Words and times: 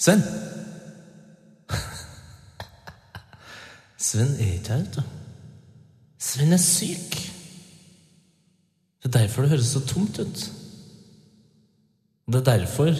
Sven? 0.00 0.22
Sven 3.98 4.36
er 4.38 4.52
ikke 4.54 4.68
her, 4.68 4.76
vet 4.76 4.96
du. 4.96 5.02
Sven 6.18 6.52
er 6.52 6.62
syk. 6.62 7.16
Det 9.02 9.08
er 9.08 9.18
derfor 9.18 9.42
det 9.42 9.50
høres 9.50 9.66
så 9.74 9.80
tomt 9.86 10.18
ut. 10.18 10.52
Det 12.26 12.40
er 12.40 12.44
derfor, 12.44 12.94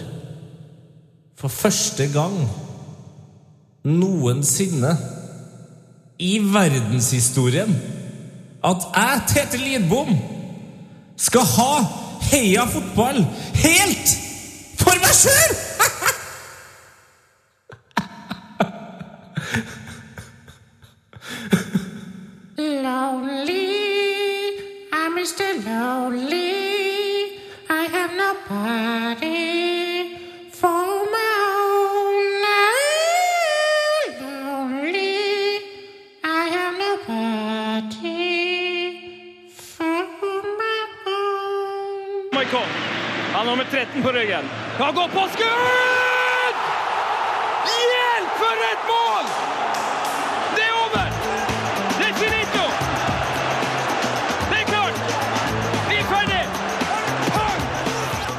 for 1.37 1.47
første 1.47 2.07
gang 2.13 2.35
noensinne 3.83 4.97
i 6.19 6.37
verdenshistorien, 6.53 7.81
at 8.63 8.87
jeg, 8.95 9.21
Tete 9.27 9.57
Lidbom, 9.57 10.17
skal 11.17 11.41
ha 11.41 11.73
Heia 12.21 12.65
fotball 12.69 13.23
helt 13.63 14.17
for 14.77 15.01
meg 15.01 15.15
sjøl! 15.17 15.70
13 44.41 44.47
på 44.47 44.47
ryggen. 44.47 44.49
Han 44.77 44.93
går 44.95 45.07
på 45.07 45.23
skudd! 45.33 46.57
Hjelp, 47.71 48.31
for 48.41 48.55
et 48.71 48.83
mål! 48.91 49.25
Det 50.55 50.63
er 50.63 50.73
over! 50.85 51.07
Det 51.99 52.07
er 52.09 52.13
finito! 52.13 52.65
Det 54.49 54.57
er 54.61 54.65
klart! 54.71 54.95
Vi 55.89 55.95
er 55.95 56.07
ferdig! 56.13 56.43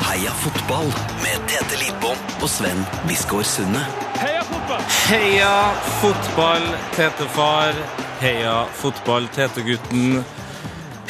Heia 0.09 0.33
fotball 0.43 0.89
med 1.23 1.37
Tete 1.49 1.77
Lidbom 1.85 2.19
og 2.43 2.49
Sven 2.49 2.87
Biskår 3.09 3.43
Sunde. 3.43 3.85
Heia 4.21 4.43
fotball! 4.43 4.83
Heia 5.09 5.55
fotball, 6.01 6.67
Tete-far. 6.97 7.73
Heia 8.21 8.65
fotball, 8.79 9.29
Tete-gutten. 9.35 10.25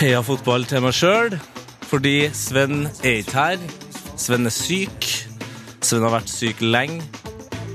Heia 0.01 0.21
fotball 0.25 0.65
til 0.67 0.81
meg 0.84 0.95
sjøl, 0.97 1.39
fordi 1.87 2.31
Sven 2.34 2.87
er 3.05 3.23
ikke 3.23 3.37
her. 3.39 3.59
Sven 4.19 4.47
er 4.49 4.55
syk. 4.55 5.09
Sven 5.83 6.05
har 6.07 6.15
vært 6.15 6.31
syk 6.31 6.63
lenge. 6.65 7.03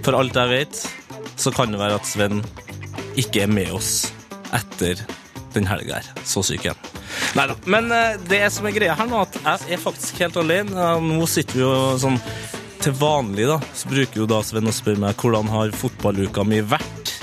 For 0.05 0.15
alt 0.15 0.37
jeg 0.37 0.51
vet, 0.53 0.81
så 1.37 1.51
kan 1.53 1.73
det 1.73 1.81
være 1.81 1.97
at 1.99 2.07
Sven 2.07 2.41
ikke 3.19 3.43
er 3.45 3.51
med 3.51 3.73
oss 3.75 4.11
etter 4.55 5.01
den 5.55 5.67
helga 5.67 5.99
her. 5.99 6.11
Så 6.27 6.43
syk 6.45 6.67
igjen. 6.67 6.79
Neida. 7.35 7.57
Men 7.65 7.91
eh, 7.91 8.19
det 8.29 8.43
som 8.53 8.67
er 8.67 8.75
greia 8.75 8.95
her 8.97 9.09
nå, 9.09 9.23
at 9.25 9.39
jeg 9.41 9.77
er 9.77 9.81
faktisk 9.81 10.21
helt 10.23 10.37
alene. 10.39 10.91
Nå 11.03 11.27
sitter 11.29 11.59
vi 11.59 11.65
jo 11.65 11.73
sånn 12.01 12.19
Til 12.77 12.93
vanlig 12.93 13.47
da, 13.49 13.57
så 13.73 13.89
bruker 13.89 14.21
jo 14.21 14.27
da 14.29 14.37
Sven 14.45 14.69
å 14.69 14.73
spørre 14.75 15.01
meg 15.01 15.17
hvordan 15.17 15.49
har 15.49 15.73
fotballuka 15.75 16.45
mi 16.47 16.61
vært. 16.61 17.15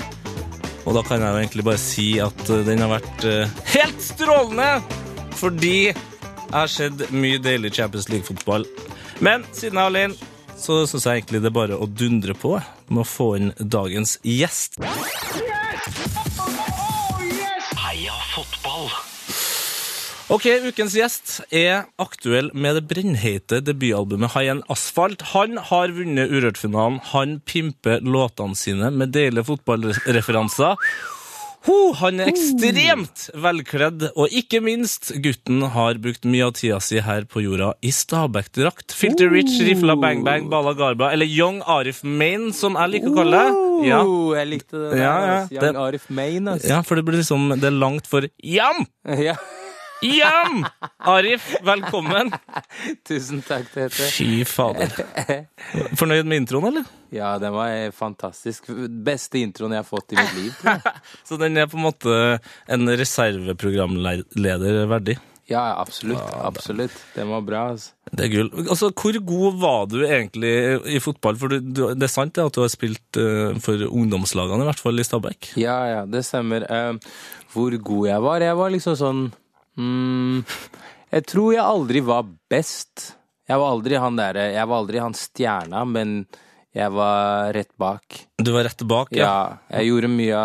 Og 0.85 0.93
da 0.97 1.01
kan 1.05 1.23
jeg 1.23 1.31
jo 1.31 1.39
egentlig 1.41 1.65
bare 1.65 1.81
si 1.81 2.09
at 2.21 2.49
eh, 2.51 2.65
den 2.67 2.83
har 2.83 2.91
vært 2.97 3.27
eh, 3.29 3.55
helt 3.73 4.03
strålende! 4.03 5.01
Fordi 5.35 5.77
jeg 5.89 6.53
har 6.53 6.69
sett 6.71 7.01
mye 7.11 7.39
deilig 7.43 7.73
Champions 7.75 8.07
League-fotball. 8.11 8.63
Men 9.23 9.45
siden 9.55 9.79
jeg 9.79 9.83
er 9.83 9.91
alene, 9.91 10.31
så 10.59 10.81
syns 10.87 11.05
jeg 11.07 11.21
egentlig 11.21 11.43
det 11.43 11.51
er 11.51 11.55
bare 11.55 11.77
å 11.79 11.87
dundre 11.87 12.35
på 12.37 12.55
med 12.89 13.01
å 13.03 13.07
få 13.07 13.29
inn 13.39 13.51
dagens 13.59 14.17
gjest. 14.23 14.79
Ok, 20.25 20.47
ukens 20.65 20.95
gjest 20.97 21.35
er 21.53 21.83
aktuell 22.01 22.47
med 22.57 22.79
det 22.79 22.87
brennheite 22.89 23.59
debutalbumet 23.61 24.33
High 24.33 24.63
Asfalt. 24.73 25.21
Han 25.35 25.59
har 25.69 25.93
vunnet 25.93 26.33
Urørt-finalen. 26.33 26.97
Han 27.11 27.37
pimper 27.45 28.01
låtene 28.01 28.57
sine 28.57 28.89
med 28.89 29.13
deilige 29.13 29.45
fotballreferanser. 29.51 30.81
Ho, 31.65 31.75
han 31.97 32.19
er 32.21 32.29
ekstremt 32.29 33.23
velkledd, 33.41 34.03
og 34.13 34.29
ikke 34.37 34.59
minst, 34.61 35.09
gutten 35.23 35.63
har 35.73 35.97
brukt 36.01 36.27
mye 36.29 36.45
av 36.45 36.53
tida 36.59 36.77
si 36.83 36.99
her 37.01 37.25
på 37.25 37.41
jorda 37.41 37.71
i 37.81 37.89
Stabæk-drakt. 37.95 38.93
Filter 38.93 39.31
Rich, 39.33 39.55
Rifla 39.65 39.95
Bang 39.97 40.21
Bang, 40.27 40.45
Bala 40.51 40.75
Garba, 40.77 41.09
eller 41.15 41.25
Young 41.25 41.63
Arif 41.65 42.03
Main, 42.03 42.51
som 42.53 42.77
jeg 42.77 42.93
liker 42.97 43.09
å 43.09 43.17
kalle 43.17 43.41
det. 43.41 43.89
Ja, 43.89 44.03
jeg 44.37 44.51
likte 44.53 44.77
det. 44.77 44.91
der, 44.93 45.01
Ja, 45.01 45.15
ja. 45.25 45.39
Young 45.57 45.65
det- 45.65 45.75
Arif 45.87 46.09
Main, 46.09 46.47
altså. 46.53 46.69
ja, 46.69 46.81
for 46.85 46.95
det 47.01 47.05
blir 47.05 47.17
liksom 47.23 47.49
Det 47.59 47.63
er 47.71 47.79
langt 47.81 48.05
for 48.07 48.27
Jam! 48.43 48.85
Ja. 49.25 49.35
Jam! 50.05 50.65
Arif, 50.97 51.55
velkommen. 51.65 52.31
Tusen 53.07 53.41
takk, 53.45 53.71
Tete. 53.73 54.05
Fy 54.13 54.43
fader. 54.45 54.91
Fornøyd 55.97 56.27
med 56.29 56.43
introen, 56.43 56.67
eller? 56.69 56.89
Ja, 57.15 57.35
den 57.41 57.55
var 57.55 57.71
eh, 57.73 57.91
fantastisk. 57.95 58.69
Beste 59.05 59.41
introen 59.41 59.73
jeg 59.73 59.81
har 59.81 59.87
fått 59.87 60.13
i 60.13 60.19
mitt 60.19 60.35
liv, 60.37 60.51
tror 60.59 60.75
jeg. 60.77 61.05
Så 61.29 61.39
den 61.41 61.57
er 61.57 61.69
på 61.71 61.79
en 61.79 61.87
måte 61.87 62.17
en 62.69 62.91
reserveprogramleder 63.01 64.83
verdig. 64.91 65.17
Ja, 65.49 65.63
absolutt. 65.77 66.21
Absolutt. 66.41 66.93
Den 67.13 67.29
var 67.29 67.41
bra, 67.45 67.63
altså. 67.75 67.93
Det 68.09 68.25
er 68.25 68.31
gull. 68.33 68.49
Altså, 68.65 68.89
hvor 68.89 69.17
god 69.29 69.59
var 69.61 69.87
du 69.89 69.99
egentlig 70.01 70.53
i 70.89 71.01
fotball? 71.01 71.37
For 71.37 71.53
du, 71.53 71.59
du, 71.61 71.81
det 71.93 72.07
er 72.07 72.13
sant 72.13 72.33
det 72.33 72.45
at 72.45 72.57
du 72.57 72.63
har 72.63 72.71
spilt 72.73 73.19
uh, 73.21 73.53
for 73.61 73.85
ungdomslagene, 73.85 74.65
i 74.65 74.69
hvert 74.69 74.81
fall 74.81 75.01
i 75.01 75.05
Stabæk? 75.05 75.51
Ja, 75.61 75.77
ja, 75.91 76.05
det 76.09 76.25
stemmer. 76.25 76.65
Uh, 76.65 76.97
hvor 77.53 77.77
god 77.77 78.09
jeg 78.09 78.25
var? 78.25 78.45
Jeg 78.45 78.57
var 78.61 78.73
liksom 78.73 78.97
sånn 79.01 79.25
mm, 79.77 80.41
Jeg 81.15 81.27
tror 81.31 81.53
jeg 81.53 81.63
aldri 81.63 82.01
var 82.05 82.25
best. 82.51 83.11
Jeg 83.45 83.61
var 83.61 83.75
aldri 83.75 83.99
han 84.01 84.17
derre 84.17 84.47
Jeg 84.55 84.67
var 84.67 84.81
aldri 84.81 85.01
han 85.03 85.13
stjerna, 85.17 85.83
men 85.85 86.25
jeg 86.75 86.91
var 86.91 87.53
rett 87.55 87.71
bak. 87.79 88.17
Du 88.35 88.49
var 88.51 88.65
rett 88.67 88.81
bak, 88.83 89.13
ja. 89.15 89.23
Ja, 89.23 89.77
jeg 89.77 89.93
gjorde 89.93 90.09
mye, 90.11 90.41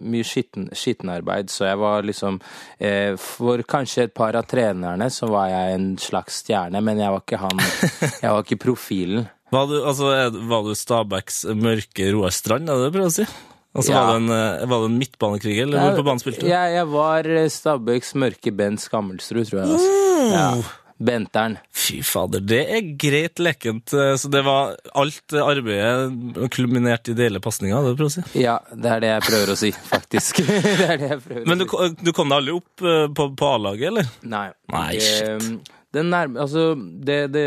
mye 0.00 0.24
skitten, 0.24 0.70
skittenarbeid, 0.72 1.50
så 1.52 1.66
jeg 1.68 1.80
var 1.82 2.06
liksom 2.08 2.38
eh, 2.80 3.12
For 3.20 3.60
kanskje 3.68 4.06
et 4.06 4.14
par 4.16 4.38
av 4.40 4.48
trenerne 4.48 5.10
så 5.12 5.28
var 5.28 5.50
jeg 5.52 5.74
en 5.76 5.90
slags 6.00 6.40
stjerne, 6.46 6.80
men 6.80 7.02
jeg 7.02 7.12
var 7.12 7.20
ikke 7.20 7.42
han 7.44 7.60
Jeg 8.24 8.30
var 8.30 8.40
ikke 8.46 8.62
profilen. 8.64 9.28
Var 9.52 9.68
du, 9.68 9.76
altså, 9.84 10.14
var 10.48 10.64
du 10.64 10.72
Stabæks 10.74 11.44
mørke 11.54 12.08
Roar 12.16 12.32
Strand, 12.34 12.70
er 12.72 12.80
det 12.80 12.86
det 12.86 12.88
du 12.88 12.96
prøver 12.96 13.12
å 13.12 13.16
si? 13.18 13.28
Altså, 13.76 13.92
Ja. 13.92 14.00
var, 14.06 14.14
det 14.14 14.22
en, 14.24 14.32
eh, 14.32 14.64
var 14.72 14.80
det 14.82 14.90
en 14.90 14.98
midtbanekrig, 15.02 15.58
eller 15.66 15.78
hvor 15.84 16.00
på 16.00 16.06
banen 16.08 16.22
spilte 16.24 16.40
du? 16.46 16.48
Jeg, 16.48 16.74
jeg 16.78 16.88
var 16.96 17.28
eh, 17.36 17.46
Stabæks 17.52 18.14
mørke 18.16 18.52
Bent 18.56 18.80
Skammelsrud, 18.80 19.44
tror 19.50 19.62
jeg. 19.62 19.76
Altså. 19.76 19.94
Ja. 20.32 20.50
Benteren. 20.96 21.58
Fy 21.76 21.98
fader, 22.08 22.40
det 22.40 22.62
er 22.72 22.86
greit 22.96 23.36
lekent. 23.44 23.92
eh, 23.92 24.14
Så 24.16 24.30
det 24.32 24.40
var 24.46 24.70
alt 24.96 25.34
arbeidet 25.36 26.48
kulminert 26.54 27.10
i 27.12 27.16
deilige 27.18 27.44
pasninga? 27.44 27.82
det 27.84 27.92
prøver 27.98 28.08
å 28.08 28.14
si? 28.14 28.24
Ja, 28.40 28.54
det 28.72 28.94
er 28.94 29.00
det 29.04 29.10
jeg 29.12 29.26
prøver 29.26 29.52
å 29.52 29.58
si, 29.60 29.70
faktisk. 29.92 30.40
det 30.46 30.88
er 30.88 30.96
det 31.02 31.10
jeg 31.10 31.20
prøver 31.26 31.44
Men 31.52 31.60
du, 31.60 31.66
å 31.68 31.90
si. 31.90 32.00
du 32.00 32.12
kom 32.16 32.32
deg 32.32 32.40
aldri 32.40 32.56
opp 32.56 32.86
eh, 32.88 33.04
på, 33.12 33.28
på 33.36 33.50
A-laget, 33.58 33.90
eller? 33.92 34.08
Nei. 34.24 34.46
Nei, 34.72 34.88
shit. 34.96 35.44
shit. 35.44 35.74
det 35.92 36.06
nærme, 36.08 36.40
altså, 36.46 36.70
det, 37.04 37.20
det 37.36 37.44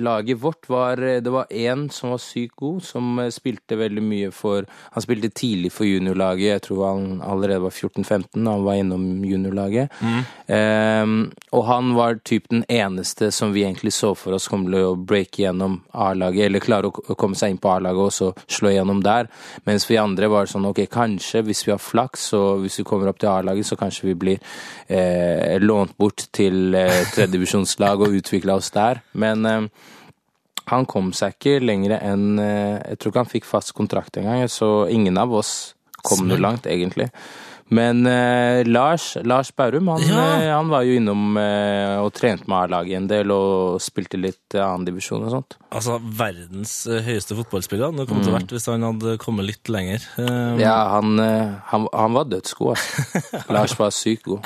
Laget 0.00 0.40
vårt 0.40 0.68
var 0.68 0.96
Det 0.96 1.30
var 1.30 1.46
én 1.50 1.88
som 1.92 2.10
var 2.14 2.18
sykt 2.22 2.56
god, 2.56 2.82
som 2.82 3.18
eh, 3.18 3.30
spilte 3.34 3.78
veldig 3.78 4.02
mye 4.02 4.30
for 4.34 4.66
Han 4.94 5.04
spilte 5.04 5.30
tidlig 5.30 5.72
for 5.72 5.86
juniorlaget. 5.86 6.48
Jeg 6.54 6.64
tror 6.68 6.84
han 6.86 7.22
allerede 7.22 7.62
var 7.66 7.70
14-15 7.70 8.44
da 8.44 8.56
han 8.56 8.64
var 8.64 8.80
innom 8.80 9.24
juniorlaget. 9.24 9.92
Eh, 10.46 11.06
og 11.52 11.64
han 11.68 11.94
var 11.94 12.20
typ 12.24 12.48
den 12.50 12.64
eneste 12.68 13.30
som 13.32 13.52
vi 13.52 13.64
egentlig 13.64 13.92
så 13.92 14.14
for 14.18 14.36
oss 14.36 14.48
kom 14.48 14.66
til 14.66 14.80
å 14.80 14.96
breake 14.96 15.44
gjennom 15.44 15.80
A-laget, 15.92 16.48
eller 16.48 16.64
klare 16.64 16.90
å 16.90 16.94
å 17.08 17.16
komme 17.18 17.38
seg 17.38 17.54
inn 17.54 17.60
på 17.60 17.70
A-laget 17.72 18.04
og 18.04 18.12
så 18.14 18.30
slå 18.46 18.72
gjennom 18.74 19.02
der. 19.04 19.28
Mens 19.68 19.86
vi 19.88 19.98
andre 20.00 20.28
var 20.32 20.50
sånn 20.50 20.68
ok, 20.68 20.84
kanskje 20.92 21.44
hvis 21.48 21.64
vi 21.66 21.74
har 21.74 21.82
flaks, 21.82 22.30
og 22.38 22.64
hvis 22.64 22.80
vi 22.80 22.86
kommer 22.88 23.10
opp 23.10 23.20
til 23.22 23.32
A-laget, 23.32 23.68
så 23.68 23.78
kanskje 23.80 24.08
vi 24.10 24.16
blir 24.24 24.54
eh, 24.88 25.56
lånt 25.62 25.96
bort 26.00 26.28
til 26.34 26.76
eh, 26.78 27.02
tredjedivisjonslag 27.14 28.04
og 28.04 28.18
utvikla 28.20 28.58
oss 28.60 28.72
der. 28.74 29.02
Men 29.20 29.48
eh, 29.48 29.68
han 30.70 30.86
kom 30.88 31.12
seg 31.16 31.36
ikke 31.36 31.58
lenger 31.62 31.98
enn 31.98 32.38
eh, 32.40 32.80
Jeg 32.92 33.00
tror 33.00 33.12
ikke 33.12 33.24
han 33.24 33.32
fikk 33.32 33.48
fast 33.48 33.74
kontrakt 33.76 34.16
engang, 34.20 34.46
så 34.48 34.86
ingen 34.92 35.18
av 35.20 35.32
oss 35.34 35.74
kom 36.04 36.26
noe 36.28 36.40
langt, 36.40 36.66
egentlig. 36.68 37.10
Men 37.72 38.04
eh, 38.06 38.60
Lars, 38.68 39.16
Lars 39.24 39.48
Bærum, 39.56 39.88
han, 39.88 40.02
Ja. 40.04 40.24
eh, 40.36 40.50
han 40.52 40.68
var 40.68 40.82
jo 40.84 40.98
innom 40.98 41.36
eh, 41.40 41.96
og 42.02 42.10
trente 42.12 42.44
med 42.46 42.58
A-laget 42.66 42.98
en 42.98 43.06
del 43.08 43.32
og 43.32 43.80
spilte 43.80 44.20
litt 44.20 44.52
eh, 44.54 44.60
annendivisjon 44.60 45.24
og 45.24 45.32
sånt. 45.32 45.56
Altså, 45.72 45.96
verdens 46.04 46.74
eh, 46.86 47.00
høyeste 47.06 47.38
fotballspiller 47.38 47.88
han 47.88 47.96
hadde 47.98 48.10
kommet 48.10 48.28
til 48.28 48.34
å 48.34 48.36
vært 48.36 48.52
hvis 48.52 48.68
han 48.68 48.84
hadde 48.84 49.16
kommet 49.22 49.48
litt 49.48 49.72
lenger. 49.72 50.04
Um... 50.20 50.60
Ja, 50.60 50.76
han, 50.92 51.16
eh, 51.24 51.54
han, 51.72 51.88
han 51.94 52.18
var 52.18 52.28
dødsgod, 52.28 52.74
altså. 52.76 53.42
Lars 53.56 53.76
var 53.80 53.94
sykt 53.96 54.28
god. 54.28 54.44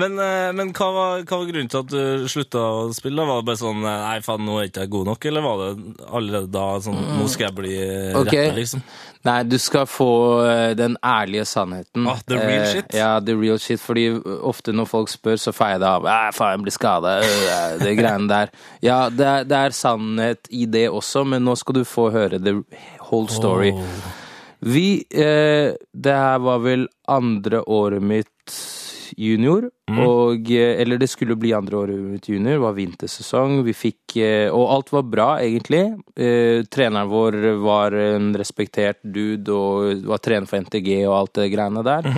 Men, 0.00 0.16
men 0.56 0.72
hva, 0.72 0.88
var, 0.96 1.22
hva 1.28 1.36
var 1.42 1.48
grunnen 1.50 1.68
til 1.68 1.82
at 1.82 1.92
du 1.92 2.28
slutta 2.32 2.62
å 2.64 2.84
spille? 2.96 3.26
Var 3.28 3.42
det 3.42 3.48
bare 3.50 3.60
sånn 3.60 3.82
Nei, 3.84 4.16
faen, 4.24 4.44
nå 4.46 4.56
er 4.56 4.64
jeg 4.64 4.72
ikke 4.72 4.86
god 4.94 5.10
nok? 5.10 5.26
Eller 5.28 5.44
var 5.44 5.60
det 5.60 6.06
allerede 6.08 6.48
da 6.54 6.64
sånn 6.80 6.96
Nå 7.18 7.26
skal 7.28 7.50
jeg 7.50 7.56
bli 7.58 7.74
okay. 7.76 8.22
Ok. 8.22 8.30
rapper, 8.32 8.56
liksom? 8.56 8.84
Nei, 9.24 9.42
du 9.46 9.54
skal 9.62 9.84
få 9.86 10.08
eh, 10.46 10.70
den 10.74 10.96
ærlige 11.06 11.44
sannheten. 11.46 12.06
Ah, 12.10 12.18
the 12.26 12.36
real 12.40 12.62
Eh, 12.64 12.72
shit? 12.72 12.94
Ja, 12.96 13.20
the 13.20 13.36
real 13.38 13.58
shit. 13.62 13.78
Fordi 13.80 14.08
ofte 14.42 14.72
når 14.74 14.88
folk 14.90 15.12
spør, 15.12 15.36
så 15.38 15.52
feier 15.54 15.78
det 15.78 15.86
av. 15.86 16.08
Æh, 16.10 16.30
faen, 16.34 16.56
jeg 16.56 16.64
blir 16.64 16.74
skada. 16.74 17.12
Det 17.78 17.92
greiene 17.98 18.26
der. 18.30 18.50
Ja, 18.82 18.98
det 19.10 19.26
er, 19.26 19.44
det 19.46 19.60
er 19.68 19.76
sannhet 19.78 20.50
i 20.50 20.66
det 20.66 20.88
også, 20.90 21.22
men 21.24 21.44
nå 21.46 21.54
skal 21.60 21.78
du 21.78 21.84
få 21.86 22.08
høre 22.14 22.42
the 22.42 22.56
whole 23.10 23.28
story. 23.30 23.70
Vi 24.62 25.04
eh, 25.10 25.72
Det 25.94 26.12
her 26.18 26.38
var 26.38 26.58
vel 26.62 26.88
andre 27.10 27.62
året 27.66 28.02
mitt 28.02 28.28
junior, 29.18 29.68
og 29.92 30.50
eh, 30.50 30.80
Eller 30.80 30.98
det 30.98 31.08
skulle 31.10 31.36
bli 31.36 31.52
andre 31.52 31.76
året 31.76 31.98
mitt 32.00 32.28
junior, 32.28 32.56
det 32.56 32.64
var 32.64 32.76
vintersesong. 32.76 33.58
Vi 33.66 33.74
fikk 33.76 34.16
eh, 34.16 34.48
Og 34.48 34.70
alt 34.72 34.92
var 34.94 35.02
bra, 35.02 35.28
egentlig. 35.42 35.84
Eh, 36.16 36.64
treneren 36.72 37.10
vår 37.10 37.38
var 37.62 37.92
en 37.92 38.32
respektert 38.38 39.02
dude 39.02 39.52
og 39.52 40.06
var 40.08 40.22
trener 40.24 40.48
for 40.48 40.64
NTG 40.64 40.90
og 41.06 41.16
alt 41.18 41.34
det 41.40 41.50
greiene 41.52 41.84
der. 41.86 42.10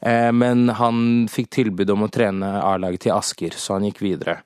eh, 0.00 0.30
men 0.32 0.68
han 0.76 1.26
fikk 1.32 1.50
tilbud 1.60 1.90
om 1.96 2.06
å 2.06 2.12
trene 2.12 2.56
A-laget 2.62 3.06
til 3.06 3.16
Asker, 3.16 3.56
så 3.56 3.78
han 3.78 3.88
gikk 3.88 4.02
videre. 4.04 4.40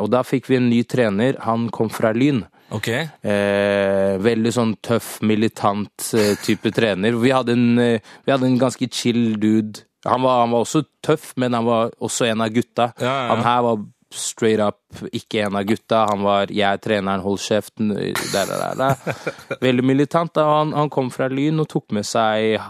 Og 0.00 0.08
da 0.10 0.24
fikk 0.26 0.48
vi 0.48 0.56
en 0.56 0.70
ny 0.72 0.80
trener. 0.88 1.36
Han 1.44 1.68
kom 1.70 1.90
fra 1.92 2.10
Lyn. 2.16 2.40
Okay. 2.74 3.06
Eh, 3.24 4.18
veldig 4.20 4.50
sånn 4.52 4.74
tøff, 4.84 5.18
militant 5.24 6.10
eh, 6.18 6.34
type 6.44 6.72
trener. 6.76 7.16
Vi 7.16 7.32
hadde, 7.32 7.54
en, 7.56 7.78
eh, 7.80 8.00
vi 8.26 8.32
hadde 8.34 8.48
en 8.48 8.58
ganske 8.60 8.88
chill 8.92 9.38
dude. 9.40 9.86
Han 10.06 10.22
var, 10.22 10.40
han 10.40 10.50
var 10.54 10.64
også 10.64 10.84
tøff, 11.02 11.32
men 11.36 11.54
han 11.54 11.66
var 11.66 11.94
også 11.98 12.28
en 12.28 12.44
av 12.44 12.52
gutta. 12.54 12.92
Ja, 13.00 13.14
ja. 13.14 13.30
Han 13.32 13.42
her 13.46 13.62
var 13.66 13.86
straight 14.14 14.60
up 14.62 15.02
ikke 15.12 15.42
en 15.46 15.56
av 15.58 15.64
gutta. 15.68 16.06
Han 16.08 16.22
var 16.22 16.46
'jeg 16.46 16.72
er 16.72 16.76
treneren, 16.78 17.20
hold 17.20 17.38
kjeften'. 17.38 17.94
Der, 18.32 18.46
der, 18.46 18.58
der, 18.58 18.74
der. 18.74 19.58
Veldig 19.60 19.84
militant. 19.84 20.34
Da. 20.34 20.44
Han, 20.44 20.72
han 20.72 20.90
kom 20.90 21.10
fra 21.10 21.28
Lyn 21.28 21.60
og 21.60 21.68
tok 21.68 21.92
med 21.92 22.06
seg 22.06 22.60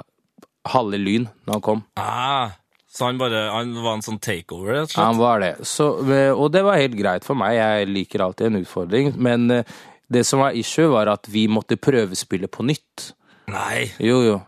halve 0.66 0.98
Lyn 0.98 1.28
når 1.46 1.52
han 1.52 1.60
kom. 1.60 1.84
Ah, 1.96 2.50
så 2.90 3.04
han 3.04 3.18
bare 3.18 3.50
Han 3.52 3.76
var 3.82 3.94
en 3.94 4.02
sånn 4.02 4.18
takeover, 4.18 4.72
rett 4.72 4.88
og 4.88 4.90
slett? 4.90 5.04
Han 5.04 5.18
var 5.18 5.40
det. 5.40 5.54
Så, 5.62 5.90
og 6.34 6.52
det 6.52 6.64
var 6.64 6.80
helt 6.80 6.96
greit 6.98 7.24
for 7.24 7.34
meg. 7.38 7.54
Jeg 7.54 7.88
liker 7.88 8.24
alltid 8.24 8.46
en 8.46 8.62
utfordring. 8.64 9.12
Men 9.16 9.64
det 10.08 10.24
som 10.26 10.40
var 10.40 10.56
issue, 10.56 10.88
var 10.88 11.06
at 11.06 11.28
vi 11.28 11.46
måtte 11.48 11.76
prøvespille 11.76 12.48
på 12.48 12.64
nytt. 12.64 13.12
Nei. 13.52 13.92
Jo, 14.00 14.22
jo. 14.24 14.40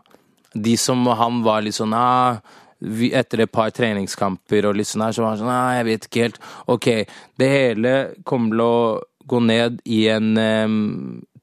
De 0.53 0.75
som 0.77 1.05
han 1.07 1.43
var 1.45 1.61
litt 1.63 1.77
sånn 1.77 1.93
ah, 1.95 2.41
vi, 2.81 3.11
Etter 3.13 3.45
et 3.45 3.51
par 3.53 3.71
treningskamper 3.75 4.67
og 4.69 4.77
litt 4.77 4.89
sånn 4.89 5.05
her, 5.05 5.15
så 5.15 5.23
var 5.23 5.35
han 5.35 5.41
sånn 5.41 5.51
Nei, 5.51 5.77
jeg 5.77 5.87
vet 5.89 6.07
ikke 6.07 6.25
helt. 6.25 6.39
Ok, 6.73 6.87
det 7.41 7.49
hele 7.51 7.95
kommer 8.27 8.55
til 8.55 8.65
å 8.65 8.77
gå 9.31 9.41
ned 9.45 9.81
i 9.85 10.01
en 10.11 10.31
um, 10.37 10.79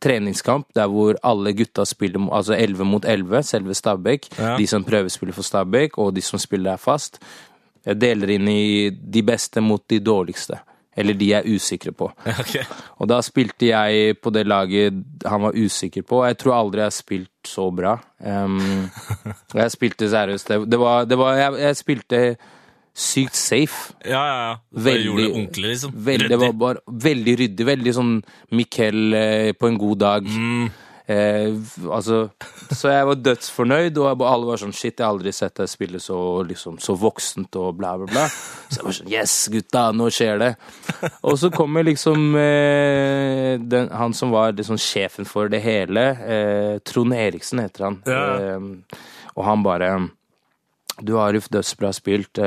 treningskamp 0.02 0.68
der 0.76 0.88
hvor 0.90 1.18
alle 1.26 1.54
gutta 1.56 1.86
spiller 1.88 2.26
altså 2.34 2.56
11 2.56 2.88
mot 2.88 3.04
11, 3.04 3.42
selve 3.46 3.76
Stabæk. 3.76 4.30
Ja. 4.38 4.56
De 4.58 4.66
som 4.70 4.86
prøvespiller 4.86 5.36
for 5.36 5.46
Stabæk, 5.46 5.98
og 5.98 6.14
de 6.16 6.24
som 6.24 6.42
spiller 6.42 6.74
der 6.74 6.82
fast. 6.82 7.20
Jeg 7.86 8.00
deler 8.02 8.34
inn 8.34 8.48
i 8.50 8.90
de 8.90 9.22
beste 9.24 9.62
mot 9.64 9.82
de 9.88 10.00
dårligste. 10.02 10.58
Eller 10.98 11.14
de 11.18 11.28
er 11.38 11.46
usikre 11.46 11.92
på. 11.94 12.10
Okay. 12.42 12.64
Og 12.98 13.06
da 13.10 13.20
spilte 13.22 13.68
jeg 13.70 14.16
på 14.22 14.32
det 14.34 14.44
laget 14.48 14.98
han 15.28 15.42
var 15.46 15.54
usikker 15.54 16.02
på. 16.06 16.24
Jeg 16.26 16.38
tror 16.40 16.56
aldri 16.58 16.82
jeg 16.82 16.90
har 16.90 16.96
spilt 16.96 17.46
så 17.46 17.68
bra. 17.74 17.96
Um, 18.18 18.88
jeg 19.60 19.70
spilte 19.74 20.08
seriøst. 20.10 20.48
Det, 20.50 20.58
det 20.74 20.80
var, 20.82 21.04
det 21.06 21.18
var 21.20 21.36
jeg, 21.38 21.58
jeg 21.62 21.76
spilte 21.78 22.22
sykt 22.98 23.36
safe. 23.38 23.92
Ja, 24.02 24.22
ja, 24.26 24.38
ja. 24.48 24.56
Veldig- 24.74 25.04
gjorde 25.06 25.22
det 25.22 25.30
ordentlig, 25.36 25.68
liksom? 25.74 25.92
Veldig, 25.94 26.28
ryddig. 26.32 26.58
var 26.58 26.80
Ryddig. 26.80 27.02
veldig 27.04 27.36
ryddig. 27.44 27.66
Veldig 27.68 27.94
sånn 28.00 28.12
Mikkel 28.58 29.14
eh, 29.14 29.52
på 29.54 29.70
en 29.70 29.78
god 29.78 29.98
dag. 30.02 30.26
Mm. 30.26 30.68
Eh, 31.08 31.54
altså, 31.88 32.18
så 32.68 32.90
jeg 32.92 33.06
var 33.08 33.20
dødsfornøyd, 33.24 33.96
og 34.02 34.24
alle 34.28 34.50
var 34.50 34.60
sånn 34.60 34.74
Shit, 34.76 34.98
jeg 34.98 35.06
har 35.06 35.14
aldri 35.14 35.32
sett 35.32 35.54
deg 35.56 35.70
spille 35.72 36.00
så, 36.04 36.18
liksom, 36.44 36.76
så 36.84 36.92
voksent 37.00 37.56
og 37.56 37.78
bla, 37.78 37.94
bla, 38.00 38.10
bla. 38.10 38.26
Så 38.68 38.82
jeg 38.82 38.88
var 38.88 38.96
sånn 38.98 39.12
Yes, 39.14 39.36
gutta, 39.54 39.86
nå 39.96 40.10
skjer 40.12 40.42
det. 40.42 40.50
Og 41.22 41.38
så 41.40 41.48
kommer 41.54 41.86
liksom 41.88 42.36
eh, 42.36 43.56
den, 43.56 43.88
han 43.88 44.16
som 44.16 44.34
var 44.36 44.52
liksom 44.58 44.76
sjefen 44.80 45.28
for 45.28 45.48
det 45.52 45.62
hele, 45.64 46.04
eh, 46.28 46.74
Trond 46.84 47.16
Eriksen 47.16 47.64
heter 47.64 47.88
han. 47.88 48.00
Ja. 48.04 48.22
Eh, 48.36 49.08
og 49.38 49.46
han 49.46 49.64
bare 49.64 49.92
du 51.00 51.14
har 51.14 51.28
Arif, 51.30 51.48
dødsbra 51.52 51.92
spilt. 51.94 52.40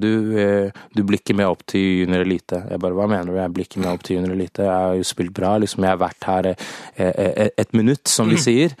Du, 0.00 0.12
eh, 0.38 0.70
du 0.94 1.02
blir 1.02 1.20
ikke 1.20 1.36
med 1.36 1.48
opp 1.48 1.64
til 1.70 2.04
junior 2.04 2.24
elite. 2.24 2.62
Jeg 2.70 2.80
bare, 2.82 2.96
hva 2.96 3.08
mener 3.10 3.30
du? 3.30 3.38
Jeg 3.38 3.54
blir 3.54 3.68
ikke 3.68 3.82
med 3.82 3.92
opp 3.92 4.04
til 4.04 4.18
junior 4.18 4.34
elite. 4.36 4.66
Jeg 4.66 4.72
har 4.72 4.96
jo 4.98 5.06
spilt 5.08 5.34
bra, 5.36 5.54
liksom. 5.62 5.86
Jeg 5.86 5.94
har 5.94 6.02
vært 6.02 6.28
her 6.28 6.50
eh, 6.52 6.64
eh, 6.98 7.48
et 7.56 7.72
minutt, 7.76 8.06
som 8.08 8.30
vi 8.30 8.40
sier. 8.40 8.76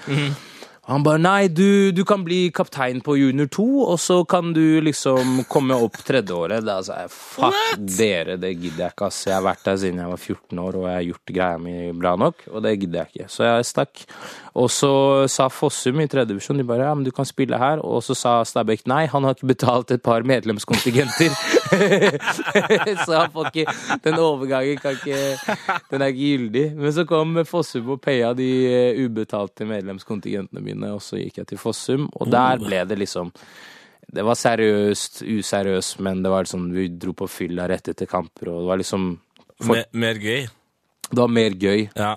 Han 0.84 1.04
bare, 1.04 1.20
nei, 1.22 1.48
du, 1.48 1.92
du 1.96 2.02
kan 2.04 2.24
bli 2.26 2.50
kaptein 2.52 2.98
på 3.04 3.16
junior 3.16 3.48
2, 3.56 3.64
og 3.86 3.96
så 4.02 4.18
kan 4.28 4.52
du 4.52 4.82
liksom 4.84 5.40
komme 5.48 5.78
opp 5.80 5.96
tredjeåret. 6.04 6.60
Da 6.66 6.76
sa 6.84 6.98
jeg, 7.04 7.12
fuck 7.14 7.78
dere, 7.80 8.36
det 8.40 8.52
gidder 8.58 8.84
jeg 8.84 8.92
ikke, 8.92 9.08
ass. 9.08 9.22
Jeg 9.24 9.38
har 9.38 9.46
vært 9.46 9.64
der 9.64 9.80
siden 9.80 10.02
jeg 10.02 10.12
var 10.12 10.20
14 10.20 10.64
år, 10.66 10.80
og 10.80 10.88
jeg 10.90 10.98
har 10.98 11.06
gjort 11.08 11.34
greia 11.38 11.62
mi 11.64 11.76
bra 11.96 12.12
nok, 12.20 12.44
og 12.52 12.66
det 12.66 12.74
gidder 12.82 13.00
jeg 13.00 13.14
ikke. 13.14 13.30
Så 13.32 13.48
jeg 13.48 13.70
stakk. 13.70 14.04
Og 14.54 14.68
så 14.70 14.90
sa 15.30 15.48
Fossum 15.50 15.98
i 15.98 16.06
tredje 16.06 16.30
divisjon, 16.30 16.60
de 16.60 16.66
bare, 16.66 16.86
ja, 16.86 16.94
men 16.94 17.02
du 17.06 17.10
kan 17.14 17.26
spille 17.26 17.58
her. 17.58 17.80
Og 17.82 18.04
så 18.06 18.14
sa 18.14 18.34
Stabæk, 18.46 18.84
nei, 18.90 19.02
han 19.10 19.26
har 19.26 19.34
ikke 19.34 19.50
betalt 19.50 19.90
et 19.90 20.02
par 20.04 20.22
medlemskontingenter. 20.22 21.34
så 23.04 23.16
han 23.16 23.32
får 23.34 23.50
ikke, 23.50 23.74
den 24.04 24.18
overgangen 24.22 24.78
kan 24.78 24.94
ikke, 24.94 25.18
den 25.90 26.04
er 26.04 26.12
ikke 26.12 26.28
gyldig. 26.28 26.64
Men 26.78 26.94
så 26.94 27.06
kom 27.08 27.40
Fossum 27.48 27.90
og 27.96 28.02
paya 28.04 28.30
de 28.38 28.50
eh, 28.68 29.00
ubetalte 29.02 29.66
medlemskontingentene 29.66 30.62
mine, 30.62 30.73
og 30.90 31.02
så 31.04 31.20
gikk 31.20 31.42
jeg 31.42 31.52
til 31.52 31.60
Fossum, 31.60 32.08
og 32.18 32.32
der 32.32 32.58
ble 32.62 32.82
det 32.88 32.98
liksom 32.98 33.32
det 34.14 34.22
var 34.22 34.36
seriøst, 34.38 35.22
useriøst, 35.22 36.00
men 36.04 36.20
det 36.22 36.30
var 36.30 36.44
liksom, 36.44 36.68
vi 36.74 36.88
dro 37.00 37.14
på 37.16 37.28
fylla 37.30 37.66
rett 37.70 37.88
etter 37.90 38.06
kamper, 38.06 38.50
og 38.52 38.60
det 38.62 38.68
var 38.68 38.80
liksom 38.82 39.06
for, 39.54 39.72
Mer, 39.78 39.86
mer 39.92 40.20
gøy. 40.20 40.46
Det 41.08 41.18
var 41.20 41.32
mer 41.32 41.56
gøy. 41.56 41.86
Ja. 41.96 42.12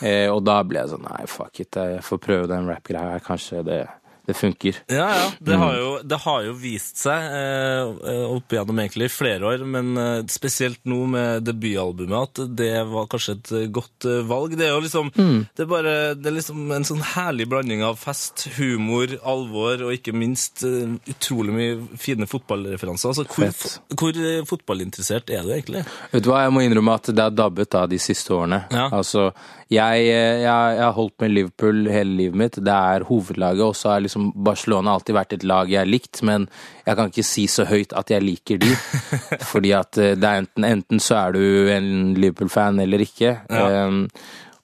Eh, 0.00 0.26
og 0.32 0.40
da 0.46 0.60
ble 0.64 0.80
jeg 0.80 0.92
sånn 0.94 1.04
Nei, 1.04 1.24
fuck 1.28 1.60
it, 1.60 1.76
jeg 1.76 2.02
får 2.06 2.20
prøve 2.22 2.48
den 2.50 2.68
rap-greia. 2.70 3.18
Kanskje 3.24 3.62
det, 3.66 3.80
det 4.26 4.34
funker. 4.36 4.80
Ja, 4.90 5.06
ja. 5.14 5.26
Det 5.40 5.54
Mm. 5.56 5.60
har 5.62 5.74
jo, 5.78 5.90
det 6.02 6.18
har 6.24 6.42
jo 6.44 6.52
vist 6.58 6.96
seg 6.98 7.22
eh, 7.32 8.24
opp 8.26 8.52
igjennom 8.52 8.78
egentlig 8.82 9.10
flere 9.14 9.46
år, 9.52 9.64
men 9.64 9.96
eh, 9.96 10.22
spesielt 10.32 10.80
nå 10.84 10.98
med 11.08 11.44
debutalbumet, 11.46 12.16
at 12.40 12.56
det 12.58 12.72
var 12.90 13.06
kanskje 13.12 13.36
et 13.38 13.72
godt 13.72 14.04
eh, 14.10 14.22
valg. 14.28 14.56
Det 14.58 14.66
er 14.66 14.74
jo 14.74 14.80
liksom, 14.84 15.12
Mm. 15.16 15.46
det 15.56 15.62
er 15.62 15.70
bare, 15.70 15.94
det 16.18 16.26
er 16.26 16.36
liksom 16.40 16.70
en 16.74 16.84
sånn 16.84 17.02
herlig 17.14 17.46
blanding 17.48 17.82
av 17.86 17.96
fest, 18.00 18.48
humor, 18.58 19.06
alvor, 19.24 19.86
og 19.86 19.92
ikke 19.94 20.12
minst 20.16 20.64
eh, 20.66 20.96
utrolig 21.12 21.54
mye 21.54 21.98
fine 22.02 22.26
fotballreferanser. 22.26 23.12
Altså, 23.14 23.24
hvor, 23.30 23.52
hvor 24.00 24.20
eh, 24.26 24.42
fotballinteressert 24.48 25.30
er 25.30 25.42
du 25.46 25.52
egentlig? 25.54 25.84
Vet 26.12 26.24
du 26.26 26.30
hva, 26.32 26.42
jeg 26.46 26.54
må 26.56 26.64
innrømme 26.66 26.94
at 26.98 27.12
det 27.12 27.22
har 27.22 27.30
dabbet 27.36 27.70
da 27.70 27.86
de 27.86 27.98
siste 28.02 28.34
årene. 28.34 28.64
Ja. 28.74 28.88
Altså, 28.96 29.30
jeg, 29.70 30.06
eh, 30.08 30.42
jeg, 30.42 30.76
jeg 30.78 30.84
har 30.84 30.94
holdt 30.96 31.16
med 31.22 31.32
Liverpool 31.34 31.86
hele 31.90 32.16
livet 32.20 32.38
mitt. 32.42 32.58
Det 32.62 32.72
er 32.76 33.04
hovedlaget, 33.08 33.64
og 33.66 33.74
så 33.78 33.94
er 33.96 34.04
liksom 34.06 34.15
Barcelona 34.16 34.92
har 34.92 35.00
alltid 35.00 35.16
vært 35.16 35.36
et 35.36 35.46
lag 35.46 35.70
jeg 35.70 35.80
har 35.82 35.90
likt, 35.90 36.22
men 36.26 36.48
jeg 36.86 36.98
kan 36.98 37.12
ikke 37.12 37.26
si 37.26 37.46
så 37.50 37.66
høyt 37.68 37.94
at 37.96 38.12
jeg 38.12 38.24
liker 38.24 38.60
de. 38.62 38.72
fordi 39.52 39.74
at 39.76 40.00
eh, 40.02 40.14
det 40.18 40.30
er 40.30 40.42
enten, 40.44 40.68
enten 40.68 41.02
så 41.02 41.20
er 41.24 41.36
du 41.36 41.72
en 41.72 41.90
Liverpool-fan 42.16 42.80
eller 42.84 43.04
ikke. 43.06 43.36
Ja. 43.50 43.86
Um, 43.86 44.06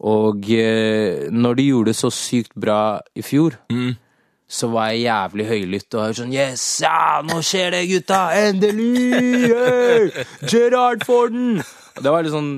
og 0.03 0.49
eh, 0.51 1.29
når 1.31 1.61
de 1.61 1.69
gjorde 1.69 1.93
det 1.93 1.99
så 2.01 2.11
sykt 2.11 2.57
bra 2.59 2.99
i 3.15 3.23
fjor, 3.23 3.61
så 4.53 4.69
var 4.69 4.91
jeg 4.93 5.07
jævlig 5.07 5.47
høylytt 5.49 5.97
og 5.97 6.17
sånn 6.19 6.33
Yes, 6.35 6.65
ja, 6.85 7.23
nå 7.25 7.39
skjer 7.47 7.73
det, 7.73 7.87
gutta! 7.89 8.25
Endelig! 8.37 9.47
Hey! 9.49 10.27
Gerard 10.51 11.07
Forden! 11.09 11.63
Det 11.93 12.09
var 12.13 12.25
litt 12.25 12.35
sånn 12.35 12.55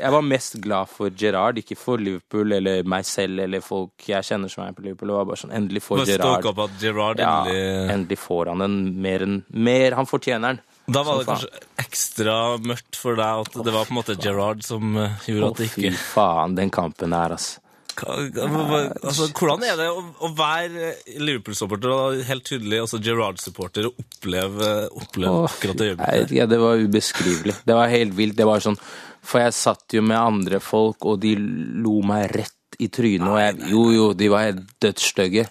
Jeg 0.00 0.14
var 0.14 0.24
mest 0.24 0.56
glad 0.64 0.88
for 0.90 1.12
Gerard, 1.22 1.60
ikke 1.60 1.76
for 1.78 2.00
Liverpool 2.00 2.56
eller 2.56 2.86
meg 2.88 3.06
selv 3.08 3.44
eller 3.44 3.62
folk 3.64 4.08
jeg 4.08 4.26
kjenner 4.26 4.52
som 4.52 4.64
er 4.64 4.74
på 4.76 4.84
Liverpool. 4.86 5.12
Det 5.12 5.18
var 5.18 5.28
bare 5.28 5.42
sånn 5.42 5.54
Endelig 5.60 5.84
får 5.84 6.04
stoka 6.08 6.54
at 6.64 6.76
Gerard 6.80 7.22
ja, 7.22 7.34
endelig 7.44 7.94
endelig 7.94 8.18
får 8.24 8.52
han 8.52 8.66
en 8.66 8.76
mer 9.02 9.26
enn 9.26 9.40
Mer, 9.50 9.96
han 9.98 10.08
fortjener 10.08 10.54
den. 10.54 10.62
Da 10.90 11.02
var 11.06 11.20
det 11.20 11.28
kanskje 11.28 11.50
ekstra 11.84 12.36
mørkt 12.66 12.98
for 12.98 13.18
deg 13.18 13.44
at 13.44 13.58
det 13.64 13.74
var 13.74 13.86
på 13.86 13.94
en 13.94 13.98
måte 14.00 14.16
Gerard 14.18 14.64
som 14.66 14.96
eh, 14.98 15.26
gjorde 15.28 15.50
at 15.52 15.60
det 15.62 15.68
fy 15.74 15.90
faen, 15.94 16.56
den 16.58 16.72
kampen 16.74 17.14
her, 17.14 17.36
ass. 17.36 17.58
Altså, 18.00 19.28
hvordan 19.34 19.64
er 19.66 19.76
det 19.80 19.88
å, 19.90 20.02
å 20.24 20.30
være 20.36 20.92
Liverpool-supporter 21.20 21.92
og 21.94 22.22
helt 22.28 22.46
tydelig 22.48 22.82
altså 22.84 23.00
Gerrard-supporter 23.04 23.90
og 23.90 24.00
oppleve, 24.00 24.70
oppleve 24.90 25.42
Åh, 25.42 25.48
akkurat 25.50 25.80
det 25.80 25.90
øyeblikket? 25.92 26.36
Ja, 26.38 26.46
det 26.50 26.60
var 26.62 26.80
ubeskrivelig. 26.80 27.58
Det 27.66 27.76
var 27.76 27.92
helt 27.92 28.16
vilt. 28.18 28.38
Det 28.38 28.48
var 28.48 28.64
sånn, 28.64 28.78
for 29.20 29.42
jeg 29.44 29.56
satt 29.58 29.98
jo 29.98 30.04
med 30.06 30.18
andre 30.20 30.62
folk, 30.64 31.04
og 31.04 31.20
de 31.24 31.34
lo 31.36 32.00
meg 32.06 32.30
rett 32.36 32.80
i 32.80 32.88
trynet. 32.92 33.28
Og 33.28 33.38
jeg, 33.40 33.60
jo, 33.74 33.84
jo, 33.94 34.08
de 34.16 34.32
var 34.32 34.48
helt 34.48 34.64
dødsstygge. 34.82 35.46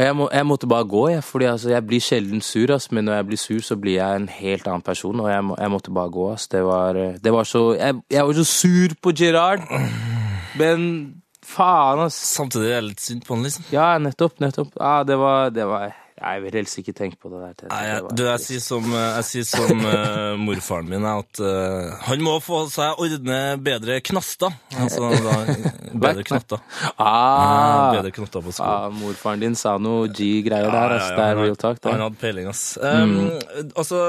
Og 0.00 0.06
jeg, 0.06 0.16
må, 0.16 0.26
jeg 0.32 0.46
måtte 0.48 0.68
bare 0.70 0.86
gå, 0.88 1.00
jeg, 1.12 1.22
fordi 1.26 1.48
altså, 1.50 1.70
jeg 1.74 1.84
blir 1.84 2.00
sjelden 2.00 2.40
sur, 2.40 2.70
ass, 2.72 2.86
men 2.94 3.04
når 3.04 3.18
jeg 3.18 3.26
blir 3.28 3.40
sur, 3.42 3.58
så 3.66 3.76
blir 3.76 3.98
jeg 3.98 4.20
en 4.20 4.30
helt 4.32 4.68
annen 4.70 4.84
person, 4.86 5.20
og 5.20 5.28
jeg, 5.28 5.44
må, 5.44 5.58
jeg 5.60 5.72
måtte 5.74 5.92
bare 5.92 6.12
gå. 6.14 6.28
Ass. 6.32 6.46
Det, 6.48 6.62
var, 6.64 6.96
det 7.20 7.34
var 7.34 7.48
så 7.48 7.64
jeg, 7.76 7.98
jeg 8.10 8.26
var 8.26 8.38
så 8.38 8.46
sur 8.48 8.94
på 9.02 9.12
Gerard, 9.18 9.66
men 10.58 10.86
faen, 11.46 12.04
ass. 12.06 12.18
Samtidig 12.34 12.70
er 12.70 12.80
det 12.80 12.92
litt 12.92 13.02
synd 13.04 13.26
på 13.26 13.36
han, 13.36 13.46
liksom. 13.46 13.66
Ja, 13.74 13.94
nettopp, 14.02 14.38
nettopp. 14.42 14.76
Ja, 14.78 15.00
det 15.06 15.18
var, 15.20 15.50
det 15.54 15.66
var 15.70 15.90
Jeg 16.20 16.42
vil 16.44 16.56
helst 16.58 16.76
ikke 16.76 16.92
tenke 16.92 17.16
på 17.16 17.30
det 17.32 17.38
der. 17.40 17.70
Nei, 17.70 17.84
jeg, 17.88 18.02
du, 18.12 18.24
jeg 18.26 18.42
sier 18.44 18.60
som, 18.60 18.90
jeg 18.92 19.24
sier 19.24 19.46
som 19.48 19.86
uh, 19.86 20.34
morfaren 20.46 20.90
min, 20.90 21.06
er 21.08 21.22
at 21.22 21.40
uh, 21.40 21.94
han 22.10 22.24
må 22.24 22.34
få 22.44 22.66
seg 22.72 23.00
ordne 23.00 23.38
bedre 23.64 23.96
knaster. 24.04 24.52
Altså, 24.76 25.08
da, 25.24 25.38
bedre 26.04 26.26
knatter. 26.28 26.60
Ah, 27.00 27.94
bedre 27.96 28.12
knatter 28.18 28.44
på 28.44 28.52
skolen. 28.52 28.68
ah, 28.68 29.00
morfaren 29.00 29.46
din 29.46 29.56
sa 29.56 29.78
noe 29.80 30.12
G-greier 30.12 30.68
der, 30.68 30.98
ass. 30.98 31.08
Det 31.08 31.24
er 31.24 31.32
han, 31.32 31.46
real 31.46 31.56
talk, 31.64 31.80
han 31.88 32.04
hadde 32.04 32.20
peiling, 32.20 32.52
ass. 32.52 32.66
Um, 32.84 33.16
altså, 33.72 34.04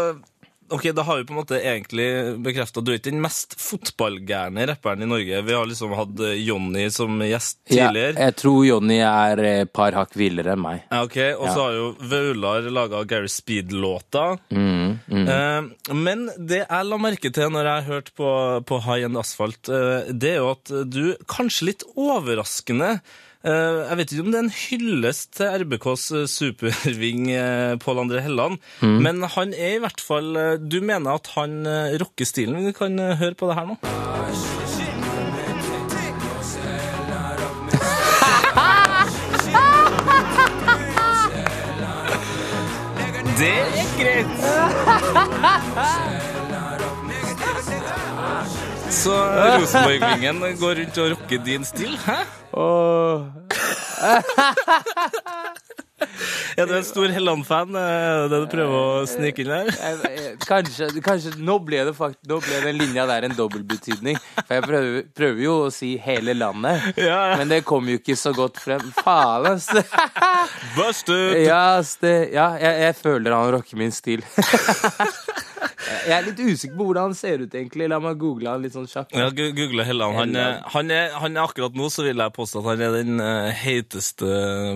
ok, 0.71 0.85
da 0.97 1.03
har 1.07 1.19
vi 1.19 1.25
på 1.29 1.33
en 1.35 1.39
måte 1.41 1.59
egentlig 1.59 2.07
bekreftet 2.43 2.85
Du 2.85 2.91
er 2.93 2.97
ikke 2.99 3.11
den 3.11 3.21
mest 3.23 3.55
fotballgærne 3.59 4.65
rapperen 4.71 5.03
i 5.03 5.09
Norge. 5.09 5.41
Vi 5.45 5.55
har 5.55 5.67
liksom 5.69 5.93
hatt 5.97 6.19
eh, 6.25 6.37
Jonny 6.41 6.87
som 6.93 7.19
gjest 7.23 7.59
tidligere. 7.69 8.15
Ja, 8.15 8.29
jeg 8.29 8.37
tror 8.41 8.59
Jonny 8.65 8.99
er 9.05 9.43
et 9.51 9.73
par 9.75 9.95
hakk 9.97 10.15
villere 10.19 10.55
enn 10.55 10.63
meg. 10.63 10.83
Ja, 10.91 11.03
ok, 11.05 11.17
Og 11.37 11.47
så 11.51 11.65
har 11.67 11.77
jo 11.77 11.87
Vaular 12.11 12.69
laga 12.71 13.03
Gary 13.09 13.31
Speed-låta. 13.31 14.37
Mm, 14.51 14.99
Eh, 15.11 15.93
men 15.93 16.25
det 16.37 16.61
jeg 16.63 16.87
la 16.87 16.97
merke 17.01 17.31
til 17.33 17.51
når 17.53 17.67
jeg 17.69 17.87
hørte 17.89 18.13
på, 18.17 18.29
på 18.67 18.79
High 18.85 19.05
End 19.07 19.19
Asphalt, 19.19 19.69
eh, 19.69 20.09
det 20.11 20.35
er 20.35 20.39
jo 20.41 20.51
at 20.55 20.71
du 20.91 21.03
kanskje 21.31 21.67
litt 21.71 21.85
overraskende 21.95 22.93
eh, 22.97 23.01
Jeg 23.43 23.97
vet 23.97 24.11
ikke 24.13 24.21
om 24.25 24.31
det 24.33 24.37
er 24.37 24.43
en 24.45 24.53
hyllest 24.53 25.31
til 25.39 25.63
RBKs 25.63 26.03
eh, 26.19 26.27
superving 26.29 27.23
eh, 27.33 27.73
Pål 27.81 28.03
André 28.03 28.21
Helland, 28.21 28.59
Mm. 28.81 28.99
men 29.01 29.23
han 29.35 29.53
er 29.57 29.75
i 29.77 29.81
hvert 29.81 30.01
fall 30.01 30.35
eh, 30.37 30.57
Du 30.61 30.79
mener 30.85 31.15
at 31.17 31.27
han 31.35 31.65
eh, 31.65 31.97
rocker 32.01 32.25
stilen. 32.29 32.61
Vi 32.69 32.73
kan 32.77 32.99
eh, 33.01 33.15
høre 33.17 33.33
på 33.39 33.49
det 33.49 33.57
her 33.57 33.65
nå. 33.73 33.79
Det 43.39 43.49
er 43.81 43.87
greit. 43.99 44.41
Så 48.91 49.13
Rosenborg-vingen 49.15 50.41
går 50.59 50.75
rundt 50.81 50.97
og 51.01 51.11
rocker 51.15 51.39
din 51.45 51.63
stil? 51.65 51.93
Hæ? 52.05 52.19
Er 56.57 56.65
du 56.67 56.73
en 56.75 56.83
stor 56.83 57.11
Helland-fan? 57.13 57.75
Er 57.77 58.25
det 58.29 58.39
du 58.43 58.47
prøver 58.51 58.73
å 58.73 59.03
snike 59.07 59.43
inn 59.43 59.51
her? 59.53 59.69
Jeg- 59.71 60.15
jeg- 60.17 60.37
Kanskje, 60.49 60.87
kanskje 61.05 61.31
nå, 61.39 61.55
ble 61.63 61.83
det 61.87 61.93
fakt, 61.95 62.17
nå 62.27 62.39
ble 62.41 62.59
den 62.65 62.77
linja 62.81 63.05
der 63.07 63.23
en 63.29 63.35
dobbeltbetydning. 63.37 64.17
For 64.47 64.53
jeg 64.57 64.63
prøver, 64.65 65.03
prøver 65.15 65.41
jo 65.45 65.53
å 65.67 65.71
si 65.71 65.93
hele 65.97 66.33
landet, 66.33 66.97
Ja, 66.97 67.29
ja. 67.31 67.37
men 67.37 67.47
det 67.53 67.63
kom 67.65 67.87
jo 67.87 67.97
ikke 68.01 68.17
så 68.17 68.33
godt 68.35 68.57
frem. 68.59 68.81
Faen, 69.03 69.45
ass. 69.53 69.69
Busted! 70.75 71.45
Ja, 71.45 71.77
ass, 71.77 71.95
det, 72.01 72.33
ja 72.33 72.49
jeg, 72.57 72.81
jeg 72.81 72.95
føler 72.95 73.31
han 73.37 73.51
rocker 73.55 73.77
min 73.77 73.91
stil. 73.91 74.25
Jeg 76.07 76.15
er 76.15 76.25
litt 76.27 76.39
usikker 76.41 76.77
på 76.77 76.87
hvordan 76.89 77.09
han 77.09 77.17
ser 77.17 77.43
ut, 77.43 77.53
egentlig. 77.53 77.89
La 77.91 77.99
meg 78.03 78.19
google 78.21 78.53
han 78.53 78.63
litt 78.63 78.75
sånn 78.75 78.89
kjapt. 78.89 79.15
Ja, 79.17 79.29
google 79.35 79.85
Helland. 79.87 80.17
Han, 80.17 80.39
han, 80.75 80.95
han 81.23 81.37
er 81.37 81.43
akkurat 81.43 81.77
nå 81.77 81.89
så 81.93 82.05
vil 82.07 82.23
jeg 82.23 82.35
påstå 82.35 82.63
at 82.63 82.71
han 82.71 82.83
er 82.87 82.97
den 83.01 83.23
eh, 83.23 83.61
heiteste 83.61 84.31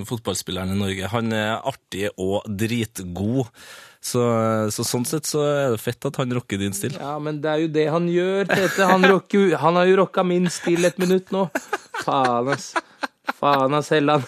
fotballspilleren 0.10 0.76
i 0.76 0.80
Norge. 0.80 1.12
Han 1.16 1.36
er 1.36 1.58
artig 1.60 2.10
og 2.16 2.46
dritgod. 2.48 3.52
Så, 4.06 4.22
så 4.70 4.84
sånn 4.86 5.06
sett 5.10 5.26
så 5.26 5.42
er 5.42 5.72
det 5.74 5.82
fett 5.82 6.06
at 6.06 6.20
han 6.22 6.34
rocker 6.38 6.60
din 6.62 6.76
stil. 6.78 6.94
Ja, 7.00 7.16
men 7.18 7.40
det 7.42 7.50
er 7.50 7.64
jo 7.64 7.70
det 7.74 7.86
han 7.90 8.06
gjør, 8.12 8.46
Tete. 8.52 8.86
Han, 8.92 9.08
rocker, 9.10 9.56
han 9.64 9.80
har 9.80 9.90
jo 9.90 9.96
rocka 10.04 10.26
min 10.28 10.46
stil 10.54 10.86
et 10.86 11.00
minutt 11.02 11.34
nå. 11.34 11.48
Faen, 12.04 12.52
ass. 12.54 12.76
Faen, 13.40 13.74
ass, 13.74 13.90
Helland. 13.96 14.28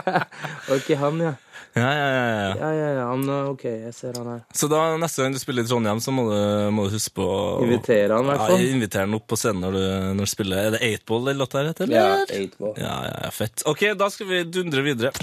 ok, 0.76 0.88
han, 1.02 1.20
ja. 1.28 1.34
Ja, 1.72 1.88
ja, 1.88 2.08
ja, 2.12 2.24
ja. 2.28 2.72
Ja, 2.76 2.88
ja. 2.92 3.04
Han, 3.08 3.22
ok, 3.54 3.62
jeg 3.64 3.94
ser 3.96 4.18
han 4.20 4.26
her. 4.28 4.40
Så 4.52 4.68
da 4.68 4.82
neste 5.00 5.24
gang 5.24 5.32
du 5.32 5.40
spiller 5.40 5.64
i 5.64 5.70
Trondheim, 5.70 6.02
så 6.04 6.12
må 6.12 6.26
du, 6.28 6.36
må 6.76 6.84
du 6.84 6.96
huske 6.98 7.14
på 7.16 7.24
å 7.24 7.62
Invitere 7.64 8.12
han, 8.18 8.28
i 8.28 8.32
hvert 8.32 8.44
fall. 8.44 8.60
Ja, 8.60 8.74
invitere 8.76 9.06
han 9.06 9.16
opp 9.16 9.24
på 9.32 9.38
scenen 9.40 9.64
når 9.64 9.78
du, 9.78 9.84
når 10.18 10.28
du 10.28 10.32
spiller. 10.34 10.66
Er 10.66 10.76
det 10.76 10.82
8-ball 11.00 11.30
den 11.30 11.40
låta 11.40 11.64
heter? 11.64 11.94
Ja, 11.96 12.06
8-ball. 12.28 12.74
Ja, 12.76 12.92
ja, 13.08 13.16
ja, 13.24 13.32
fett. 13.32 13.64
Ok, 13.72 13.86
da 13.96 14.10
skal 14.12 14.28
vi 14.28 14.42
dundre 14.52 14.84
videre. 14.84 15.14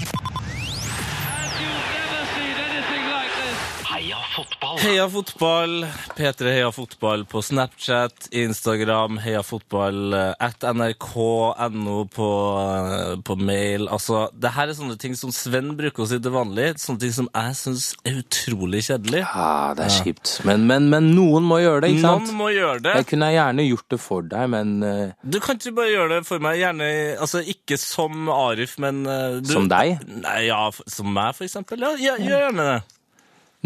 Fotball! 4.40 4.78
Heia 4.80 5.04
fotball, 5.10 5.74
P3 6.16 6.52
Heia 6.54 6.70
fotball 6.72 7.24
på 7.28 7.42
Snapchat, 7.44 8.28
Instagram, 8.32 9.18
Heia 9.20 9.42
fotball, 9.44 10.14
eh, 10.16 10.32
at 10.40 10.64
nrk.no 10.64 11.96
på, 12.14 12.28
eh, 12.60 13.14
på 13.26 13.36
mail. 13.36 13.88
Altså, 13.92 14.22
det 14.32 14.52
her 14.56 14.70
er 14.70 14.78
sånne 14.78 14.96
ting 15.00 15.16
som 15.18 15.32
Sven 15.34 15.74
bruker 15.78 16.04
å 16.04 16.08
si 16.10 16.18
til 16.22 16.34
vanlig, 16.34 16.72
sånne 16.80 17.02
ting 17.04 17.14
som 17.16 17.28
jeg 17.34 17.56
syns 17.60 17.86
er 18.08 18.20
utrolig 18.22 18.82
kjedelig. 18.88 19.22
Ja, 19.26 19.74
det 19.76 19.86
er 19.88 19.96
kjipt. 20.00 20.34
Men, 20.48 20.66
men, 20.70 20.88
men 20.92 21.10
noen 21.16 21.46
må 21.48 21.60
gjøre 21.62 21.84
det, 21.84 21.94
ikke 21.94 22.06
sant? 22.06 22.28
Noen 22.30 22.40
må 22.40 22.50
gjøre 22.54 22.84
det. 22.88 22.96
Jeg 23.00 23.10
kunne 23.12 23.32
gjerne 23.34 23.68
gjort 23.68 23.88
det 23.96 24.00
for 24.02 24.28
deg, 24.34 24.50
men 24.56 24.76
eh, 24.86 25.16
Du 25.22 25.40
kan 25.44 25.60
ikke 25.60 25.76
bare 25.80 25.92
gjøre 25.94 26.12
det 26.16 26.22
for 26.28 26.44
meg, 26.44 26.60
gjerne 26.62 26.92
altså 27.20 27.44
ikke 27.44 27.80
som 27.80 28.30
Arif, 28.32 28.78
men 28.82 29.02
du, 29.04 29.50
Som 29.52 29.68
deg? 29.70 30.00
Nei, 30.24 30.38
ja, 30.48 30.62
som 30.88 31.12
meg, 31.12 31.34
for 31.36 31.46
eksempel. 31.48 31.82
Ja, 31.84 31.92
ja, 32.00 32.16
gjør 32.20 32.46
gjerne 32.48 32.70
det. 32.72 32.78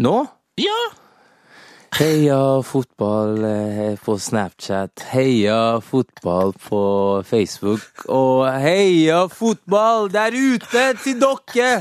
nå? 0.03 0.17
Ja! 0.55 0.71
Heia 1.99 2.61
fotball 2.63 3.43
eh, 3.43 3.97
på 3.99 4.13
Snapchat, 4.19 5.01
heia 5.11 5.81
fotball 5.83 6.53
på 6.63 6.79
Facebook, 7.27 8.05
og 8.07 8.47
heia 8.63 9.25
fotball 9.27 10.07
der 10.13 10.31
ute 10.31 10.85
til 11.03 11.19
dere 11.19 11.73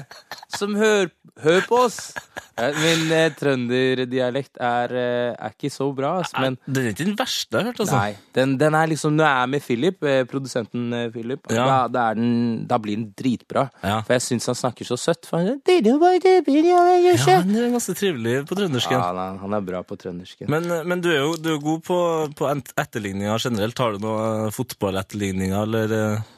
som 0.59 0.75
hører 0.75 1.13
hør 1.43 1.65
på 1.67 1.79
oss! 1.87 2.13
Eh, 2.55 2.71
Min 2.79 3.09
eh, 3.11 3.33
trønderdialekt 3.35 4.61
er, 4.63 4.93
eh, 4.95 5.31
er 5.35 5.55
ikke 5.57 5.71
så 5.75 5.89
bra, 5.97 6.13
altså, 6.21 6.39
men 6.45 6.57
Det 6.67 6.83
er 6.85 6.93
ikke 6.93 7.07
den 7.09 7.17
verste 7.19 7.51
jeg 7.57 7.65
har 7.65 7.71
hørt, 7.73 7.81
altså. 7.83 7.97
Nei, 7.99 8.13
den, 8.37 8.53
den 8.61 8.77
er 8.79 8.87
liksom 8.93 9.17
Når 9.19 9.27
jeg 9.27 9.41
er 9.43 9.51
med 9.51 9.65
Philip, 9.65 10.05
eh, 10.07 10.21
produsenten 10.31 10.93
eh, 10.95 11.09
Philip, 11.11 11.51
Ja. 11.51 11.65
da, 11.67 11.79
da, 11.89 12.05
er 12.13 12.21
den, 12.21 12.67
da 12.71 12.79
blir 12.79 12.95
den 13.01 13.09
dritbra. 13.19 13.65
Ja. 13.83 13.97
For 14.07 14.15
jeg 14.15 14.23
syns 14.29 14.47
han 14.53 14.59
snakker 14.61 14.87
så 14.87 14.99
søtt. 15.01 15.27
For 15.27 15.39
han, 15.41 15.49
sier, 15.49 15.59
«Det 15.67 15.79
er 15.81 15.83
det, 15.89 15.97
er 15.97 16.23
det, 16.23 16.35
jeg 16.45 17.19
Ja, 17.19 17.41
han 17.41 17.57
er 17.59 17.75
ganske 17.75 17.97
trivelig 17.99 18.37
på 18.47 18.55
trøndersken. 18.61 18.95
ja, 18.99 19.03
han, 19.11 19.19
er, 19.25 19.41
han 19.43 19.59
er 19.59 19.67
bra 19.73 19.83
på 19.83 19.99
trøndersken. 19.99 20.49
Men, 20.55 20.71
men 20.87 21.03
du 21.03 21.11
er 21.11 21.19
jo 21.25 21.35
du 21.35 21.51
er 21.57 21.61
god 21.67 21.83
på, 21.91 21.99
på 22.39 22.47
ent- 22.53 22.71
etterligninger 22.79 23.43
generelt. 23.49 23.79
Har 23.83 23.99
du 23.99 24.07
noen 24.07 24.55
fotballetterligninger, 24.55 25.59
eller? 25.67 25.99
eh? 25.99 26.31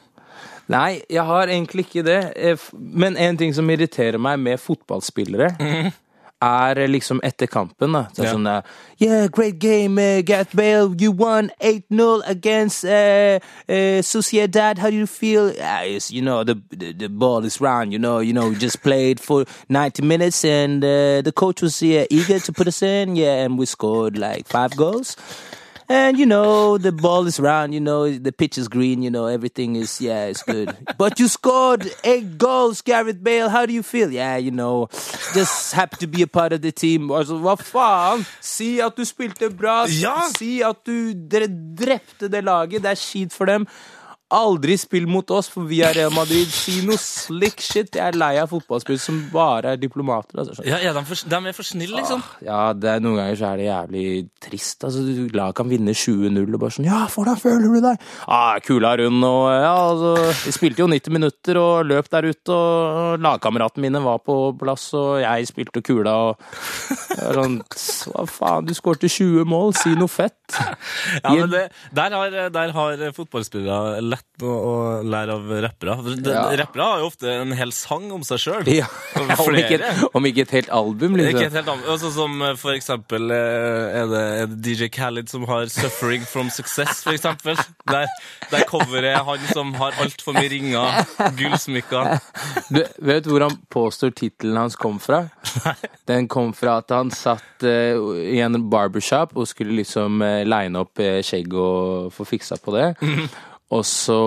Nei, 0.67 1.01
jeg 1.09 1.23
har 1.23 1.47
egentlig 1.47 1.85
ikke 1.87 2.03
det. 2.03 2.33
Eh, 2.35 2.57
Men 2.73 3.17
en 3.17 3.37
ting 3.37 3.53
som 3.55 3.69
irriterer 3.69 4.17
meg 4.19 4.39
med 4.39 4.59
fotballspillere, 4.59 5.53
er 6.41 6.77
eh, 6.77 6.89
liksom 6.89 7.21
etter 7.23 7.47
kampen. 7.49 7.93
da. 7.93 8.03
Så 8.13 8.21
yeah. 8.23 8.33
Sånn 8.35 8.45
uh, 8.47 8.61
Yeah, 8.99 9.27
great 9.31 9.59
game, 9.59 9.97
uh, 9.97 10.21
Gareth 10.21 10.55
Bale. 10.55 10.93
You 10.99 11.11
won 11.11 11.49
8-0 11.61 12.21
against 12.27 12.83
uh, 12.85 13.39
uh, 13.69 14.01
Sociedad. 14.03 14.77
How 14.77 14.89
do 14.89 14.95
you 14.97 15.07
feel? 15.07 15.47
Uh, 15.49 15.81
it's, 15.85 16.11
you 16.11 16.21
know, 16.21 16.43
the, 16.43 16.55
the 16.69 16.93
the 16.93 17.09
ball 17.09 17.45
is 17.45 17.61
round. 17.61 17.93
You 17.93 17.99
know, 17.99 18.19
you 18.19 18.33
know, 18.33 18.49
we 18.49 18.55
just 18.55 18.81
played 18.83 19.19
for 19.19 19.45
90 19.69 20.03
minutes, 20.03 20.43
and 20.45 20.83
the 20.83 21.31
coach 21.35 21.61
was 21.61 21.81
eager 21.83 22.39
to 22.39 22.51
put 22.53 22.67
us 22.67 22.81
in. 22.81 23.15
Yeah, 23.15 23.45
and 23.45 23.57
we 23.57 23.65
scored 23.65 24.17
like 24.17 24.47
five 24.47 24.75
goals. 24.75 25.15
And 25.89 26.19
you 26.19 26.25
know 26.25 26.77
the 26.77 26.91
ball 26.91 27.27
is 27.27 27.39
round. 27.39 27.73
You 27.73 27.79
know 27.79 28.11
the 28.11 28.33
pitch 28.33 28.57
is 28.57 28.67
green. 28.67 29.01
You 29.01 29.09
know 29.09 29.27
everything 29.27 29.77
is 29.77 30.01
yeah, 30.01 30.25
it's 30.25 30.43
good. 30.43 30.75
but 30.97 31.17
you 31.19 31.29
scored 31.29 31.89
eight 32.03 32.37
goals, 32.37 32.81
Gareth 32.81 33.23
Bale. 33.23 33.47
How 33.47 33.65
do 33.65 33.71
you 33.71 33.83
feel? 33.83 34.11
Yeah, 34.11 34.35
you 34.35 34.51
know, 34.51 34.89
just 35.33 35.73
happy 35.73 35.95
to 35.97 36.07
be 36.07 36.21
a 36.23 36.27
part 36.27 36.51
of 36.51 36.61
the 36.61 36.73
team. 36.73 37.09
Altså, 37.09 37.39
hva 37.39 37.55
faen? 37.55 38.25
Si 38.41 38.81
at 38.83 38.97
du 38.97 39.05
spilte 39.07 39.49
bra. 39.49 39.85
Ja! 39.87 40.27
Si 40.35 40.59
at 40.61 40.83
du 40.83 41.13
dere 41.13 41.47
drepte 41.47 42.27
det 42.27 42.43
laget. 42.43 42.83
Det 42.83 42.91
er 42.91 42.99
skit 42.99 43.31
for 43.31 43.45
dem. 43.45 43.67
Aldri 44.35 44.75
spill 44.75 45.05
mot 45.07 45.29
oss, 45.31 45.47
for 45.47 45.63
vi 45.69 45.77
er 45.87 45.93
Real 45.95 46.11
Madrid. 46.11 46.49
Si 46.51 46.81
noe 46.83 46.99
slick 46.99 47.61
shit. 47.63 47.93
Jeg 47.95 48.03
er 48.03 48.17
lei 48.19 48.33
av 48.41 48.49
fotballspill 48.51 48.97
som 48.99 49.21
bare 49.31 49.71
er 49.75 49.79
diplomater. 49.79 50.41
Altså. 50.41 50.65
Ja, 50.67 50.81
ja, 50.83 50.91
de, 50.91 51.03
for, 51.07 51.21
de 51.31 51.37
er 51.39 51.55
for 51.55 51.67
snille, 51.67 51.95
liksom. 51.95 52.23
Ja, 52.43 52.73
det 52.75 52.89
er, 52.91 53.03
noen 53.03 53.21
ganger 53.21 53.39
så 53.39 53.51
er 53.53 53.61
det 53.61 53.67
jævlig 53.69 54.07
trist. 54.43 54.83
Altså, 54.83 55.03
Lag 55.37 55.53
kan 55.55 55.69
vinne 55.71 55.95
20-0 55.95 56.43
og 56.43 56.59
bare 56.59 56.75
sånn 56.75 56.89
Ja, 56.89 57.05
hvordan 57.13 57.39
føler 57.39 57.71
du 57.71 57.79
deg? 57.85 58.03
Ah, 58.27 58.57
kula 58.63 58.91
er 58.97 59.05
rund, 59.05 59.23
og 59.23 59.47
ja, 59.53 59.71
altså 59.93 60.11
Vi 60.43 60.55
spilte 60.57 60.83
jo 60.83 60.89
90 60.91 61.15
minutter 61.15 61.61
og 61.61 61.87
løp 61.87 62.11
der 62.11 62.27
ute, 62.27 62.57
og 62.57 63.23
lagkameratene 63.23 63.85
mine 63.87 64.03
var 64.03 64.19
på 64.27 64.37
plass, 64.59 64.89
og 64.97 65.21
jeg 65.23 65.47
spilte 65.47 65.83
kula, 65.85 66.17
og 66.33 67.31
sånn 67.37 67.61
Hva 68.11 68.27
faen, 68.27 68.67
du 68.67 68.75
skårte 68.75 69.07
20 69.07 69.47
mål, 69.47 69.71
si 69.79 69.95
noe 69.95 70.11
fett. 70.11 70.35
Ja, 71.23 71.31
men 71.31 71.49
det, 71.51 71.63
der, 71.95 72.13
har, 72.15 72.35
der 72.51 72.75
har 72.75 73.01
fotballspillere 73.15 74.03
lett 74.17 74.43
å, 74.45 74.51
å 74.53 74.73
lære 75.05 75.35
av 75.37 75.51
rappere. 75.63 75.95
Ja. 76.25 76.43
Rappere 76.61 76.85
har 76.85 77.01
jo 77.01 77.09
ofte 77.09 77.29
en 77.31 77.53
hel 77.57 77.71
sang 77.75 78.09
om 78.13 78.23
seg 78.25 78.41
sjøl. 78.41 78.69
Ja, 78.69 78.87
om, 79.17 79.57
ikke, 79.61 79.79
om 80.13 80.27
ikke 80.29 80.45
et 80.45 80.53
helt 80.57 80.71
album, 80.73 81.17
Ikke 81.17 81.31
liksom. 81.31 81.47
et 81.47 81.57
helt 81.59 81.71
album. 81.73 81.87
Altså, 81.93 82.11
som 82.13 82.41
eh, 82.45 82.53
for 82.59 82.75
eksempel 82.75 83.33
eh, 83.33 83.97
er 84.01 84.11
det, 84.11 84.23
er 84.43 84.51
det 84.51 84.59
DJ 84.65 84.89
Khaled 84.93 85.31
som 85.31 85.47
har 85.49 85.69
'Suffering 85.71 86.25
from 86.27 86.51
Success', 86.53 87.03
for 87.05 87.17
eksempel. 87.17 87.57
Der, 87.89 88.07
der 88.51 88.65
coveret 88.69 89.15
er 89.15 89.25
han 89.25 89.49
som 89.53 89.73
har 89.79 89.97
altfor 90.01 90.37
mye 90.37 90.49
ringer, 90.51 91.03
gullsmykker. 91.39 92.17
Du 92.69 92.83
vet 93.01 93.27
hvor 93.29 93.47
han 93.47 93.57
påstår 93.73 94.13
tittelen 94.17 94.57
hans 94.57 94.77
kom 94.77 94.99
fra? 95.01 95.25
Den 96.07 96.27
kom 96.31 96.53
fra 96.55 96.79
at 96.81 96.93
han 96.93 97.11
satt 97.11 97.65
eh, 97.65 97.97
i 98.37 98.39
en 98.43 98.59
barbershop 98.69 99.35
og 99.37 99.47
skulle 99.49 99.75
liksom 99.81 100.21
line 100.47 100.79
opp 100.79 101.01
skjegg 101.25 101.53
og 101.57 102.11
få 102.13 102.25
fiksa 102.27 102.57
på 102.61 102.73
det. 102.75 102.91
Og 103.73 103.83
så 103.85 104.21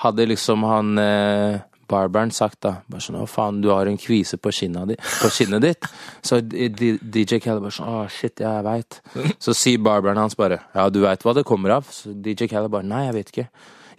hadde 0.00 0.26
liksom 0.30 0.62
han 0.64 0.96
eh, 0.98 1.60
barberen 1.92 2.30
sagt 2.32 2.62
da 2.64 2.78
bare 2.88 3.04
sånn, 3.04 3.18
Å, 3.20 3.26
faen, 3.28 3.60
du 3.64 3.68
har 3.72 3.88
en 3.90 3.98
kvise 4.00 4.38
på, 4.40 4.52
skinnet 4.54 4.94
di, 4.94 4.96
på 4.96 5.28
kinnet 5.34 5.64
ditt. 5.64 5.88
Så 6.24 6.40
DJ 6.40 7.40
Khaled 7.42 7.60
bare 7.60 7.74
sånn 7.76 7.90
Å, 7.90 8.06
shit, 8.12 8.40
jeg 8.40 8.64
veit. 8.66 9.02
Så 9.42 9.54
sier 9.56 9.82
barberen 9.82 10.20
hans 10.22 10.38
bare 10.38 10.62
Ja, 10.72 10.88
du 10.88 11.02
veit 11.04 11.24
hva 11.26 11.36
det 11.36 11.44
kommer 11.48 11.76
av? 11.78 11.90
Så 11.92 12.14
DJ 12.16 12.48
Khaled 12.52 12.72
bare 12.72 12.88
Nei, 12.88 13.04
jeg 13.10 13.18
vet 13.18 13.34
ikke. 13.34 13.48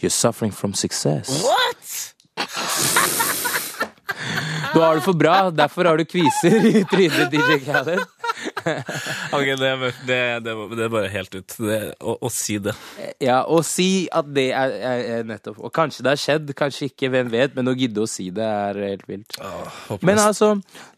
You're 0.01 0.13
suffering 0.13 0.51
from 0.51 0.73
success. 0.73 1.29
What?! 1.45 2.13
Du 4.73 4.79
har 4.81 4.95
det 4.97 5.03
for 5.05 5.13
bra, 5.13 5.51
derfor 5.53 5.85
har 5.85 5.99
du 5.99 6.05
kviser 6.09 6.63
i 6.65 6.81
trynet, 6.89 7.29
DJ 7.29 7.59
Khaled. 7.61 7.99
Ok, 9.35 9.47
det, 9.59 9.71
det, 10.07 10.19
det, 10.45 10.53
det 10.73 10.85
er 10.85 10.91
bare 10.91 11.09
helt 11.11 11.35
ut. 11.35 11.55
Det, 11.57 11.79
å, 11.99 12.15
å 12.23 12.31
si 12.33 12.57
det. 12.63 12.73
Ja, 13.23 13.41
å 13.49 13.61
si 13.65 14.07
at 14.13 14.29
det 14.35 14.47
er, 14.55 14.75
er, 14.77 15.03
er 15.17 15.27
nettopp 15.27 15.59
Og 15.63 15.73
kanskje 15.75 16.05
det 16.05 16.13
har 16.13 16.21
skjedd, 16.21 16.53
kanskje 16.57 16.89
ikke, 16.91 17.11
hvem 17.13 17.31
vet, 17.33 17.55
men 17.57 17.71
å 17.71 17.75
gidde 17.77 18.03
å 18.03 18.09
si 18.09 18.29
det 18.33 18.47
er 18.47 18.81
helt 18.87 19.05
vilt. 19.09 19.37
Åh, 19.43 19.99
Men 20.05 20.21
altså, 20.21 20.53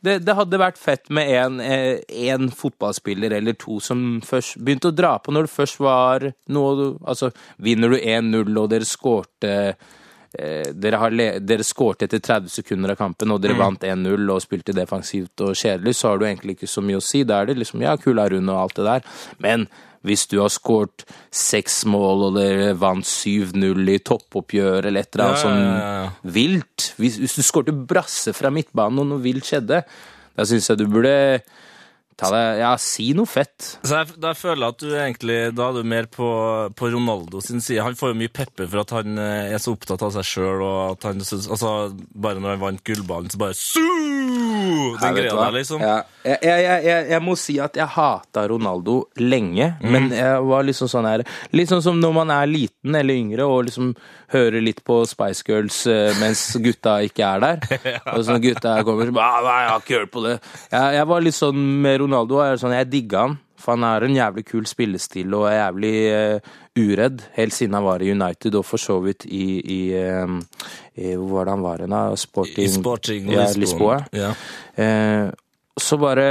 det, 0.06 0.20
det 0.26 0.38
hadde 0.38 0.62
vært 0.62 0.80
fett 0.82 1.12
med 1.14 1.32
en, 1.40 1.60
eh, 1.64 2.02
en 2.30 2.50
fotballspiller 2.54 3.38
eller 3.40 3.58
to 3.60 3.80
som 3.84 4.22
først 4.26 4.60
begynte 4.62 4.92
å 4.92 4.96
dra 4.96 5.16
på 5.22 5.34
når 5.36 5.48
det 5.48 5.56
først 5.56 5.82
var 5.84 6.30
noe 6.54 6.74
Altså, 7.06 7.30
vinner 7.62 7.92
du 7.94 7.98
1-0, 7.98 8.50
og 8.60 8.70
dere 8.72 8.88
skårte 8.88 9.54
dere, 10.36 11.00
har 11.02 11.16
dere 11.40 11.66
skårte 11.66 12.08
etter 12.08 12.22
30 12.24 12.52
sekunder 12.52 12.94
av 12.94 13.00
kampen, 13.00 13.32
og 13.34 13.42
dere 13.44 13.58
vant 13.60 13.84
1-0 13.84 14.30
og 14.34 14.44
spilte 14.44 14.76
defensivt 14.76 15.44
og 15.46 15.56
kjedelig, 15.58 15.96
så 15.98 16.12
har 16.12 16.22
du 16.22 16.28
egentlig 16.28 16.58
ikke 16.58 16.72
så 16.72 16.84
mye 16.86 17.02
å 17.02 17.04
si. 17.04 17.24
Da 17.28 17.42
er 17.42 17.52
det 17.52 17.60
liksom 17.62 17.84
ja, 17.86 17.96
kula 18.02 18.28
rund 18.32 18.52
og 18.54 18.62
alt 18.62 18.80
det 18.80 18.88
der. 18.88 19.20
Men 19.44 19.68
hvis 20.06 20.28
du 20.30 20.38
har 20.38 20.52
skåret 20.54 21.06
seks 21.34 21.84
mål 21.90 22.28
og 22.28 22.36
dere 22.38 22.74
vant 22.78 23.08
7-0 23.08 23.90
i 23.90 24.00
toppoppgjør 24.06 24.90
eller 24.90 25.02
et 25.02 25.16
eller 25.16 25.26
annet 25.26 25.40
Ja, 25.40 25.44
sånn 25.44 25.62
ja, 25.62 25.72
ja, 25.72 25.94
ja. 26.04 26.34
vilt 26.36 26.90
Hvis, 27.02 27.18
hvis 27.24 27.38
du 27.40 27.42
skårte 27.46 27.74
brasse 27.74 28.36
fra 28.38 28.52
midtbanen 28.54 29.02
og 29.02 29.10
noe 29.10 29.24
vilt 29.24 29.48
skjedde, 29.50 29.82
da 30.36 30.46
syns 30.46 30.70
jeg 30.70 30.82
du 30.82 30.86
burde 30.92 31.16
deg 32.22 32.62
Ja, 32.62 32.72
si 32.82 33.10
noe 33.18 33.30
fett. 33.30 33.76
Så 33.84 34.00
jeg, 34.00 34.16
da 34.22 34.34
føler 34.38 34.64
jeg 34.64 34.76
at 34.76 34.84
du 34.84 34.94
egentlig 34.94 35.38
Da 35.58 35.70
er 35.70 35.80
du 35.80 35.90
mer 35.96 36.10
på, 36.12 36.30
på 36.78 36.92
Ronaldo 36.94 37.42
sin 37.44 37.64
side. 37.64 37.84
Han 37.86 37.98
får 38.00 38.14
jo 38.14 38.20
mye 38.22 38.34
pepper 38.34 38.70
for 38.72 38.84
at 38.86 38.96
han 38.96 39.20
eh, 39.22 39.54
er 39.56 39.62
så 39.62 39.76
opptatt 39.76 40.04
av 40.06 40.14
seg 40.16 40.28
sjøl, 40.30 40.64
og 40.66 40.80
at 40.96 41.10
han 41.12 41.24
synes, 41.24 41.50
altså, 41.52 41.76
Bare 42.16 42.42
når 42.42 42.56
han 42.56 42.64
vant 42.64 42.86
gullballen, 42.88 43.32
så 43.34 43.42
bare! 43.42 43.58
Den 44.96 45.16
greia 45.18 45.36
der, 45.36 45.54
liksom. 45.54 45.84
Ja, 45.84 45.98
jeg, 46.26 46.64
jeg, 46.86 47.08
jeg, 47.12 47.22
må 47.24 47.36
si 47.38 47.58
at 47.62 47.78
jeg 47.78 47.92
hata 47.96 48.46
Ronaldo 48.50 49.04
lenge, 49.22 49.74
men 49.84 50.10
jeg 50.14 50.42
var 50.48 50.66
liksom 50.66 50.90
sånn 50.90 51.08
her 51.08 51.24
Litt 51.54 51.70
sånn 51.70 51.84
som 51.86 52.00
når 52.02 52.16
man 52.16 52.34
er 52.34 52.50
liten 52.50 52.96
eller 52.98 53.18
yngre 53.18 53.46
og 53.46 53.68
liksom 53.68 53.94
hører 54.34 54.64
litt 54.64 54.82
på 54.86 55.00
Spice 55.08 55.46
Girls 55.48 55.84
eh, 55.90 56.16
mens 56.20 56.42
gutta 56.62 56.98
ikke 57.06 57.28
er 57.28 57.44
der. 57.44 57.82
Og 58.16 58.24
sånn 58.26 58.42
gutta 58.44 58.78
kommer 58.88 59.10
så 59.10 59.16
bare 59.16 59.44
Nei, 59.46 59.56
jeg 59.62 59.70
har 59.70 59.84
ikke 59.84 60.00
hørt 60.00 60.14
på 60.14 60.24
det. 60.26 60.36
Jeg 60.74 61.10
var 61.12 61.26
litt 61.26 61.38
sånn 61.38 61.62
med 61.84 62.00
Ronaldo. 62.02 62.05
Jeg, 62.14 62.38
er 62.46 62.62
sånn, 62.62 62.76
jeg 62.78 62.92
digga 62.92 63.26
han. 63.26 63.38
For 63.66 63.74
han 63.74 63.86
er 63.88 64.06
en 64.06 64.16
jævlig 64.18 64.44
kul 64.46 64.66
spillestil 64.70 65.34
og 65.34 65.48
er 65.50 65.56
jævlig 65.58 65.94
uh, 66.12 66.50
uredd, 66.76 67.24
helt 67.38 67.56
siden 67.56 67.78
han 67.78 67.86
var 67.86 68.04
i 68.04 68.12
United, 68.12 68.58
og 68.60 68.66
for 68.68 68.82
så 68.82 69.00
vidt 69.02 69.24
i, 69.26 69.46
i, 69.64 69.80
eh, 69.96 70.34
i 71.00 71.14
Hvor 71.16 71.32
var 71.38 71.48
det 71.48 71.54
han 71.56 71.64
var 71.64 71.84
hen, 71.86 71.96
da? 71.96 72.02
Sporting, 72.20 72.66
I 72.68 72.74
Sporting 72.74 73.32
ja, 73.32 73.48
Lisboa. 73.56 74.02
Ja. 74.12 74.34
Uh, 74.76 75.32
så 75.80 75.98
bare 76.00 76.28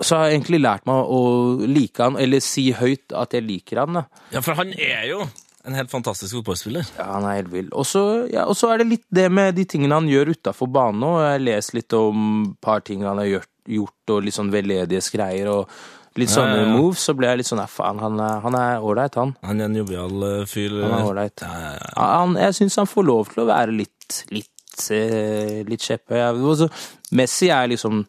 Så 0.00 0.16
har 0.16 0.28
jeg 0.28 0.38
egentlig 0.38 0.62
lært 0.62 0.86
meg 0.88 1.10
å 1.10 1.20
like 1.66 2.00
han, 2.00 2.16
eller 2.22 2.40
si 2.40 2.70
høyt 2.72 3.12
at 3.12 3.34
jeg 3.36 3.44
liker 3.44 3.82
han. 3.82 4.00
da. 4.00 4.06
ja, 4.32 4.40
for 4.46 4.56
han 4.62 4.72
er 4.78 5.08
jo 5.10 5.24
en 5.68 5.76
helt 5.76 5.90
fantastisk 5.92 6.38
fotballspiller. 6.38 6.86
Ja, 6.96 7.04
Han 7.18 7.26
er 7.28 7.40
helt 7.42 7.52
vill. 7.52 7.68
Og 7.76 7.84
så 7.86 8.26
ja, 8.32 8.46
er 8.48 8.80
det 8.80 8.88
litt 8.88 9.06
det 9.12 9.28
med 9.28 9.54
de 9.58 9.66
tingene 9.68 9.98
han 9.98 10.08
gjør 10.08 10.32
utafor 10.32 10.70
banen 10.72 11.04
òg. 11.04 11.18
Jeg 11.20 11.34
har 11.34 11.44
lest 11.44 11.74
litt 11.76 11.96
om 11.96 12.22
et 12.46 12.56
par 12.64 12.80
ting 12.86 13.04
han 13.04 13.20
har 13.20 13.28
gjort, 13.28 13.50
gjort 13.68 14.14
og 14.14 14.22
litt 14.24 14.36
sånn 14.36 14.52
veldedighetsgreier 14.52 15.50
og 15.52 15.74
litt 16.18 16.32
sånne 16.32 16.56
ja, 16.58 16.66
ja. 16.66 16.76
moves. 16.76 17.04
Så 17.06 17.14
ble 17.16 17.28
jeg 17.30 17.42
litt 17.42 17.50
sånn 17.50 17.62
faen, 17.70 18.00
han 18.02 18.20
er- 18.20 18.40
han 18.40 18.54
ålreit, 18.82 19.14
han. 19.14 19.36
Han 19.46 19.60
er 19.60 19.64
en 19.70 19.76
jovial 19.76 20.22
eh, 20.22 20.46
fyr. 20.46 20.80
Han 20.82 20.98
er 20.98 21.10
ålreit. 21.10 21.44
Jeg 22.40 22.54
syns 22.58 22.76
han 22.76 22.90
får 22.90 23.06
lov 23.06 23.34
til 23.34 23.44
å 23.44 23.50
være 23.50 23.76
litt 23.76 23.96
litt, 24.30 24.90
eh, 24.90 25.62
litt 25.66 25.80
kjepphøy. 25.80 26.68
Messi 27.12 27.48
er 27.50 27.68
liksom 27.68 28.06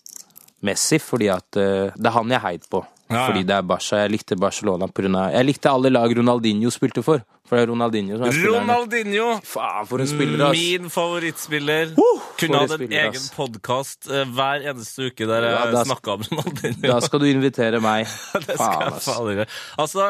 Messi 0.61 0.99
fordi 1.01 1.29
at 1.33 1.57
uh, 1.57 1.89
det 1.95 2.05
er 2.05 2.13
han 2.13 2.29
jeg 2.29 2.41
heier 2.43 2.67
på. 2.69 2.83
Ja, 3.11 3.17
ja. 3.19 3.27
Fordi 3.27 3.43
det 3.47 3.55
er 3.57 3.67
Barca. 3.67 3.99
Jeg 4.05 4.13
likte 4.15 4.37
Barcelona 4.39 4.87
av 4.87 5.33
Jeg 5.35 5.45
likte 5.45 5.69
alle 5.69 5.91
lag 5.91 6.17
Ronaldinho 6.17 6.71
spilte 6.71 7.03
for. 7.03 7.21
For 7.51 7.59
det 7.59 7.65
er 7.65 7.71
Ronaldinho 7.73 8.15
som 8.17 8.25
er 8.29 8.31
spilleren. 8.31 8.69
Ronaldinho! 8.69 9.25
Faen, 9.43 9.87
for 9.89 9.99
en 9.99 10.07
spiller, 10.07 10.43
ass. 10.47 10.55
Min 10.55 10.89
favorittspiller. 10.93 11.89
Uh, 11.97 12.21
Kunne 12.39 12.61
hatt 12.61 12.71
en 12.71 12.79
spiller, 12.79 13.09
egen 13.09 13.25
podkast 13.35 14.07
hver 14.07 14.67
eneste 14.71 15.09
uke 15.11 15.27
der 15.27 15.49
Ja, 15.49 15.65
jeg 15.65 15.73
da- 15.75 15.83
snakka 15.89 16.13
om 16.15 16.23
Ronaldinho. 16.29 16.85
Da 16.87 16.99
skal 17.03 17.19
du 17.19 17.27
invitere 17.27 17.81
meg. 17.83 18.07
det 18.47 18.55
skal 18.55 18.61
Faen, 18.61 18.85
jeg 18.87 19.03
faen 19.09 19.33
gjøre. 19.35 19.47
Altså, 19.83 20.07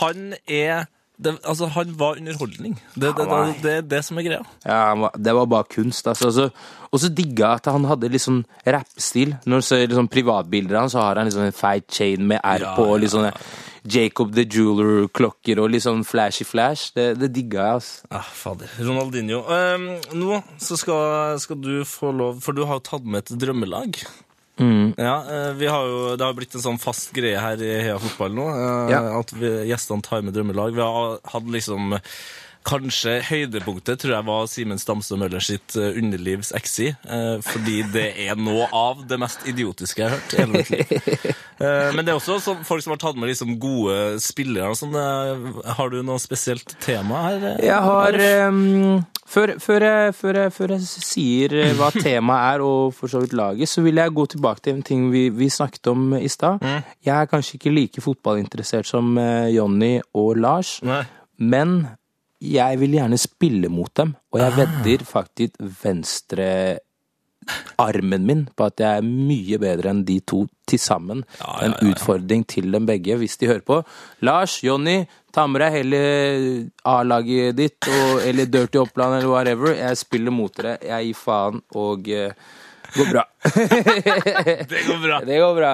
han 0.00 0.24
er 0.48 0.88
det, 1.18 1.32
altså, 1.44 1.66
han 1.74 1.94
var 1.98 2.16
underholdning. 2.20 2.76
Det, 2.94 3.10
det, 3.16 3.24
det, 3.28 3.54
det 3.62 3.72
er 3.78 3.86
det 3.90 4.02
som 4.06 4.18
er 4.20 4.26
greia. 4.28 4.44
Ja, 4.64 5.08
det 5.18 5.34
var 5.34 5.46
bare 5.50 5.66
kunst. 5.72 6.06
Altså. 6.06 6.30
Så- 6.30 6.50
Og 6.90 7.00
så 7.02 7.08
digga 7.12 7.50
jeg 7.50 7.54
at 7.60 7.66
han 7.74 7.84
hadde 7.84 8.08
litt 8.08 8.22
sånn 8.24 8.44
rappstil. 8.64 9.34
Når 9.44 9.60
du 9.60 9.64
ser 9.66 9.82
liksom 9.90 10.06
privatbilder 10.08 10.76
av 10.78 10.80
han, 10.86 10.88
så 10.94 11.02
har 11.02 11.16
han 11.20 11.26
liksom 11.28 11.42
en 11.44 11.52
feit 11.52 11.84
chain 11.92 12.22
med 12.30 12.40
R 12.42 12.62
Ja, 12.64 12.70
på, 12.78 12.86
og 12.94 13.00
litt 13.02 13.10
sånne 13.12 13.32
Jacob 13.84 14.32
the 14.34 14.44
Jeweler-klokker 14.48 15.60
og 15.60 15.68
litt 15.74 15.84
sånn 15.84 16.00
flashy 16.06 16.46
flash. 16.48 16.92
Det, 16.96 17.10
det 17.20 17.28
digga 17.34 17.58
jeg, 17.66 17.74
altså. 17.82 18.08
Ah, 18.10 18.22
fader. 18.24 18.72
Ronaldinho. 18.80 19.42
Um, 19.44 19.86
nå 20.16 20.40
så 20.64 20.78
skal, 20.80 21.36
skal 21.42 21.60
du 21.60 21.84
få 21.84 22.10
lov 22.16 22.40
For 22.44 22.56
du 22.56 22.64
har 22.64 22.80
jo 22.80 22.86
tatt 22.88 23.04
med 23.04 23.26
et 23.26 23.36
drømmelag. 23.44 24.00
Mm. 24.58 24.94
Ja, 24.98 25.16
eh, 25.30 25.52
vi 25.54 25.66
har 25.70 25.84
jo, 25.86 26.16
Det 26.16 26.24
har 26.26 26.34
blitt 26.34 26.54
en 26.58 26.64
sånn 26.64 26.80
fast 26.82 27.12
greie 27.14 27.38
her 27.38 27.60
i 27.62 27.68
Heia 27.84 27.98
Fotball 28.02 28.32
nå. 28.34 28.48
eh, 28.50 28.90
Ja. 28.90 29.02
At 29.20 29.30
vi, 29.32 29.52
gjestene 29.70 30.02
tar 30.02 30.22
med 30.26 30.34
drømmelag. 30.34 30.74
Vi 30.74 30.82
har 30.82 31.18
hatt 31.24 31.46
liksom 31.54 31.94
Kanskje 32.68 33.14
høydepunktet 33.24 34.02
tror 34.02 34.12
jeg 34.18 34.26
var 34.28 34.48
Simen 34.50 34.80
Stamstø 34.80 35.16
Møller 35.16 35.40
sitt 35.40 35.72
eh, 35.80 35.94
underlivs-exi. 35.96 36.90
eh, 37.08 37.38
fordi 37.46 37.78
det 37.94 38.06
er 38.26 38.36
noe 38.36 38.66
av 38.76 39.04
det 39.08 39.16
mest 39.22 39.46
idiotiske 39.48 40.02
jeg 40.02 40.10
har 40.10 40.18
hørt. 40.18 40.34
hele 40.36 40.52
mitt 40.58 40.72
liv. 40.74 41.34
Eh, 41.58 41.90
Men 41.96 42.04
det 42.04 42.12
er 42.12 42.18
også 42.20 42.36
sånn, 42.44 42.60
folk 42.68 42.84
som 42.84 42.92
har 42.94 43.00
tatt 43.02 43.16
med 43.18 43.30
liksom 43.32 43.56
gode 43.58 44.18
spillere. 44.22 44.74
Sånn, 44.78 44.92
har 44.94 45.88
du 45.90 46.02
noe 46.06 46.20
spesielt 46.22 46.76
tema 46.84 47.22
her? 47.24 47.46
Jeg 47.64 47.80
har 47.88 48.18
um, 48.52 49.00
før, 49.26 49.54
før, 49.58 49.86
jeg, 49.88 50.14
før, 50.20 50.38
jeg, 50.44 50.52
før 50.54 50.74
jeg 50.76 50.86
sier 50.86 51.56
hva 51.80 51.88
temaet 51.96 52.52
er, 52.58 52.62
og 52.68 52.92
for 52.94 53.10
så 53.10 53.24
vidt 53.24 53.34
laget, 53.34 53.68
så 53.72 53.82
vil 53.82 53.98
jeg 53.98 54.14
gå 54.14 54.26
tilbake 54.36 54.62
til 54.68 54.76
en 54.76 54.84
ting 54.86 55.08
vi, 55.10 55.24
vi 55.34 55.48
snakket 55.50 55.90
om 55.90 56.12
i 56.20 56.28
stad. 56.30 56.62
Jeg 57.02 57.14
er 57.16 57.32
kanskje 57.32 57.56
ikke 57.58 57.74
like 57.74 58.04
fotballinteressert 58.04 58.86
som 58.86 59.16
Jonny 59.50 59.96
og 60.14 60.36
Lars, 60.38 60.76
Nei. 60.86 61.02
men 61.38 61.80
jeg 62.40 62.78
vil 62.80 62.98
gjerne 62.98 63.18
spille 63.18 63.70
mot 63.72 63.90
dem, 63.98 64.12
og 64.32 64.40
jeg 64.40 64.54
vedder 64.58 65.04
faktisk 65.08 65.56
venstre 65.82 66.78
armen 67.80 68.26
min 68.28 68.42
på 68.56 68.66
at 68.68 68.80
jeg 68.82 69.00
er 69.00 69.06
mye 69.06 69.58
bedre 69.62 69.92
enn 69.94 70.02
de 70.06 70.18
to 70.20 70.42
til 70.68 70.80
sammen. 70.82 71.22
Ja, 71.40 71.54
En 71.64 71.72
ja, 71.72 71.78
ja, 71.78 71.78
en 71.80 71.92
utfordring 71.94 72.44
til 72.46 72.70
dem 72.74 72.86
begge, 72.86 73.16
hvis 73.16 73.38
de 73.40 73.48
hører 73.48 73.64
på. 73.64 73.80
Lars, 74.20 74.58
Jonny, 74.62 75.00
ta 75.32 75.46
med 75.48 75.64
deg 75.64 75.78
hele 75.78 76.00
A-laget 76.84 77.56
ditt, 77.56 77.88
og, 77.88 78.20
eller 78.26 78.50
Dirty 78.52 78.82
Oppland, 78.82 79.18
eller 79.20 79.32
whatever. 79.32 79.72
Jeg 79.78 79.96
spiller 79.96 80.34
mot 80.34 80.54
dere. 80.60 80.76
Jeg 80.84 81.08
gir 81.08 81.20
faen, 81.22 81.62
og 81.72 82.10
eh, 82.12 82.36
går 82.96 83.12
bra. 83.14 83.24
Det 84.68 84.84
går 84.84 85.00
bra. 85.06 85.22
Det 85.24 85.40
går 85.40 85.54
bra. 85.56 85.72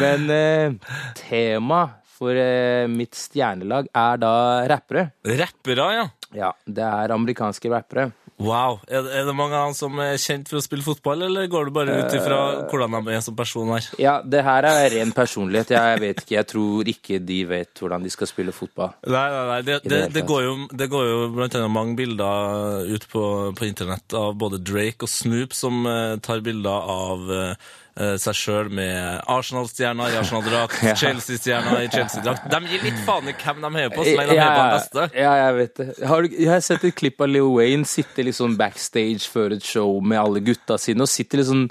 Men 0.00 0.30
eh, 0.32 0.96
tema 1.20 1.84
for 2.12 2.36
eh, 2.36 2.88
mitt 2.90 3.16
stjernelag 3.18 3.88
er 3.92 4.20
da 4.22 4.34
rappere. 4.70 5.10
Rappere, 5.26 5.92
ja. 5.98 6.08
Ja, 6.32 6.52
det 6.64 6.84
er 6.86 7.12
amerikanske 7.12 7.70
rappere. 7.72 8.10
Wow. 8.42 8.80
Er, 8.90 9.06
er 9.06 9.26
det 9.28 9.34
mange 9.36 9.54
av 9.54 9.68
dem 9.68 9.76
som 9.76 9.98
er 10.02 10.16
kjent 10.20 10.48
for 10.50 10.58
å 10.58 10.64
spille 10.64 10.84
fotball, 10.84 11.24
eller 11.28 11.46
går 11.50 11.68
det 11.68 11.74
bare 11.76 11.98
ut 12.00 12.16
ifra 12.16 12.38
hvordan 12.70 12.96
de 13.06 13.14
er 13.14 13.22
som 13.24 13.36
personer? 13.38 13.86
Ja, 14.02 14.16
det 14.24 14.42
her 14.46 14.66
er 14.66 14.88
ren 14.96 15.12
personlighet. 15.14 15.74
Jeg 15.76 16.00
vet 16.02 16.22
ikke, 16.24 16.36
jeg 16.38 16.48
tror 16.50 16.90
ikke 16.94 17.20
de 17.22 17.38
vet 17.50 17.82
hvordan 17.82 18.06
de 18.06 18.12
skal 18.12 18.30
spille 18.30 18.54
fotball. 18.56 18.96
Nei, 19.06 19.26
nei, 19.34 19.44
nei. 19.52 19.60
Det, 19.68 19.78
det, 19.86 20.00
det 20.16 20.24
går 20.28 20.46
jo, 20.46 20.56
det 20.72 20.88
går 20.92 21.06
jo 21.10 21.20
blant 21.36 21.58
annet 21.60 21.74
mange 21.76 21.96
bilder 22.00 22.88
ut 22.90 23.06
på, 23.12 23.26
på 23.58 23.68
internett 23.68 24.18
av 24.18 24.34
både 24.40 24.62
Drake 24.62 25.06
og 25.06 25.12
Snoop 25.12 25.54
som 25.56 25.84
uh, 25.86 26.18
tar 26.22 26.42
bilder 26.42 26.90
av 26.92 27.30
eh, 27.32 27.70
seg 27.92 28.34
sjøl 28.38 28.70
med 28.72 29.20
Arsenal-stjerner 29.28 30.14
i 30.14 30.16
Arsenal-drakt, 30.16 30.78
Ja. 30.88 30.94
Chelsea-stjerner 30.96 31.82
i 31.84 31.88
Chelsea-drakt. 31.92 32.46
De 32.50 32.60
gir 32.70 32.86
litt 32.86 33.00
faen 33.04 33.28
i 33.28 33.34
hvem 33.36 33.60
de 33.66 33.70
heier 33.76 33.92
på, 33.92 34.04
så 34.06 34.14
lenge 34.16 34.32
de 34.32 34.38
heier 34.40 34.56
på 34.56 34.62
den 34.64 34.76
beste. 34.78 35.06
ja, 35.20 35.32
jeg 35.42 35.56
vet 35.58 35.74
det. 35.82 35.88
Har 36.08 36.22
du, 36.24 36.36
jeg 36.38 36.50
har 36.54 36.60
sett 36.64 36.84
et 36.88 36.96
klipp 36.96 37.20
av 37.20 37.28
Lil 37.28 37.50
Wayne 37.52 37.84
sitte 37.88 38.24
liksom 38.24 38.56
backstage 38.56 39.28
før 39.28 39.58
et 39.58 39.64
show 39.66 39.98
med 40.00 40.18
alle 40.22 40.40
gutta 40.46 40.78
sine, 40.80 41.04
og 41.04 41.12
sitter 41.12 41.42
liksom 41.42 41.66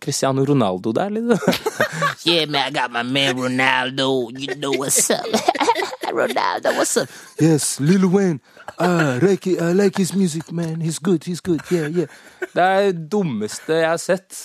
Cristiano 0.00 0.44
Ronaldo 0.46 0.92
der, 0.94 1.10
liksom. 1.10 1.38
Yeah, 2.26 2.46
man, 2.50 2.66
I 2.68 2.70
got 2.74 2.90
my 2.92 3.02
man 3.02 3.36
Ronaldo. 3.38 4.30
You 4.36 4.54
know 4.56 4.72
what's 4.72 5.08
up? 5.10 5.24
Ronaldo, 6.12 6.72
what's 6.76 6.96
up? 6.96 7.08
Yes, 7.40 7.78
Lil 7.80 8.06
Wayne. 8.08 8.40
Uh, 8.78 9.18
like, 9.22 9.46
I 9.46 9.72
like 9.72 9.96
his 9.96 10.14
music, 10.14 10.50
man. 10.52 10.80
He's 10.80 10.98
good, 10.98 11.24
he's 11.24 11.40
good. 11.40 11.60
Yeah, 11.70 11.86
yeah. 11.88 12.06
Det 12.54 12.62
er 12.64 12.92
det 12.92 13.08
dummeste 13.12 13.74
jeg 13.82 13.88
har 13.88 13.96
sett. 14.02 14.38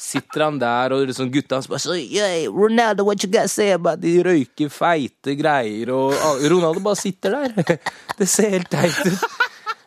Sitter 0.00 0.46
han 0.46 0.58
der, 0.60 0.94
og 0.96 1.06
liksom 1.08 1.30
gutta 1.32 1.58
hans 1.58 1.70
bare 1.70 1.82
så, 1.82 1.96
yeah, 1.98 2.44
Ronaldo, 2.50 3.06
what 3.06 3.24
you 3.24 3.30
guys 3.32 3.54
say 3.54 3.70
about 3.74 4.02
de 4.02 4.16
røyker 4.24 4.72
feite 4.72 5.36
greier, 5.38 5.92
og 5.94 6.14
ah, 6.14 6.44
Ronaldo 6.50 6.82
bare 6.84 7.00
sitter 7.00 7.38
der. 7.38 7.80
Det 8.18 8.28
ser 8.30 8.56
helt 8.58 8.70
teit 8.70 9.00
ut. 9.06 9.24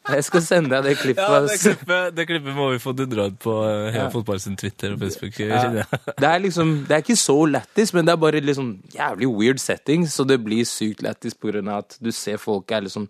Jeg 0.08 0.24
skal 0.24 0.44
sende 0.44 0.72
deg 0.72 0.86
det 0.86 0.94
klippet. 1.02 1.24
Ja, 1.24 1.40
det 1.44 1.58
klippet, 1.60 2.14
det 2.16 2.26
klippet 2.30 2.56
må 2.56 2.70
vi 2.72 2.80
få 2.80 2.94
dundra 2.96 3.26
ut 3.28 3.40
på 3.44 3.56
uh, 3.60 3.90
ja. 3.92 4.06
Fotball 4.14 4.40
sin 4.40 4.56
Twitter 4.60 4.94
og 4.96 5.02
Facebook. 5.02 5.40
Ja. 5.40 5.84
Det 6.22 6.30
er 6.30 6.40
liksom, 6.44 6.72
det 6.88 6.96
er 6.96 7.04
ikke 7.04 7.20
så 7.20 7.36
lættis, 7.46 7.92
men 7.94 8.08
det 8.08 8.14
er 8.14 8.22
bare 8.22 8.40
liksom 8.42 8.78
jævlig 8.96 9.28
weird 9.28 9.60
setting, 9.62 10.08
så 10.10 10.24
det 10.24 10.40
blir 10.44 10.66
sykt 10.66 11.04
lættis 11.04 11.36
av 11.44 11.74
at 11.78 11.98
du 12.00 12.12
ser 12.12 12.38
folk 12.38 12.72
er 12.72 12.88
liksom 12.88 13.08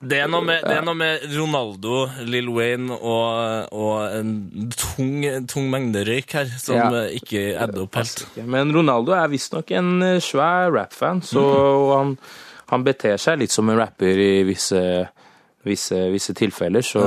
Det 0.00 0.18
er, 0.20 0.28
noe 0.28 0.44
med, 0.44 0.60
det 0.66 0.74
er 0.76 0.84
noe 0.84 0.96
med 0.98 1.22
Ronaldo, 1.32 2.02
Lill 2.28 2.50
Wayne 2.52 2.92
og, 2.92 3.70
og 3.72 4.02
en 4.12 4.32
tung, 4.76 5.24
tung 5.48 5.70
mengde 5.72 6.02
røyk 6.04 6.34
her 6.36 6.50
som 6.60 6.76
Ja. 6.76 6.88
eh, 7.06 7.14
ikke 7.16 7.46
edder 7.54 7.86
opp 7.86 7.96
helt. 7.96 8.26
Men 8.44 8.74
Ronaldo 8.76 9.14
er 9.16 9.30
visstnok 9.32 9.72
en 9.72 9.94
svær 10.20 10.46
svær 10.66 10.74
rappfan, 10.74 11.22
så 11.24 11.40
og 11.42 11.94
han, 11.96 12.12
han 12.72 12.84
beter 12.84 13.16
seg 13.20 13.40
litt 13.40 13.54
som 13.54 13.68
en 13.72 13.78
rapper 13.80 14.20
i 14.20 14.42
visse, 14.46 14.82
visse, 15.66 16.02
visse 16.12 16.34
tilfeller, 16.36 16.84
så 16.84 17.06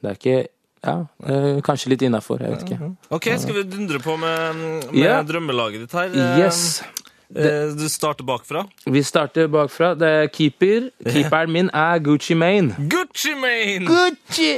det 0.00 0.10
er 0.14 0.18
ikke 0.20 0.40
Ja, 0.80 0.94
eh, 1.28 1.58
kanskje 1.60 1.90
litt 1.92 2.02
innafor, 2.06 2.40
jeg 2.40 2.54
vet 2.54 2.62
ikke. 2.64 2.86
Ok, 3.12 3.26
skal 3.36 3.58
vi 3.58 3.66
dundre 3.68 3.98
på 4.00 4.14
med, 4.16 4.62
med 4.88 4.96
yeah. 4.96 5.20
drømmelaget 5.28 5.82
ditt 5.84 5.92
her? 5.92 6.08
Eh, 6.08 6.38
Yes. 6.40 6.80
Eh, 7.36 7.72
Du 7.76 7.88
starter 7.88 8.24
bakfra. 8.24 8.64
Vi 8.86 9.02
starter 9.02 9.48
bakfra. 9.48 9.94
Det 9.94 10.08
er 10.08 10.26
keeper. 10.26 10.90
Keeperen 11.12 11.52
min 11.52 11.70
er 11.74 11.98
Gucci 12.04 12.34
Mane. 12.34 12.76
Gucci 12.90 13.34
Mane! 13.34 13.86
Gucci! 13.86 14.52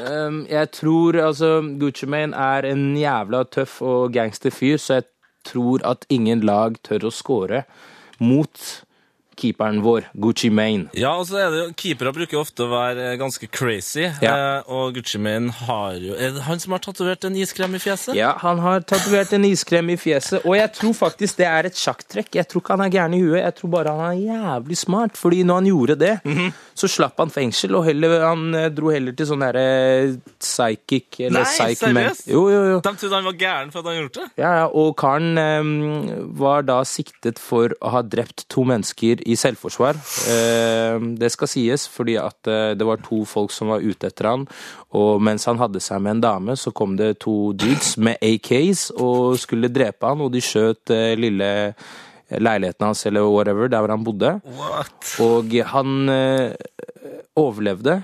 um, 0.00 0.46
jeg 0.58 0.70
tror 0.70 1.20
altså 1.26 1.60
Gucci 1.80 2.06
Mane 2.06 2.36
er 2.36 2.70
en 2.72 2.96
jævla 2.96 3.44
tøff 3.44 3.80
og 3.82 4.12
gangster 4.12 4.50
fyr, 4.50 4.76
så 4.76 5.00
jeg 5.00 5.08
tror 5.44 5.80
at 5.88 6.06
ingen 6.10 6.40
lag 6.44 6.76
tør 6.84 7.08
å 7.08 7.14
score 7.14 7.64
mot 8.20 8.84
keeperen 9.40 9.80
vår, 9.84 10.06
Gucci 10.20 10.50
Mane. 10.52 10.90
Ja, 10.98 11.14
og 11.18 11.26
så 11.30 11.38
er 11.40 11.50
det 11.54 11.60
jo, 11.62 11.66
Keepere 11.80 12.12
bruker 12.16 12.36
jo 12.38 12.42
ofte 12.44 12.66
å 12.66 12.70
være 12.70 13.06
eh, 13.14 13.16
ganske 13.20 13.48
crazy, 13.50 14.06
Ja. 14.22 14.34
eh, 14.60 14.70
og 14.70 14.94
Gucci 14.98 15.18
Mane 15.22 15.50
har 15.64 15.96
jo 16.00 16.14
Er 16.14 16.34
det 16.36 16.44
han 16.46 16.60
som 16.62 16.76
har 16.76 16.82
tatovert 16.84 17.24
en 17.28 17.36
iskrem 17.40 17.74
i 17.78 17.80
fjeset? 17.82 18.14
Ja, 18.18 18.34
han 18.44 18.60
har 18.62 18.80
tatovert 18.84 19.32
en 19.36 19.44
iskrem 19.48 19.90
i 19.94 19.96
fjeset, 20.00 20.44
og 20.44 20.54
jeg 20.58 20.72
tror 20.76 20.94
faktisk 20.98 21.40
det 21.40 21.46
er 21.48 21.70
et 21.70 21.78
sjakktrekk. 21.80 22.34
Jeg 22.40 22.48
tror 22.50 22.62
ikke 22.64 22.76
han 22.76 22.84
er 22.86 22.92
gæren 22.94 23.16
i 23.16 23.22
huet, 23.24 23.40
jeg 23.42 23.56
tror 23.60 23.72
bare 23.78 23.96
han 23.96 24.12
er 24.12 24.22
jævlig 24.28 24.78
smart, 24.80 25.16
fordi 25.16 25.42
når 25.48 25.60
han 25.62 25.70
gjorde 25.72 25.98
det, 26.04 26.14
så 26.80 26.88
slapp 26.88 27.18
han 27.20 27.30
fengsel, 27.32 27.74
og 27.80 27.84
heller, 27.88 28.18
han 28.28 28.54
eh, 28.54 28.68
dro 28.74 28.92
heller 28.92 29.16
til 29.16 29.28
sånn 29.32 29.42
derre 29.44 29.66
psychic 30.40 31.20
eller 31.26 31.40
Nei, 31.44 31.48
psych 31.48 31.80
seriøst? 31.82 32.26
Jo, 32.30 32.44
jo, 32.52 32.60
jo. 32.74 32.78
De 32.84 32.92
trodde 33.00 33.16
han 33.18 33.26
var 33.28 33.36
gæren 33.40 33.72
for 33.72 33.82
at 33.82 33.90
han 33.90 33.98
gjorde 34.00 34.20
det? 34.20 34.28
Ja, 34.40 34.52
ja, 34.62 34.66
og 34.68 34.94
karen 35.00 35.38
eh, 35.40 35.70
var 36.40 36.64
da 36.68 36.80
siktet 36.88 37.40
for 37.42 37.74
å 37.80 37.92
ha 37.96 38.02
drept 38.06 38.46
to 38.52 38.64
mennesker 38.68 39.22
i 39.30 39.36
selvforsvar. 39.38 39.98
Eh, 40.32 41.06
det 41.20 41.30
skal 41.32 41.50
sies, 41.50 41.86
fordi 41.90 42.16
at 42.20 42.50
eh, 42.50 42.74
det 42.78 42.86
var 42.86 43.02
to 43.04 43.22
folk 43.28 43.54
som 43.54 43.72
var 43.72 43.84
ute 43.84 44.10
etter 44.10 44.30
han, 44.30 44.46
og 44.96 45.22
mens 45.22 45.46
han 45.48 45.60
hadde 45.60 45.82
seg 45.82 46.02
med 46.02 46.18
en 46.18 46.22
dame, 46.26 46.58
så 46.58 46.72
kom 46.74 46.96
det 46.98 47.20
to 47.24 47.52
dudes 47.52 47.96
med 48.00 48.20
AKs 48.22 48.90
og 48.98 49.38
skulle 49.40 49.72
drepe 49.72 50.10
han, 50.10 50.24
og 50.24 50.32
de 50.34 50.44
skjøt 50.44 50.94
eh, 50.94 51.16
lille 51.18 51.50
leiligheten 52.30 52.86
hans, 52.86 53.02
eller 53.08 53.26
whatever, 53.26 53.70
der 53.70 53.82
hvor 53.82 53.90
han 53.90 54.06
bodde. 54.06 54.36
What? 54.54 55.14
Og 55.24 55.50
han 55.72 56.12
overlevde. 57.34 57.96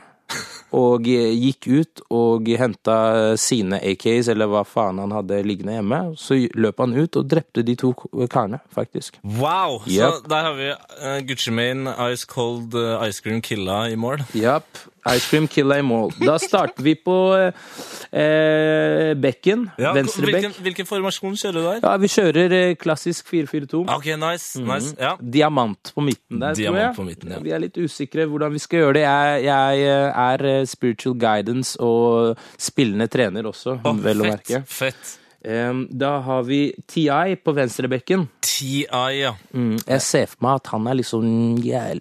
Og 0.76 1.06
eh, 1.08 1.30
gikk 1.36 1.68
ut 1.70 2.02
og 2.12 2.48
henta 2.58 2.96
sine 3.40 3.78
AKs, 3.78 4.30
eller 4.32 4.50
hva 4.50 4.64
faen 4.66 4.98
han 5.00 5.14
hadde 5.14 5.38
liggende 5.46 5.76
hjemme. 5.76 6.00
Så 6.20 6.40
løp 6.58 6.82
han 6.82 6.96
ut 6.96 7.16
og 7.20 7.28
drepte 7.30 7.64
de 7.66 7.76
to 7.78 7.92
karene, 8.32 8.60
faktisk. 8.74 9.20
Wow! 9.22 9.80
Så 9.86 10.10
der 10.26 10.48
har 10.48 10.58
vi 10.58 10.68
eh, 10.72 11.20
Gucci 11.28 11.54
Mane, 11.54 11.94
Ice 12.12 12.26
Cold 12.28 12.74
eh, 12.76 13.06
Ice 13.08 13.22
Cream 13.24 13.40
Killa 13.44 13.84
i 13.88 13.96
mål. 13.96 14.26
Japp. 14.36 14.66
Ice 15.14 15.28
cream 15.30 15.46
killer 15.48 15.80
them 15.80 15.92
all. 15.92 16.10
Da 16.18 16.38
starter 16.42 16.82
vi 16.82 16.94
på 16.98 17.16
eh, 17.36 19.12
bekken. 19.20 19.66
Ja, 19.78 19.92
Venstre 19.96 20.30
bekk. 20.30 20.58
hvilken 20.64 20.88
formasjon 20.88 21.36
kjører 21.38 21.58
du 21.58 21.66
der? 21.66 21.80
Ja, 21.84 21.94
vi 22.02 22.10
kjører 22.10 22.56
eh, 22.58 22.74
klassisk 22.80 23.30
4-4-2. 23.32 23.82
Ok, 23.96 24.08
nice. 24.20 24.62
nice. 24.62 24.94
Ja. 25.00 25.14
Diamant 25.20 25.92
på 25.94 26.04
midten 26.04 26.40
der, 26.42 26.56
Diamant 26.58 26.80
tror 26.80 26.80
jeg. 26.82 26.96
på 26.96 27.06
midten, 27.10 27.36
ja. 27.36 27.42
Vi 27.44 27.54
er 27.54 27.62
litt 27.62 27.78
usikre 27.78 28.26
hvordan 28.30 28.56
vi 28.56 28.62
skal 28.62 28.84
gjøre 28.84 28.98
det. 28.98 29.04
Jeg, 29.06 29.44
jeg 29.46 29.84
eh, 29.90 30.24
er 30.26 30.48
eh, 30.52 30.64
spiritual 30.70 31.18
guidance 31.20 31.76
og 31.82 32.36
spillende 32.58 33.08
trener 33.12 33.46
også, 33.52 33.78
oh, 33.82 34.02
vel 34.02 34.24
å 34.24 34.30
fett, 34.30 34.42
merke. 34.42 34.64
Fett. 34.70 35.16
Da 35.46 36.10
har 36.26 36.42
vi 36.42 36.60
TI 36.90 37.36
på 37.38 37.52
venstrebekken. 37.54 38.24
TI, 38.42 38.86
ja. 39.20 39.32
Mm, 39.54 39.76
jeg 39.78 40.02
ser 40.02 40.26
for 40.30 40.42
meg 40.42 40.60
at 40.60 40.70
han 40.72 40.86
er 40.90 40.96
liksom 40.98 41.24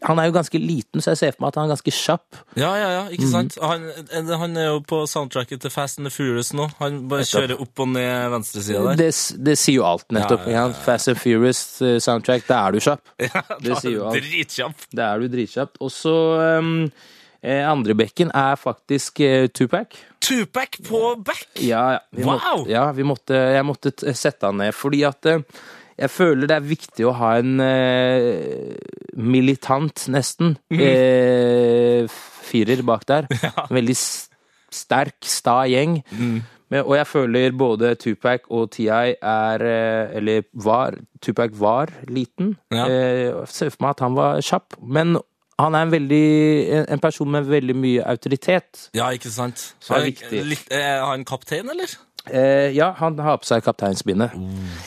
Han 0.07 0.21
er 0.21 0.29
jo 0.29 0.33
ganske 0.33 0.61
liten, 0.61 1.03
så 1.03 1.13
jeg 1.13 1.19
ser 1.19 1.35
for 1.35 1.45
meg 1.45 1.51
at 1.53 1.59
han 1.59 1.67
er 1.67 1.73
ganske 1.75 1.93
kjapp. 1.93 2.39
Ja, 2.57 2.71
ja, 2.79 2.89
ja, 2.95 3.03
ikke 3.13 3.29
sant? 3.29 3.57
Han, 3.61 3.85
eh, 4.09 4.31
han 4.41 4.57
er 4.57 4.69
jo 4.71 4.79
på 4.87 5.03
soundtracket 5.09 5.61
til 5.61 5.73
Fast 5.73 5.99
and 5.99 6.09
the 6.09 6.13
Furious 6.13 6.53
nå. 6.57 6.69
Han 6.79 7.03
bare 7.11 7.25
Nettopp. 7.25 7.41
kjører 7.41 7.61
opp 7.65 7.83
og 7.85 7.91
ned 7.93 8.29
venstresida 8.33 8.83
der. 8.89 9.01
Det, 9.03 9.09
det 9.49 9.57
sier 9.61 9.79
jo 9.81 9.87
alt, 9.89 10.07
nettopp. 10.15 10.47
Ja, 10.49 10.55
ja, 10.55 10.63
ja? 10.71 10.79
Fast 10.87 11.11
and 11.11 11.21
Furious 11.21 11.61
eh, 11.85 11.99
soundtrack, 12.01 12.47
da 12.49 12.63
er 12.65 12.77
du 12.77 12.81
kjapp. 12.87 13.03
Ja, 13.25 13.43
det 13.61 13.75
er 13.75 13.85
du. 13.85 13.99
Dritkjapp. 14.15 14.87
Da 14.95 15.11
er 15.13 15.21
du 15.21 15.29
dritkjapp. 15.33 15.77
Og 15.83 15.91
så 15.93 16.15
um, 16.61 16.87
andre 17.45 17.93
bekken 17.97 18.31
er 18.33 18.55
faktisk 18.57 19.19
eh, 19.21 19.47
Tupac. 19.53 19.93
Tupac 20.25 20.79
på 20.87 21.15
back! 21.25 21.47
Ja, 21.61 21.83
ja. 21.95 21.99
Vi 22.11 22.23
Wow! 22.25 22.39
Måtte, 22.41 22.69
ja, 22.71 22.85
vi 22.97 23.03
måtte, 23.03 23.33
jeg 23.53 23.65
måtte 23.67 23.91
sette 24.17 24.49
han 24.49 24.57
ned, 24.63 24.73
fordi 24.73 25.03
at 25.05 25.25
eh, 25.29 25.43
jeg 25.97 26.09
føler 26.11 26.49
det 26.49 26.55
er 26.57 26.65
viktig 26.67 27.05
å 27.07 27.13
ha 27.15 27.35
en 27.39 27.59
eh, 27.63 28.75
militant, 29.15 30.07
nesten, 30.11 30.57
Mhm. 30.71 30.81
eh, 30.81 32.07
fyrer 32.49 32.81
bak 32.83 33.05
der. 33.05 33.27
Veldig 33.71 33.95
s- 33.95 34.29
sterk, 34.71 35.15
sta 35.23 35.63
gjeng. 35.69 36.01
Mm. 36.11 36.41
Men, 36.73 36.81
og 36.83 36.95
jeg 36.97 37.07
føler 37.07 37.51
både 37.53 37.93
Tupac 38.01 38.47
og 38.49 38.71
TI 38.73 38.87
er 39.21 39.61
eh, 39.61 40.17
Eller 40.17 40.43
var 40.53 40.95
Tupac 41.21 41.51
var 41.53 41.91
liten. 42.09 42.55
Ja. 42.73 42.87
Eh, 42.89 43.45
ser 43.45 43.69
for 43.69 43.85
meg 43.85 43.91
at 43.93 43.99
han 44.01 44.15
var 44.17 44.41
kjapp. 44.41 44.73
Men 44.81 45.15
han 45.59 45.75
er 45.75 45.85
en, 45.85 45.91
veldig, 45.91 46.23
en- 46.89 46.99
person 46.99 47.29
med 47.31 47.45
veldig 47.47 47.75
mye 47.75 48.03
autoritet. 48.05 48.89
Ja, 48.93 49.09
ikke 49.15 49.29
sant? 49.31 49.75
Så 49.79 49.95
er 49.95 50.05
litt- 50.43 50.67
Er 50.71 51.05
han 51.05 51.23
kaptein, 51.25 51.69
eller? 51.69 51.87
Eh, 52.27 52.71
ja, 52.73 52.91
han 52.97 53.19
har 53.19 53.37
på 53.37 53.45
seg 53.45 53.61
kapteinsbindet. 53.63 54.31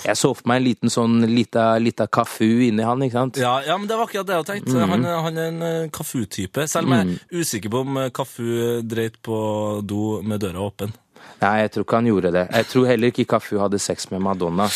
Jeg 0.05 0.17
så 0.19 0.35
for 0.35 0.43
meg 0.51 0.57
en 0.57 0.65
liten 0.65 0.91
sånn 0.91 1.21
lita, 1.31 1.79
lita 1.79 2.07
kafu 2.11 2.45
inni 2.67 2.83
han, 2.83 2.99
ikke 3.01 3.13
sant? 3.13 3.37
Ja, 3.39 3.61
ja, 3.63 3.77
men 3.79 3.87
det 3.87 3.97
var 3.97 4.09
akkurat 4.09 4.27
det 4.27 4.35
jeg 4.35 4.43
hadde 4.43 4.53
tenkt. 4.57 4.73
Mm. 4.75 4.89
Han, 4.91 5.05
han 5.05 5.39
er 5.39 5.47
en 5.53 5.63
eh, 5.63 5.89
Kafu-type. 5.89 6.67
Selv 6.69 6.87
om 6.91 6.97
jeg 6.97 7.07
er 7.15 7.39
usikker 7.39 7.71
på 7.71 7.81
om 7.85 7.97
eh, 8.03 8.11
Kafu 8.11 8.83
dreit 8.83 9.23
på 9.23 9.39
do 9.87 10.21
med 10.23 10.41
døra 10.41 10.59
åpen. 10.67 10.93
Nei, 11.41 11.55
jeg 11.63 11.71
tror 11.71 11.85
ikke 11.87 12.01
han 12.01 12.07
gjorde 12.11 12.33
det. 12.35 12.45
Jeg 12.51 12.67
tror 12.67 12.87
heller 12.91 13.13
ikke 13.15 13.25
Kafu 13.31 13.59
hadde 13.63 13.79
sex 13.79 14.11
med 14.11 14.21
Madonna. 14.21 14.67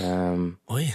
Um. 0.00 0.56
Oi. 0.72 0.86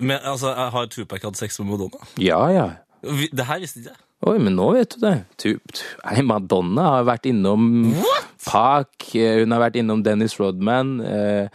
Men 0.00 0.18
altså, 0.24 0.52
har 0.52 0.86
Tupac 0.92 1.22
hatt 1.22 1.36
sex 1.40 1.58
med 1.60 1.68
Madonna? 1.72 1.98
ja, 2.18 2.46
ja. 2.52 2.68
Det 3.02 3.46
her 3.48 3.62
visste 3.62 3.82
ikke 3.82 3.92
jeg. 3.92 4.02
Oi, 4.22 4.36
men 4.38 4.54
nå 4.54 4.68
vet 4.76 4.94
du 4.94 5.00
det. 5.02 5.16
Tu, 5.42 5.48
Madonna 6.22 6.84
har 6.96 7.06
vært 7.08 7.26
innom 7.26 7.64
Park, 8.46 9.08
eh, 9.18 9.40
hun 9.40 9.54
har 9.54 9.64
vært 9.64 9.80
innom 9.80 10.04
Dennis 10.06 10.36
Rodman. 10.38 11.00
Eh, 11.02 11.48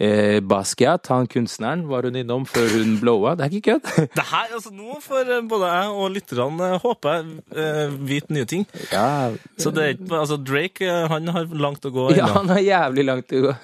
eh, 0.00 0.38
Basquiat, 0.40 1.06
han 1.12 1.28
kunstneren, 1.30 1.82
var 1.90 2.06
hun 2.08 2.16
innom 2.16 2.46
før 2.48 2.68
hun 2.78 2.96
blowa. 3.02 3.34
Det 3.38 3.46
er 3.46 3.56
ikke 3.58 3.74
kødd. 3.74 3.90
Det 4.18 4.24
her, 4.30 4.54
altså 4.56 4.72
Nå 4.74 4.96
får 5.04 5.32
eh, 5.36 5.42
både 5.50 5.70
jeg 5.70 5.92
og 6.00 6.14
lytterne, 6.16 6.70
eh, 6.70 6.80
håper 6.84 7.18
jeg, 7.18 7.26
eh, 7.64 7.94
vite 8.10 8.36
nye 8.36 8.48
ting. 8.50 8.64
Ja, 8.92 9.06
Så 9.60 9.72
det 9.76 9.84
er 9.84 9.94
ikke 9.96 10.20
altså 10.22 10.38
Drake 10.40 10.88
eh, 10.88 11.06
han 11.12 11.28
har 11.34 11.50
langt 11.52 11.84
å 11.86 11.92
gå 11.94 12.08
ja, 12.16 12.26
han 12.34 12.48
har 12.50 12.62
jævlig 12.64 13.04
langt 13.06 13.34
å 13.36 13.42
gå. 13.48 13.54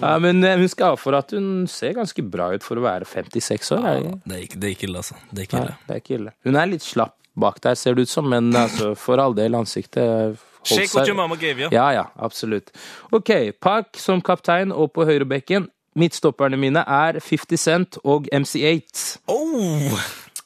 ja, 0.00 0.16
men 0.24 0.42
hun 0.42 0.68
skal 0.72 0.94
ha 0.94 1.00
for 1.00 1.16
at 1.18 1.32
hun 1.36 1.66
ser 1.70 1.94
ganske 1.98 2.24
bra 2.24 2.50
ut 2.56 2.64
for 2.66 2.80
å 2.80 2.84
være 2.86 3.08
56 3.08 3.72
år. 3.76 3.86
Ja, 3.86 4.16
det 4.24 4.38
er 4.40 4.42
ikke, 4.48 4.60
det 4.62 4.68
er 4.70 4.74
ikke 4.76 4.88
ille, 4.90 5.02
altså. 5.04 5.20
Det 5.30 5.44
er 5.44 5.48
ikke 5.50 5.60
Nei, 5.60 5.66
ille. 5.68 5.78
det 5.86 5.94
er 5.96 6.02
ikke 6.02 6.18
ille. 6.20 6.34
Hun 6.48 6.60
er 6.62 6.72
litt 6.72 6.86
slapp 6.86 7.14
bak 7.36 7.58
der, 7.64 7.76
ser 7.76 7.96
det 7.96 8.06
ut 8.06 8.12
som, 8.12 8.28
men 8.32 8.48
altså, 8.56 8.94
for 8.96 9.20
all 9.20 9.34
del, 9.36 9.56
ansiktet 9.58 10.40
Shake 10.66 10.94
what 10.94 11.08
your 11.08 11.16
mama 11.18 11.36
gave 11.40 11.62
you. 11.62 11.70
Ja, 11.72 11.88
ja, 11.94 12.04
absolutt. 12.16 12.72
Ok, 13.14 13.32
Park 13.62 13.96
som 14.00 14.22
kaptein 14.24 14.74
og 14.74 14.92
på 14.96 15.06
høyrebekken. 15.08 15.70
Midtstopperne 15.96 16.58
mine 16.60 16.82
er 16.84 17.20
50 17.24 17.60
Cent 17.60 17.98
og 18.04 18.26
MC8. 18.34 19.18
Oh! 19.32 19.96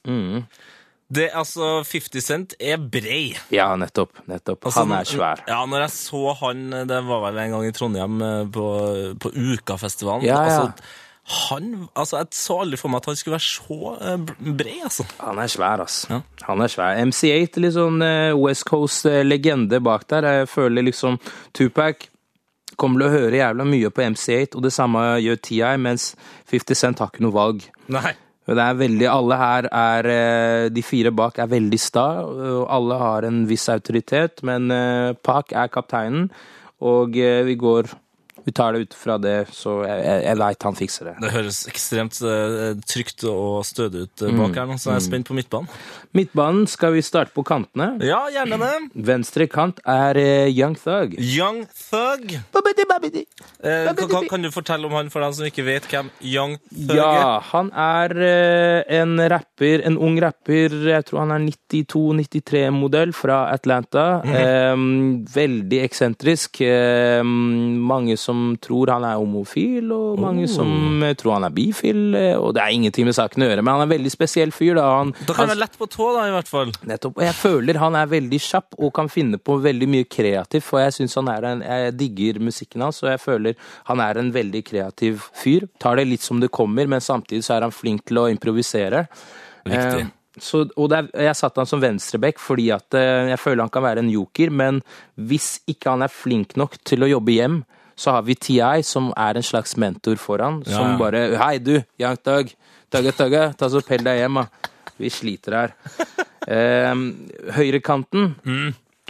Mm. 0.07 0.45
Det, 1.11 1.27
altså, 1.35 1.81
50 1.83 2.23
Cent 2.23 2.55
er 2.63 2.79
brei. 2.79 3.33
Ja, 3.51 3.73
nettopp. 3.77 4.21
nettopp. 4.31 4.69
Altså, 4.69 4.85
Han 4.85 4.95
er 4.95 5.09
svær. 5.11 5.43
Ja, 5.49 5.65
når 5.67 5.87
jeg 5.89 5.95
så 5.97 6.35
han, 6.39 6.69
det 6.87 7.01
var 7.09 7.25
vel 7.27 7.41
en 7.43 7.57
gang 7.57 7.67
i 7.67 7.73
Trondheim 7.75 8.23
eh, 8.23 8.45
på, 8.55 8.67
på 9.19 9.33
Ukafestivalen. 9.35 10.29
Ja, 10.29 10.39
ja. 10.39 10.61
Altså, 10.61 11.10
han, 11.31 11.88
altså, 11.95 12.19
jeg 12.19 12.35
så 12.35 12.57
aldri 12.64 12.79
for 12.81 12.90
meg 12.90 13.03
at 13.03 13.11
han 13.11 13.19
skulle 13.19 13.37
være 13.37 13.47
så 13.47 13.90
eh, 13.97 14.55
bred, 14.59 14.81
altså. 14.88 15.07
Han 15.21 15.38
er 15.38 15.53
svær, 15.53 15.83
altså. 15.85 16.09
Ja. 16.11 16.21
Han 16.49 16.64
er 16.64 16.73
svær. 16.73 16.99
MC8, 17.07 17.61
litt 17.62 17.77
sånn 17.77 18.03
eh, 18.03 18.31
West 18.38 18.66
Coast-legende 18.71 19.79
bak 19.85 20.09
der. 20.11 20.27
Jeg 20.40 20.51
føler 20.51 20.87
liksom 20.88 21.21
Tupac 21.57 22.09
kommer 22.81 23.03
til 23.03 23.07
å 23.09 23.12
høre 23.12 23.40
jævla 23.43 23.66
mye 23.69 23.93
på 23.93 24.05
MC8, 24.14 24.57
og 24.57 24.64
det 24.64 24.73
samme 24.75 25.05
gjør 25.21 25.40
TI, 25.45 25.62
mens 25.83 26.11
50 26.51 26.83
Cent 26.83 27.03
har 27.03 27.12
ikke 27.12 27.27
noe 27.27 27.37
valg. 27.37 27.64
Nei. 27.93 28.14
Det 28.51 28.62
er 28.64 28.79
veldig, 28.81 29.05
alle 29.07 29.37
her 29.38 29.66
er 29.69 30.07
eh, 30.11 30.69
De 30.75 30.83
fire 30.83 31.12
bak 31.14 31.37
er 31.38 31.51
veldig 31.53 31.79
sta, 31.79 32.07
og 32.27 32.64
alle 32.73 32.97
har 32.99 33.29
en 33.29 33.45
viss 33.47 33.69
autoritet, 33.71 34.43
men 34.43 34.73
Pac 35.21 35.21
Park 35.23 35.55
er 35.55 35.71
kapteinen, 35.71 36.31
og 36.81 37.16
eh, 37.21 37.45
vi 37.47 37.55
går 37.61 37.93
Vi 38.51 38.55
tar 38.59 38.75
det 38.75 38.81
ut 38.89 38.95
fra 38.99 39.15
det, 39.23 39.37
så 39.55 39.77
jeg, 39.87 40.01
jeg, 40.03 40.23
jeg 40.27 40.39
veit 40.41 40.65
han 40.67 40.75
fikser 40.75 41.07
det. 41.07 41.13
Det 41.23 41.29
høres 41.31 41.59
ekstremt 41.71 42.17
eh, 42.27 42.73
trygt 42.91 43.23
og 43.31 43.61
stødig 43.69 44.09
ut 44.09 44.25
eh, 44.27 44.33
bak 44.41 44.57
her 44.59 44.67
nå, 44.67 44.75
så 44.83 44.91
jeg 44.91 44.99
er 44.99 45.05
spent 45.05 45.29
på 45.31 45.37
midtbanen. 45.39 45.71
Midtbanen 46.19 46.65
skal 46.67 46.97
vi 46.97 47.03
starte 47.07 47.31
på 47.37 47.45
kantene. 47.47 47.93
Ja, 48.03 48.25
gjerne 48.35 48.59
det. 48.59 48.71
Venstre 49.07 49.47
kant 49.53 49.79
er 49.87 50.19
eh, 50.19 50.49
Young 50.51 50.75
Thug. 50.81 51.15
Young 51.23 51.61
Thug. 51.71 52.35
Eh, 52.35 53.93
kan, 53.95 54.27
kan- 54.33 54.43
du 54.43 54.51
fortelle 54.51 54.89
om 54.89 54.97
han 54.99 55.11
for 55.13 55.23
dem 55.23 55.37
som 55.37 55.47
ikke 55.47 55.63
vet 55.69 55.87
hvem 55.93 56.11
Young 56.27 56.57
Thug 56.73 56.97
er? 56.97 56.99
Ja, 56.99 57.39
han 57.53 57.71
er 57.77 58.17
en 58.99 59.15
rapper, 59.31 59.85
en 59.87 60.01
ung 60.01 60.19
rapper, 60.25 60.75
jeg 60.91 61.07
tror 61.07 61.23
han 61.27 61.37
er 61.37 61.47
92-93-modell 61.71 63.13
fra 63.15 63.43
Atlanta. 63.55 64.09
Eh, 64.27 64.75
veldig 65.39 65.83
eksentrisk. 65.87 66.63
Mange 67.21 68.17
som 68.19 68.39
tror 68.62 68.92
han 68.94 69.05
er 69.07 69.18
homofil, 69.20 69.90
og 69.94 70.20
mange 70.20 70.46
som 70.50 71.03
eh, 71.05 71.14
tror 71.18 71.37
han 71.37 71.46
er 71.48 71.55
bifil. 71.55 72.00
eh, 72.18 72.37
Og 72.38 72.55
det 72.57 72.62
er 72.62 72.74
ingenting 72.76 73.09
med 73.09 73.16
saken 73.16 73.44
å 73.44 73.48
gjøre, 73.48 73.64
men 73.64 73.72
han 73.74 73.83
er 73.85 73.88
en 73.88 73.94
veldig 73.94 74.12
spesiell 74.12 74.55
fyr. 74.55 74.74
Da, 74.79 74.87
han, 74.98 75.12
kan 75.24 75.42
han, 75.42 75.53
være 75.53 75.62
lett 75.62 75.79
på 75.81 75.88
tå, 75.90 76.11
da, 76.16 76.26
i 76.29 76.35
hvert 76.35 76.50
fall. 76.50 76.74
nettopp, 76.90 77.18
og 77.18 77.26
jeg 77.26 77.37
føler 77.38 77.81
han 77.81 77.98
er 77.98 78.12
veldig 78.12 78.40
kjapp 78.46 78.79
og 78.79 78.94
kan 78.96 79.11
finne 79.12 79.40
på 79.40 79.59
veldig 79.64 79.90
mye 79.90 80.09
kreativt, 80.11 80.66
for 80.66 80.83
jeg 80.85 80.96
synes 80.98 81.18
han 81.20 81.33
er 81.33 81.48
en, 81.50 81.66
jeg 81.66 81.96
digger 82.00 82.40
musikken 82.50 82.87
hans, 82.87 83.03
og 83.05 83.12
jeg 83.12 83.22
føler 83.22 83.59
han 83.90 84.05
er 84.05 84.20
en 84.20 84.31
veldig 84.35 84.64
kreativ 84.66 85.26
fyr. 85.37 85.68
Tar 85.83 86.00
det 86.00 86.09
litt 86.11 86.26
som 86.26 86.40
det 86.42 86.53
kommer, 86.55 86.88
men 86.90 87.05
samtidig 87.05 87.44
så 87.46 87.57
er 87.57 87.68
han 87.68 87.74
flink 87.74 88.07
til 88.11 88.22
å 88.22 88.29
improvisere. 88.33 89.07
Eh, 89.68 90.07
så, 90.40 90.62
og 90.79 90.94
er, 90.94 91.11
jeg 91.26 91.37
satte 91.37 91.61
han 91.61 91.68
som 91.68 91.83
venstreback 91.83 92.38
fordi 92.40 92.70
at 92.72 92.94
jeg 92.94 93.40
føler 93.42 93.64
han 93.66 93.72
kan 93.72 93.85
være 93.85 94.05
en 94.05 94.12
joker, 94.12 94.53
men 94.55 94.81
hvis 95.18 95.59
ikke 95.68 95.92
han 95.92 96.07
er 96.07 96.12
flink 96.12 96.57
nok 96.61 96.79
til 96.87 97.05
å 97.05 97.11
jobbe 97.11 97.35
hjem, 97.35 97.61
så 98.01 98.17
har 98.17 98.25
vi 98.27 98.37
TI, 98.39 98.81
som 98.87 99.11
er 99.19 99.37
en 99.37 99.47
slags 99.47 99.77
mentor 99.77 100.17
for 100.21 100.41
han, 100.41 100.63
Ja, 100.67 100.79
som 100.79 100.95
ja. 100.95 100.99
bare 101.01 101.25
Hei, 101.41 101.59
du, 101.59 101.77
Young 102.01 102.17
Thug. 102.25 102.55
Tugge, 102.91 103.13
tugge, 103.15 103.43
ta 103.55 103.69
så 103.71 103.83
pell 103.87 104.03
deg 104.03 104.23
hjem, 104.23 104.41
da. 104.41 104.73
Vi 105.01 105.13
sliter 105.13 105.63
her. 105.63 105.77
Eh, 106.51 106.97
høyrekanten 107.53 108.31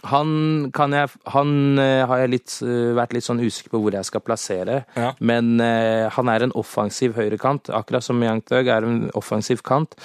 han 0.09 0.70
kan 0.74 0.94
jeg 0.94 1.11
Han 1.35 1.79
uh, 1.79 2.07
har 2.09 2.22
jeg 2.22 2.33
litt, 2.35 2.55
uh, 2.64 2.92
vært 2.96 3.14
litt 3.16 3.26
sånn 3.26 3.42
usikker 3.42 3.74
på 3.74 3.83
hvor 3.85 3.94
jeg 3.94 4.07
skal 4.09 4.24
plassere. 4.24 4.81
Ja. 4.96 5.12
Men 5.20 5.61
uh, 5.61 6.09
han 6.14 6.31
er 6.33 6.46
en 6.46 6.55
offensiv 6.59 7.16
høyrekant, 7.18 7.70
akkurat 7.74 8.05
som 8.05 8.20
Young 8.24 8.42
Thug 8.48 8.70
er 8.70 8.87
en 8.87 9.03
offensiv 9.18 9.64
kant. 9.66 9.96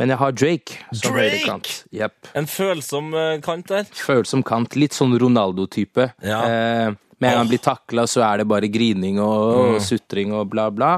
Men 0.00 0.14
jeg 0.14 0.20
har 0.22 0.36
Drake 0.36 0.80
som 0.90 1.12
Drake? 1.12 1.18
høyrekant. 1.18 1.72
Yep. 1.92 2.32
En 2.38 2.48
følsom 2.50 3.12
kant 3.44 3.68
der. 3.72 3.88
Følsom 3.96 4.44
kant. 4.46 4.76
Litt 4.78 4.96
sånn 4.96 5.16
Ronaldo-type. 5.20 6.12
Ja. 6.24 6.42
Med 7.22 7.30
en 7.30 7.36
gang 7.36 7.44
han 7.44 7.50
blir 7.52 7.62
takla, 7.62 8.06
så 8.10 8.24
er 8.26 8.42
det 8.42 8.48
bare 8.50 8.70
grining 8.72 9.20
og, 9.22 9.42
og 9.54 9.80
sutring 9.84 10.34
og 10.34 10.48
bla, 10.52 10.68
bla. 10.74 10.92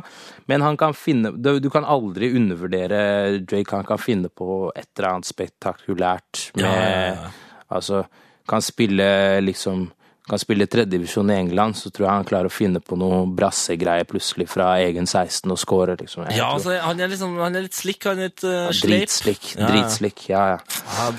Men 0.50 0.64
han 0.64 0.78
kan 0.80 0.96
finne 0.96 1.34
Du, 1.37 1.58
du 1.60 1.68
kan 1.72 1.84
aldri 1.84 2.32
undervurdere 2.34 3.00
Drake. 3.44 3.76
Han 3.76 3.88
kan 3.88 4.00
finne 4.00 4.32
på 4.32 4.70
et 4.72 4.88
eller 4.96 5.10
annet 5.12 5.28
spektakulært 5.28 6.48
med 6.56 6.64
Ja, 6.64 6.76
ja, 6.80 7.02
ja. 7.12 7.32
Altså, 7.74 8.04
kan 8.48 8.62
spille 8.62 9.06
liksom 9.40 9.88
kan 10.24 10.40
spille 10.40 10.64
tredjedivisjon 10.70 11.28
i 11.30 11.37
England, 11.37 11.76
så 11.76 11.90
tror 11.92 12.06
jeg 12.06 12.16
han 12.16 12.28
klarer 12.28 12.48
å 12.48 12.52
finne 12.52 12.80
på 12.80 12.96
noe 12.96 13.24
brassegreier 13.37 14.06
plutselig 14.08 14.46
fra 14.48 14.70
egen 14.80 15.04
16 15.04 15.52
og 15.52 15.60
score, 15.60 15.96
liksom. 16.00 16.24
Ja, 16.32 16.48
altså, 16.54 16.78
han 16.80 17.00
er, 17.00 17.10
liksom, 17.12 17.37
han 17.42 17.58
er 17.58 17.66
litt 17.66 17.76
slick, 17.76 18.00
han 18.08 18.22
er 18.22 18.30
litt 18.30 18.44
uh, 18.46 18.70
sleip. 18.72 19.04
Dritslik. 19.04 19.50
Ja, 19.58 19.68
Dritslick, 19.68 20.24
ja, 20.30 20.44
ja. 20.54 20.58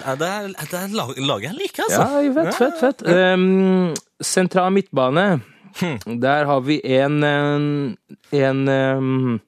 Ja, 0.02 0.16
det 0.18 0.32
er, 0.32 0.50
det 0.58 0.82
er 0.82 0.98
laget 0.98 1.52
jeg 1.52 1.58
liker, 1.60 1.86
altså. 1.86 2.02
Ja, 2.26 2.34
fett, 2.40 2.58
fett, 2.58 2.82
fett. 2.82 3.06
Um, 3.38 3.94
sentral 4.26 4.74
midtbane. 4.74 5.28
Hm. 5.76 6.20
Der 6.24 6.46
har 6.48 6.62
vi 6.64 6.80
en 6.98 7.24
En, 7.24 7.98
en 8.32 8.68
um, 8.70 9.42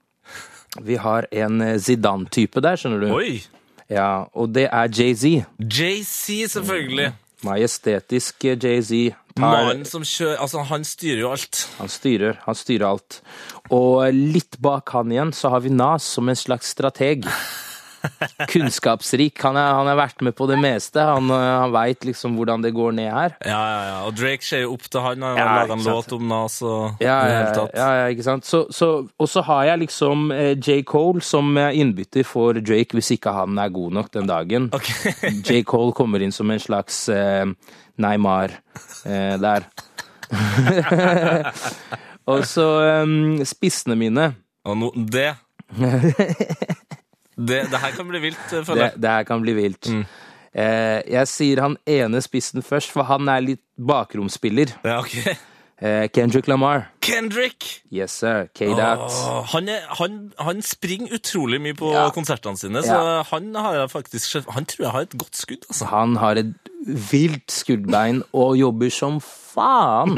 Vi 0.83 0.97
har 0.99 1.25
en 1.31 1.61
eh, 1.61 1.77
Zidane-type 1.79 2.61
der, 2.61 2.75
skjønner 2.75 3.05
du. 3.05 3.13
Oi! 3.15 3.39
Ja, 3.89 4.27
Og 4.35 4.51
det 4.53 4.67
er 4.67 4.91
Jay-Z. 4.91 5.47
Jay-Z, 5.57 6.51
selvfølgelig. 6.51 7.13
Majestetisk 7.47 8.45
eh, 8.45 8.57
Jay-Z. 8.59 9.15
Mannen 9.41 9.85
som 9.87 10.05
kjører 10.05 10.41
Altså, 10.43 10.63
han 10.69 10.83
styrer 10.87 11.21
jo 11.21 11.31
alt. 11.35 11.63
Han 11.77 11.91
styrer, 11.91 12.41
han 12.45 12.57
styrer 12.57 12.87
alt. 12.89 13.21
Og 13.73 14.07
litt 14.15 14.59
bak 14.63 14.93
han 14.95 15.11
igjen 15.13 15.33
så 15.35 15.53
har 15.53 15.65
vi 15.65 15.73
Nas 15.73 16.07
som 16.17 16.29
en 16.29 16.39
slags 16.39 16.73
strateg. 16.75 17.27
Kunnskapsrik. 18.51 19.41
Han 19.43 19.55
har 19.55 19.73
han 19.77 19.87
har 19.89 19.97
vært 19.99 20.21
med 20.25 20.35
på 20.37 20.47
det 20.49 20.57
meste. 20.61 21.01
Han, 21.03 21.29
eh, 21.33 21.45
han 21.61 21.73
veit 21.73 22.05
liksom 22.07 22.37
hvordan 22.37 22.63
det 22.63 22.71
går 22.75 22.95
ned 22.97 23.11
her. 23.11 23.35
Ja, 23.41 23.61
ja, 23.71 23.81
ja. 23.87 23.97
Og 24.07 24.15
Drake 24.17 24.45
ser 24.45 24.63
jo 24.65 24.75
opp 24.75 24.87
til 24.87 25.03
han. 25.03 25.25
Han 25.25 25.39
Ja, 25.39 25.47
laga 25.61 25.77
en 25.77 25.83
låt 25.85 26.13
om 26.15 26.27
Nas 26.29 26.59
og 26.61 27.01
Ja, 27.03 27.17
ja, 27.27 27.41
ja, 27.41 27.65
ja, 27.73 27.89
ja, 28.01 28.05
ikke 28.13 28.27
sant. 28.27 28.45
Så, 28.45 28.65
så, 28.73 29.07
og 29.17 29.29
så 29.29 29.43
har 29.47 29.65
jeg 29.71 29.83
liksom 29.87 30.31
eh, 30.31 30.53
J. 30.55 30.81
Cole 30.87 31.21
som 31.25 31.57
eh, 31.57 31.75
innbytter 31.81 32.25
for 32.27 32.57
Drake 32.61 32.97
hvis 32.97 33.11
ikke 33.17 33.33
han 33.35 33.57
er 33.59 33.73
god 33.73 33.99
nok 33.99 34.13
den 34.13 34.29
dagen. 34.29 34.69
Ok. 34.73 34.89
J. 35.47 35.63
Cole 35.67 35.95
kommer 35.97 36.23
inn 36.23 36.35
som 36.35 36.49
en 36.51 36.63
slags 36.63 37.07
eh, 37.09 37.45
Neymar 37.97 38.51
eh, 39.05 39.37
der. 39.41 39.65
og 42.31 42.45
så 42.47 42.67
um, 43.03 43.43
spissene 43.47 43.95
mine. 43.99 44.31
Og 44.67 44.77
no, 44.77 44.91
det 44.95 45.33
det, 47.37 47.59
det 47.71 47.79
her 47.83 47.91
kan 47.95 48.07
bli 48.09 48.21
vilt, 48.29 48.47
eh, 48.53 48.63
føler 48.65 48.87
jeg. 48.89 49.01
det 49.03 49.11
her 49.17 49.27
kan 49.27 49.43
bli 49.43 49.53
vilt. 49.57 49.89
Eh, 50.57 51.01
jeg 51.13 51.29
sier 51.29 51.61
han 51.65 51.75
ene 51.89 52.21
spissen 52.25 52.63
først, 52.65 52.91
for 52.93 53.05
han 53.09 53.27
er 53.29 53.43
litt 53.45 53.61
bakromsspiller. 53.77 54.71
Ja, 54.87 54.99
okay. 55.03 55.35
Eh, 55.77 56.07
Kendrick 56.09 56.47
Lamar. 56.49 56.87
Kendrick! 57.05 57.67
Yes, 57.93 58.15
sir. 58.23 58.47
K-Dot. 58.57 59.13
Han, 59.53 59.69
han, 59.99 60.15
han 60.41 60.63
springer 60.65 61.13
utrolig 61.19 61.59
mye 61.61 61.77
på 61.77 61.91
Ja. 61.93 62.07
konsertene 62.15 62.57
sine, 62.57 62.81
så 62.81 62.95
Ja. 62.97 63.21
han 63.29 63.53
har 63.53 63.85
faktisk 63.87 64.41
Han 64.49 64.65
tror 64.65 64.85
jeg 64.87 64.91
har 64.95 65.01
et 65.05 65.13
godt 65.17 65.35
skudd, 65.37 65.63
altså. 65.69 65.85
Han 65.93 66.15
har 66.17 66.35
et 66.41 66.55
vilt 66.85 67.51
skuddbein 67.51 68.21
og 68.37 68.57
jobber 68.59 68.91
som 68.93 69.19
faen. 69.23 70.15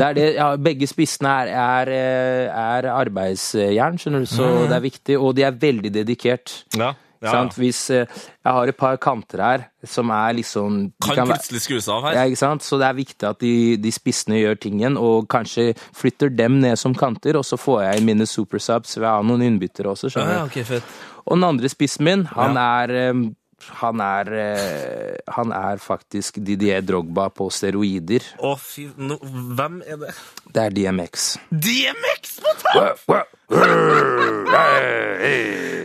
Det 0.00 0.10
det, 0.16 0.26
ja, 0.36 0.50
begge 0.60 0.88
spissene 0.90 1.32
er, 1.42 1.52
er, 1.60 1.92
eh, 1.94 2.64
er 2.64 2.90
arbeidsjern, 2.92 4.00
skjønner 4.00 4.26
du, 4.26 4.30
så 4.30 4.50
det 4.68 4.76
er 4.76 4.84
viktig. 4.84 5.16
Og 5.20 5.34
de 5.36 5.46
er 5.48 5.62
veldig 5.62 5.94
dedikert. 6.00 6.60
Ja. 6.76 6.92
Ja, 7.20 7.34
Sant? 7.34 7.56
Hvis 7.60 7.82
eh, 7.92 8.08
jeg 8.08 8.52
har 8.56 8.70
et 8.70 8.76
par 8.80 8.96
kanter 8.96 9.42
her 9.44 9.64
som 9.84 10.08
er 10.14 10.38
liksom 10.38 10.78
Kan, 11.04 11.18
Kan 11.18 11.28
plutselig 11.28 11.60
skrus 11.66 11.88
av 11.92 12.06
her. 12.06 12.16
Ja, 12.16 12.22
ikke 12.24 12.40
sant? 12.40 12.64
Så 12.64 12.78
det 12.80 12.86
er 12.88 12.96
viktig 12.96 13.26
at 13.28 13.42
de, 13.44 13.76
de 13.76 13.92
spissene 13.92 14.38
gjør 14.40 14.56
tingen, 14.62 14.96
og 14.96 15.28
kanskje 15.28 15.74
flytter 15.96 16.32
dem 16.32 16.56
ned 16.64 16.80
som 16.80 16.96
kanter, 16.96 17.36
og 17.36 17.44
så 17.44 17.60
får 17.60 17.82
jeg 17.84 18.06
mine 18.08 18.24
supersubs 18.28 18.96
ved 18.96 19.08
å 19.10 19.18
ha 19.18 19.26
noen 19.26 19.44
innbyttere 19.50 19.92
også, 19.92 20.08
skjønner 20.14 20.32
du. 20.32 20.38
Ja, 20.38 20.46
okay, 20.48 20.80
Og 21.26 21.36
den 21.36 21.44
andre 21.50 21.72
spissen 21.72 22.08
min, 22.08 22.24
han 22.32 22.56
er 22.56 22.96
eh, 23.02 23.12
han 23.80 24.00
er, 24.00 24.30
eh, 24.32 25.16
han 25.36 25.52
er 25.52 25.76
faktisk 25.82 26.38
Didier 26.44 26.80
Drogba 26.82 27.28
på 27.34 27.50
steroider. 27.52 28.24
Å, 28.40 28.54
fy 28.58 28.88
no, 28.96 29.18
Hvem 29.20 29.82
er 29.86 30.00
det? 30.06 30.14
Det 30.54 30.64
er 30.68 30.70
DMX. 30.78 31.28
DMX 31.50 32.38
på 32.44 32.54
topp! 32.64 33.04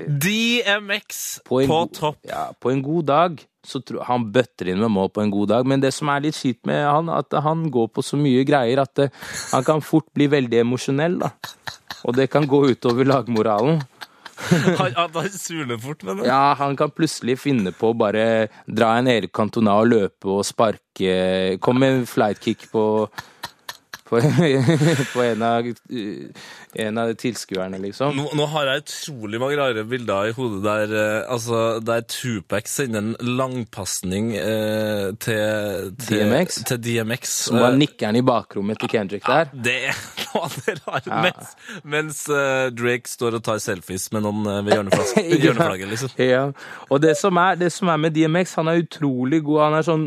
DMX 0.07 1.39
På 1.43 1.59
på, 1.59 1.67
god- 1.67 1.93
topp. 1.97 2.17
Ja, 2.29 2.51
på 2.59 2.71
en 2.71 2.81
god 2.85 3.05
dag 3.09 3.43
så 3.65 3.79
tror 3.81 4.03
han 4.05 4.27
bøtter 4.31 4.69
inn 4.69 4.77
med 4.83 4.91
mål 4.93 5.09
på 5.09 5.23
en 5.23 5.31
god 5.33 5.49
dag, 5.49 5.65
men 5.65 5.81
det 5.81 5.89
som 5.95 6.09
er 6.13 6.21
litt 6.21 6.38
kjipt 6.38 6.67
med 6.69 6.83
han, 6.85 7.09
at 7.09 7.33
han 7.41 7.63
går 7.73 7.88
på 7.95 8.03
så 8.05 8.17
mye 8.19 8.43
greier 8.45 8.77
at 8.83 8.91
det, 8.99 9.07
han 9.51 9.63
kan 9.65 9.81
fort 9.81 10.05
bli 10.13 10.27
veldig 10.29 10.59
emosjonell, 10.61 11.17
da. 11.23 11.31
Og 12.05 12.13
det 12.13 12.27
kan 12.29 12.45
gå 12.45 12.59
utover 12.69 13.07
lagmoralen. 13.09 13.81
Han, 14.79 14.91
han, 14.97 15.29
suler 15.31 15.77
fort 15.79 16.01
fort, 16.03 16.03
men 16.03 16.25
Ja, 16.27 16.55
han 16.59 16.75
kan 16.75 16.91
plutselig 16.91 17.37
finne 17.39 17.71
på 17.71 17.93
å 17.93 17.97
bare 17.97 18.49
dra 18.67 18.95
en 18.99 19.07
Erik 19.07 19.31
Cantona 19.35 19.77
og 19.79 19.87
løpe 19.93 20.27
og 20.33 20.43
sparke 20.47 21.55
Kom 21.63 21.79
med 21.79 22.03
flightkick 22.09 22.67
på 22.73 22.83
på, 24.05 24.19
på 25.13 25.21
en, 25.21 25.41
av, 25.41 25.67
en 26.73 26.97
av 27.01 27.13
tilskuerne, 27.17 27.79
liksom. 27.81 28.13
nå, 28.17 28.25
nå 28.37 28.45
har 28.51 28.69
jeg 28.69 28.83
utrolig 28.83 29.39
mange 29.41 29.57
rare 29.57 29.85
bilder 29.89 30.29
i 30.29 30.35
hodet 30.37 30.61
der, 30.65 30.93
eh, 30.99 31.31
altså, 31.33 31.61
der 31.81 32.05
Tupac 32.09 32.69
sender 32.69 33.01
en 33.01 33.15
langpasning 33.39 34.33
eh, 34.37 35.09
til, 35.17 35.89
til 36.05 36.21
DMX? 36.21 36.59
Til 36.69 36.81
DMX. 36.85 37.33
Som 37.47 37.59
var 37.63 37.77
nikkeren 37.79 38.19
i 38.19 38.23
bakrommet 38.25 38.79
til 38.83 38.91
Kendrick 38.93 39.25
der. 39.25 39.49
det 39.53 39.77
er 39.89 40.03
noe 40.25 40.43
av 40.45 40.59
det 40.65 40.77
rare. 40.83 41.21
Mens, 41.25 41.55
mens 41.95 42.21
eh, 42.29 42.67
Drake 42.75 43.09
står 43.09 43.39
og 43.39 43.45
tar 43.47 43.63
selfies 43.63 44.11
med 44.13 44.25
noen 44.27 44.45
eh, 44.51 44.61
ved 44.67 44.77
hjørneflagget, 45.45 45.89
liksom. 45.95 46.13
Ja, 46.21 46.45
og 46.89 47.01
det 47.01 47.17
som, 47.17 47.41
er, 47.41 47.57
det 47.57 47.71
som 47.73 47.89
er 47.89 47.97
med 48.05 48.13
DMX, 48.13 48.53
han 48.61 48.69
er 48.69 48.83
utrolig 48.85 49.41
god. 49.47 49.63
Han 49.65 49.79
er 49.79 49.89
sånn 49.89 50.05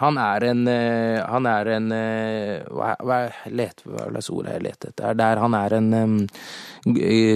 Han 0.00 0.18
er 0.18 0.44
en 0.50 0.62
eh, 0.68 1.20
Han 1.30 1.46
er 1.46 1.68
en 1.76 1.92
eh, 1.94 2.64
Hva, 2.68 2.94
hva, 3.04 3.18
let, 3.54 3.82
hva 3.86 4.08
slags 4.10 4.30
ord 4.34 4.48
er 4.48 4.58
jeg 4.58 4.64
leter 4.66 4.92
etter? 4.92 5.14
Det 5.18 5.28
er, 5.28 5.42
han 5.44 5.54
er 5.58 5.76
en 5.78 5.88
um, 5.94 6.16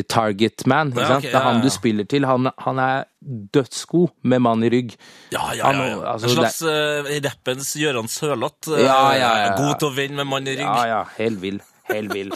target 0.09 0.67
man. 0.67 0.93
Ikke 0.93 1.01
Ja, 1.05 1.09
sant? 1.09 1.25
ok, 1.25 1.29
det 1.29 1.35
er 1.35 1.39
ja, 1.39 1.45
han 1.47 1.61
ja. 1.61 1.63
du 1.65 1.71
spiller 1.73 2.09
til. 2.11 2.27
Han, 2.29 2.51
han 2.65 2.83
er 2.83 3.05
dødsgod 3.55 4.09
med 4.23 4.43
mann 4.45 4.63
i 4.67 4.71
rygg. 4.73 4.95
Ja, 5.33 5.49
ja, 5.55 5.63
ja. 5.63 5.73
Han, 5.73 6.05
altså, 6.15 6.29
en 6.29 6.37
slags 6.37 6.63
uh, 6.63 7.11
rappens 7.25 7.75
Gøran 7.79 8.09
Sørloth. 8.09 8.71
Ja, 8.75 9.01
ja, 9.17 9.33
ja. 9.47 9.51
God 9.59 9.79
til 9.81 9.91
å 9.91 9.95
vinne 9.97 10.23
med 10.23 10.33
mann 10.35 10.49
i 10.49 10.57
rygg. 10.59 10.67
Ja, 10.67 10.87
ja. 10.91 11.03
Helt 11.19 11.41
vill. 11.43 11.61
Helt 11.93 12.15
vill. 12.15 12.35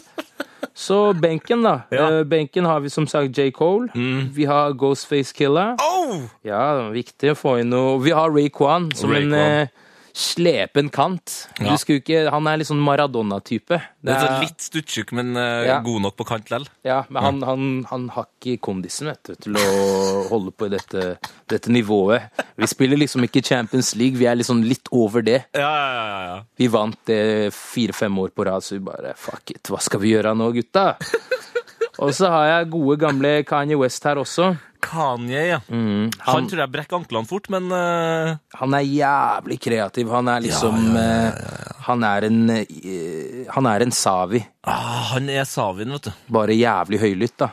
Så 0.74 1.12
benken, 1.20 1.62
da. 1.66 1.82
Ja. 1.92 2.06
Mm. 2.08 2.28
Benken 2.30 2.64
har 2.64 2.80
vi 2.80 2.88
som 2.90 3.06
sagt 3.06 3.36
J. 3.36 3.50
Cole. 3.52 3.90
Vi 4.32 4.46
har 4.48 4.72
Ghostface 4.72 5.34
Killer. 5.36 5.74
Oh! 5.84 6.22
Ja, 6.46 6.62
det 6.78 6.86
var 6.86 6.94
viktig 6.96 7.32
å 7.34 7.36
få 7.36 7.58
inn 7.60 7.70
noe 7.74 7.98
Vi 8.02 8.14
har 8.16 8.32
Ray 8.32 8.48
Kwan 8.52 8.88
som 8.96 9.12
Ray 9.12 9.26
en 9.26 9.34
Kwan. 9.36 9.81
Slepen 10.14 10.90
kant. 10.92 11.48
Ja. 11.58 11.70
Du 11.72 11.78
skulle 11.80 12.00
ikke, 12.02 12.26
han 12.30 12.46
er 12.50 12.58
litt 12.60 12.68
sånn 12.68 12.80
Maradona-type. 12.84 13.78
Det 14.02 14.12
er 14.12 14.26
er- 14.28 14.40
litt 14.44 14.60
stuttjukk, 14.60 15.12
men 15.16 15.36
eh, 15.36 15.66
Ja. 15.68 15.80
god 15.80 16.02
nok 16.02 16.16
på 16.18 16.26
kant 16.28 16.44
likevel. 16.50 16.66
Ja, 16.84 17.04
men 17.08 17.22
han, 17.22 17.42
han, 17.42 17.84
han 17.90 18.08
har 18.16 18.26
ikke 18.40 18.58
kondisen 18.60 19.06
vet 19.08 19.22
du, 19.24 19.34
til 19.36 19.56
å 19.56 20.28
holde 20.28 20.52
på 20.52 20.66
i 20.66 20.72
dette, 20.74 21.18
dette 21.48 21.70
nivået. 21.72 22.28
Vi 22.56 22.66
spiller 22.66 22.96
liksom 23.00 23.24
ikke 23.24 23.42
Champions 23.44 23.94
League, 23.96 24.18
vi 24.18 24.26
er 24.26 24.36
liksom 24.36 24.62
litt 24.62 24.88
over 24.92 25.22
det. 25.22 25.44
Ja, 25.54 25.70
ja, 25.70 25.94
ja, 25.96 26.20
ja. 26.28 26.42
Vi 26.58 26.68
vant 26.68 26.98
det 27.06 27.52
fire-fem 27.54 28.18
år 28.18 28.30
på 28.36 28.44
rad, 28.44 28.62
så 28.62 28.76
vi 28.76 28.84
bare 28.84 29.14
fuck 29.16 29.50
it, 29.54 29.62
hva 29.72 29.80
skal 29.80 30.00
vi 30.00 30.12
gjøre 30.14 30.36
nå, 30.36 30.52
gutta? 30.52 30.96
Og 32.02 32.12
så 32.16 32.28
har 32.32 32.48
jeg 32.48 32.70
gode, 32.72 32.98
gamle 32.98 33.32
Kanye 33.46 33.78
West 33.78 34.04
her 34.08 34.18
også. 34.22 34.52
Kanye, 34.82 35.42
ja. 35.46 35.58
Mm, 35.70 36.10
Han, 36.26 36.48
tror 36.50 36.64
jeg 36.64 36.72
brekker 36.72 36.98
anklene 36.98 37.28
fort, 37.30 37.46
men 37.54 37.68
uh... 37.70 38.32
Han 38.58 38.74
er 38.74 38.82
jævlig 38.82 39.60
kreativ. 39.62 40.10
Han 40.10 40.30
er 40.32 40.42
liksom 40.42 40.96
eh, 40.98 41.44
Han 41.86 42.02
er 42.06 42.26
en 42.26 42.40
uh, 42.50 43.44
Han 43.54 43.68
er 43.70 43.86
en 43.86 43.94
Savi. 43.94 44.42
ah, 44.66 45.14
han 45.14 45.30
er 45.30 45.46
Savin, 45.46 45.94
vet 45.94 46.10
du. 46.10 46.12
Bare 46.34 46.58
jævlig 46.58 46.98
høylytt, 47.04 47.38
da. 47.38 47.52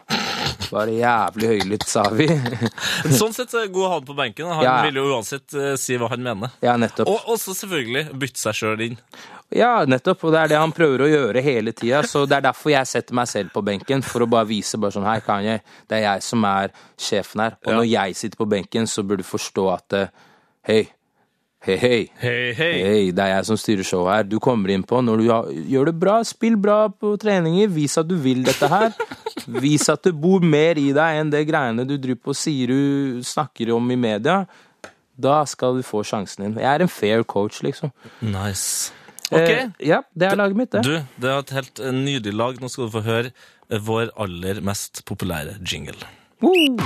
Bare 0.70 0.94
jævlig 0.94 1.48
høylytt 1.54 1.88
sa 1.90 2.04
vi. 2.14 2.28
sånn 3.20 3.34
sett 3.34 3.52
det 3.56 3.68
god 3.74 3.92
han 3.96 4.06
på 4.06 4.16
benken. 4.18 4.46
Han 4.52 4.64
Ja. 4.64 4.76
vil 4.86 5.00
jo 5.02 5.08
uansett 5.16 5.54
uh, 5.58 5.74
si 5.80 5.98
hva 5.98 6.10
han 6.12 6.22
mener. 6.24 6.52
ja, 6.62 6.76
nettopp. 6.78 7.10
Og 7.10 7.32
også 7.36 7.56
selvfølgelig 7.58 8.06
bytte 8.22 8.42
seg 8.44 8.54
sjøl 8.60 8.82
inn. 8.90 8.98
Ja, 9.56 9.84
nettopp. 9.90 10.22
Og 10.28 10.34
det 10.36 10.44
er 10.44 10.52
det 10.52 10.60
han 10.62 10.72
prøver 10.78 11.02
å 11.06 11.10
gjøre 11.10 11.42
hele 11.42 11.72
tida. 11.74 12.04
Så 12.06 12.28
det 12.30 12.38
er 12.38 12.46
derfor 12.52 12.70
jeg 12.76 12.86
setter 12.86 13.18
meg 13.18 13.28
selv 13.32 13.50
på 13.56 13.64
benken, 13.66 14.04
for 14.06 14.22
å 14.22 14.30
bare 14.30 14.46
vise 14.52 14.78
bare 14.78 14.94
sånn 14.94 15.08
Hei, 15.10 15.20
Kanye, 15.26 15.56
det 15.90 15.98
er 15.98 16.06
jeg 16.06 16.22
som 16.28 16.46
er 16.46 16.70
sjefen 17.02 17.42
her. 17.48 17.58
Og 17.66 17.72
Ja. 17.74 17.78
når 17.80 17.90
jeg 17.90 18.16
sitter 18.22 18.38
på 18.38 18.50
benken, 18.50 18.86
så 18.86 19.02
burde 19.02 19.24
du 19.26 19.30
forstå 19.32 19.66
at 19.74 19.94
eh, 19.98 20.08
Hei, 20.70 20.84
hei, 21.65 21.76
hei. 21.78 22.00
Hei, 22.22 22.54
hei. 22.58 22.72
Hei, 22.84 23.02
det 23.15 23.24
er 23.26 23.34
jeg 23.34 23.48
som 23.50 23.60
styrer 23.60 23.88
showet 23.88 24.13
her. 24.13 24.28
Du 24.30 24.38
kommer 24.43 24.72
inn 24.74 24.86
på 24.88 25.02
når 25.04 25.22
du 25.22 25.26
gjør 25.72 25.91
det 25.91 25.95
bra, 26.00 26.19
spill 26.28 26.56
bra 26.60 26.82
på 26.91 27.15
treninger, 27.22 27.69
vis 27.74 27.98
at 28.00 28.08
du 28.10 28.15
vil 28.19 28.45
dette 28.48 28.69
her. 28.72 28.93
Vis 29.60 29.88
at 29.91 30.04
det 30.06 30.13
bor 30.19 30.43
mer 30.45 30.78
i 30.80 30.91
deg 30.95 31.19
enn 31.22 31.32
det 31.34 31.45
greiene 31.50 31.86
du 31.88 31.95
driver 31.98 32.30
på 32.30 32.36
sier 32.38 32.72
du 32.72 33.22
snakker 33.26 33.72
om 33.76 33.91
i 33.91 33.98
media. 34.00 34.43
Da 35.19 35.41
skal 35.50 35.76
du 35.76 35.84
få 35.84 36.04
sjansen 36.08 36.45
din. 36.45 36.58
Jeg 36.62 36.69
er 36.69 36.86
en 36.86 36.91
fair 36.91 37.26
coach, 37.28 37.60
liksom. 37.65 37.91
Nice. 38.24 38.93
Ok. 39.30 39.43
Eh, 39.43 39.69
ja, 39.86 40.02
det 40.15 40.30
er 40.30 40.39
laget 40.39 40.58
mitt, 40.58 40.72
det. 40.72 40.84
Du, 40.88 40.95
det 41.22 41.30
er 41.30 41.43
et 41.43 41.56
helt 41.58 41.82
eh, 41.84 41.93
nydelig 41.93 42.36
lag. 42.39 42.62
Nå 42.62 42.72
skal 42.72 42.88
du 42.88 42.95
få 42.95 43.04
høre 43.06 43.34
eh, 43.34 43.82
vår 43.84 44.13
aller 44.17 44.62
mest 44.65 45.04
populære 45.10 45.60
jingle. 45.65 46.00
Woo! 46.41 46.78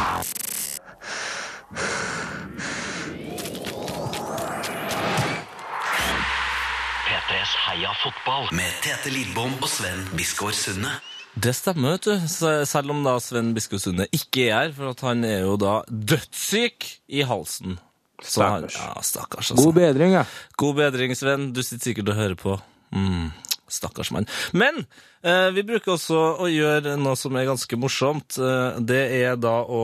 P3s 7.34 7.54
Heia 7.66 7.90
fotball 7.98 8.44
med 8.54 8.76
Tete 8.86 9.10
Lidbom 9.10 9.56
og 9.58 9.70
Sven 9.72 10.04
Biskår 10.14 10.54
Sunde. 10.54 10.92
Det 11.34 11.50
stemmer, 11.58 11.96
vet 11.96 12.06
du. 12.06 12.28
Selv 12.70 12.94
om 12.94 13.00
da 13.06 13.16
Sven 13.26 13.48
Biskår 13.56 13.82
Sunde 13.82 14.06
ikke 14.14 14.44
er 14.52 14.68
her, 14.68 14.74
for 14.78 14.92
at 14.92 15.02
han 15.02 15.26
er 15.26 15.40
jo 15.48 15.56
da 15.58 15.80
dødssyk 15.90 16.86
i 17.10 17.24
halsen. 17.26 17.80
Så 18.22 18.46
han- 18.46 18.68
Stakkars. 18.70 18.78
Ja, 18.78 19.02
stakkars, 19.02 19.50
altså. 19.52 19.64
God 19.66 19.74
bedring, 19.80 20.14
ja. 20.14 20.24
God 20.62 20.76
bedring, 20.78 21.16
Sven. 21.18 21.50
Du 21.58 21.64
sitter 21.66 21.90
sikkert 21.90 22.10
og 22.14 22.20
hører 22.22 22.36
på. 22.38 22.54
Mm, 22.94 23.32
stakkars 23.68 24.12
mann. 24.14 24.30
Men 24.54 24.86
eh, 25.26 25.50
vi 25.58 25.64
bruker 25.66 25.96
også 25.98 26.22
å 26.38 26.46
gjøre 26.54 26.94
noe 27.02 27.18
som 27.18 27.34
er 27.36 27.50
ganske 27.50 27.80
morsomt. 27.82 28.38
Eh, 28.38 28.78
det 28.80 29.02
er 29.26 29.42
da 29.42 29.64
å, 29.66 29.82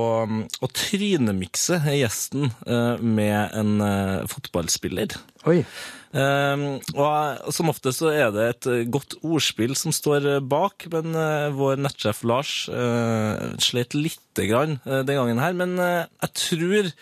å 0.62 0.70
trynemikse 0.70 1.82
gjesten 1.98 2.52
eh, 2.68 2.98
med 3.02 3.58
en 3.58 3.80
eh, 3.82 4.28
fotballspiller. 4.30 5.18
Oi. 5.50 5.64
Um, 6.10 6.80
og 6.98 7.54
som 7.54 7.70
ofte 7.70 7.92
så 7.94 8.10
er 8.10 8.32
det 8.34 8.46
et 8.48 8.68
eh, 8.72 8.88
godt 8.90 9.14
ordspill 9.22 9.76
som 9.78 9.94
står 9.94 10.26
eh, 10.26 10.42
bak, 10.42 10.88
men 10.90 11.14
eh, 11.14 11.50
vår 11.54 11.78
nettsjef 11.86 12.24
Lars 12.26 12.54
slet 13.62 13.94
lite 13.94 14.48
grann 14.50 14.80
den 14.86 15.16
gangen 15.16 15.42
her. 15.42 15.54
Men 15.58 15.76
jeg 15.78 16.32
tror 16.40 16.94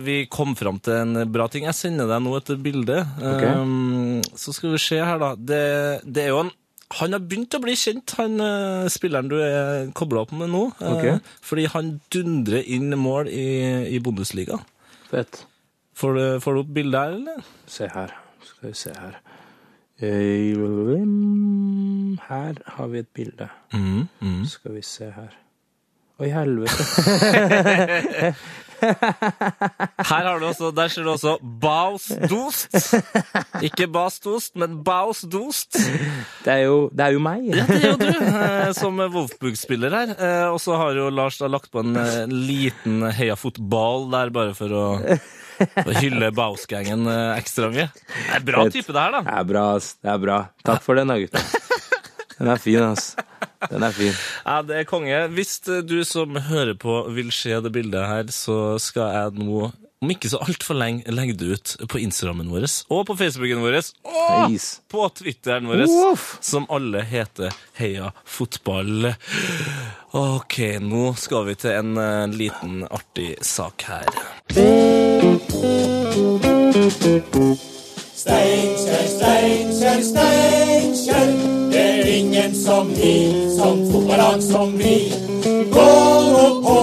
vi 0.00 0.14
kom 0.32 0.54
fram 0.56 0.78
til 0.80 0.94
en 0.96 1.26
bra 1.28 1.44
ting. 1.52 1.66
Jeg 1.68 1.76
sender 1.76 2.08
deg 2.08 2.22
nå 2.24 2.32
et 2.38 2.52
bilde. 2.64 3.02
Okay. 3.20 4.30
så 4.40 4.54
skal 4.56 4.72
vi 4.72 4.80
se 4.80 5.00
her, 5.02 5.20
da. 5.20 5.34
Det, 5.36 5.62
det 6.08 6.24
er 6.24 6.32
jo 6.32 6.42
en 6.46 6.52
han 6.92 7.16
har 7.16 7.22
begynt 7.24 7.54
å 7.56 7.60
bli 7.64 7.72
kjent, 7.72 8.12
han 8.18 8.36
spilleren 8.92 9.30
du 9.32 9.38
er 9.40 9.86
kobla 9.96 10.26
opp 10.26 10.34
med 10.36 10.52
nå. 10.52 10.66
Okay. 10.76 11.20
Fordi 11.40 11.64
han 11.72 11.94
dundrer 12.12 12.68
inn 12.68 12.92
mål 13.00 13.30
i, 13.32 13.46
i 13.96 14.00
Bundesliga. 14.04 14.60
Fett. 15.08 15.40
Får 16.02 16.14
du, 16.18 16.24
får 16.42 16.54
du 16.56 16.60
opp 16.64 16.72
bildet 16.74 16.98
her, 17.00 17.12
eller? 17.20 17.44
Se 17.70 17.86
her. 17.94 18.10
Skal 18.42 18.68
vi 18.68 18.74
se 18.74 18.90
her. 18.98 19.14
Eh, 20.02 20.58
Her 22.26 22.58
har 22.76 22.88
vi 22.90 22.98
et 23.04 23.10
bilde. 23.14 23.46
Mm, 23.72 24.08
mm. 24.20 24.40
Skal 24.50 24.74
vi 24.74 24.82
se 24.82 25.04
her. 25.14 25.30
Oi, 26.22 26.28
helvete. 26.34 26.82
Her 28.82 30.24
har 30.26 30.40
du 30.42 30.46
også, 30.48 30.70
der 30.74 30.88
ser 30.90 31.04
du 31.06 31.10
også 31.12 31.36
Bausdost. 31.62 32.74
Ikke 33.62 33.86
Bastost, 33.94 34.56
men 34.58 34.80
Bausdost. 34.84 35.78
Det 36.44 36.50
er 36.52 36.64
jo, 36.66 36.88
det 36.90 37.04
er 37.06 37.14
jo 37.14 37.22
meg. 37.22 37.44
Ja, 37.54 37.62
det 37.68 37.78
er 37.78 37.92
jo 37.92 38.00
du, 38.00 38.10
eh, 38.10 38.72
som 38.74 38.98
Wolfbug-spiller 39.14 39.94
her. 39.94 40.14
Eh, 40.18 40.48
Og 40.50 40.58
så 40.62 40.74
har 40.80 40.98
jo 40.98 41.10
Lars 41.14 41.38
da 41.38 41.46
lagt 41.50 41.70
på 41.72 41.78
en 41.84 41.94
eh, 41.96 42.26
liten 42.26 43.02
heia 43.14 43.36
fotball 43.38 44.08
der, 44.12 44.34
bare 44.34 44.54
for 44.58 44.74
å, 44.74 44.84
å 45.82 45.96
hylle 45.98 46.30
Baus-gangen 46.36 47.06
eh, 47.10 47.34
ekstra 47.38 47.70
mye. 47.72 47.88
Det 47.94 48.38
er 48.38 48.46
bra 48.46 48.64
type 48.72 48.94
det 48.94 49.04
her, 49.04 49.16
da. 49.18 49.22
Det 49.26 49.36
er 49.40 49.50
bra, 49.52 49.66
ass. 49.76 49.92
Det 50.02 50.12
er 50.14 50.22
bra. 50.22 50.38
Takk 50.66 50.84
for 50.84 51.00
den 51.00 51.12
da, 51.12 51.18
gutta. 51.22 51.42
Den 52.38 52.50
er 52.50 52.62
fin, 52.62 52.82
ass. 52.82 53.12
Den 53.70 53.84
er 53.86 53.94
fin. 53.94 54.14
Ja, 54.42 54.56
det 54.66 54.80
er 54.80 54.88
konge. 54.88 55.18
Hvis 55.36 55.60
du 55.62 56.00
som 56.08 56.34
hører 56.48 56.74
på 56.80 56.96
vil 57.14 57.30
se 57.34 57.54
det 57.62 57.70
bildet 57.74 58.08
her, 58.08 58.32
så 58.34 58.76
skal 58.82 59.12
jeg 59.14 59.44
nå, 59.46 59.68
om 60.02 60.10
ikke 60.10 60.30
så 60.32 60.40
altfor 60.42 60.74
lenge, 60.74 61.06
legge 61.14 61.36
det 61.38 61.46
ut 61.54 61.74
på 61.88 62.00
Instagrammen 62.02 62.50
vår, 62.50 62.66
og 62.90 63.04
på 63.06 63.16
Facebooken 63.20 63.62
vår, 63.62 63.78
og 64.02 64.50
Heis. 64.50 64.80
på 64.90 65.06
Twitteren 65.14 65.68
vår, 65.70 65.84
Uff. 66.10 66.36
som 66.42 66.66
alle 66.74 67.04
heter 67.06 67.54
Heia 67.78 68.10
fotball. 68.26 69.12
Ok, 70.18 70.58
nå 70.82 71.14
skal 71.16 71.46
vi 71.46 71.54
til 71.62 71.78
en 71.78 71.94
uh, 71.96 72.26
liten 72.28 72.82
artig 72.90 73.36
sak 73.46 73.86
her. 73.86 74.10
Steinkjer, 78.22 79.06
Steinkjer, 79.14 80.02
Steinkjer. 80.10 81.32
Det 81.72 81.80
er 81.80 82.12
ingen 82.18 82.54
som 82.54 82.90
vi, 82.90 83.14
som 83.56 83.86
fotballag 83.92 84.42
som 84.42 84.76
vi. 84.78 84.98
Gå 85.72 85.88
nå 86.28 86.44
på, 86.66 86.78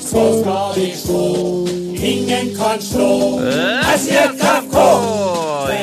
så 0.00 0.24
skal 0.40 0.72
vi 0.78 0.90
slå. 0.96 1.63
Ingen 2.34 2.56
kan 2.58 2.80
slå 2.82 3.38
SJFK. 3.94 4.76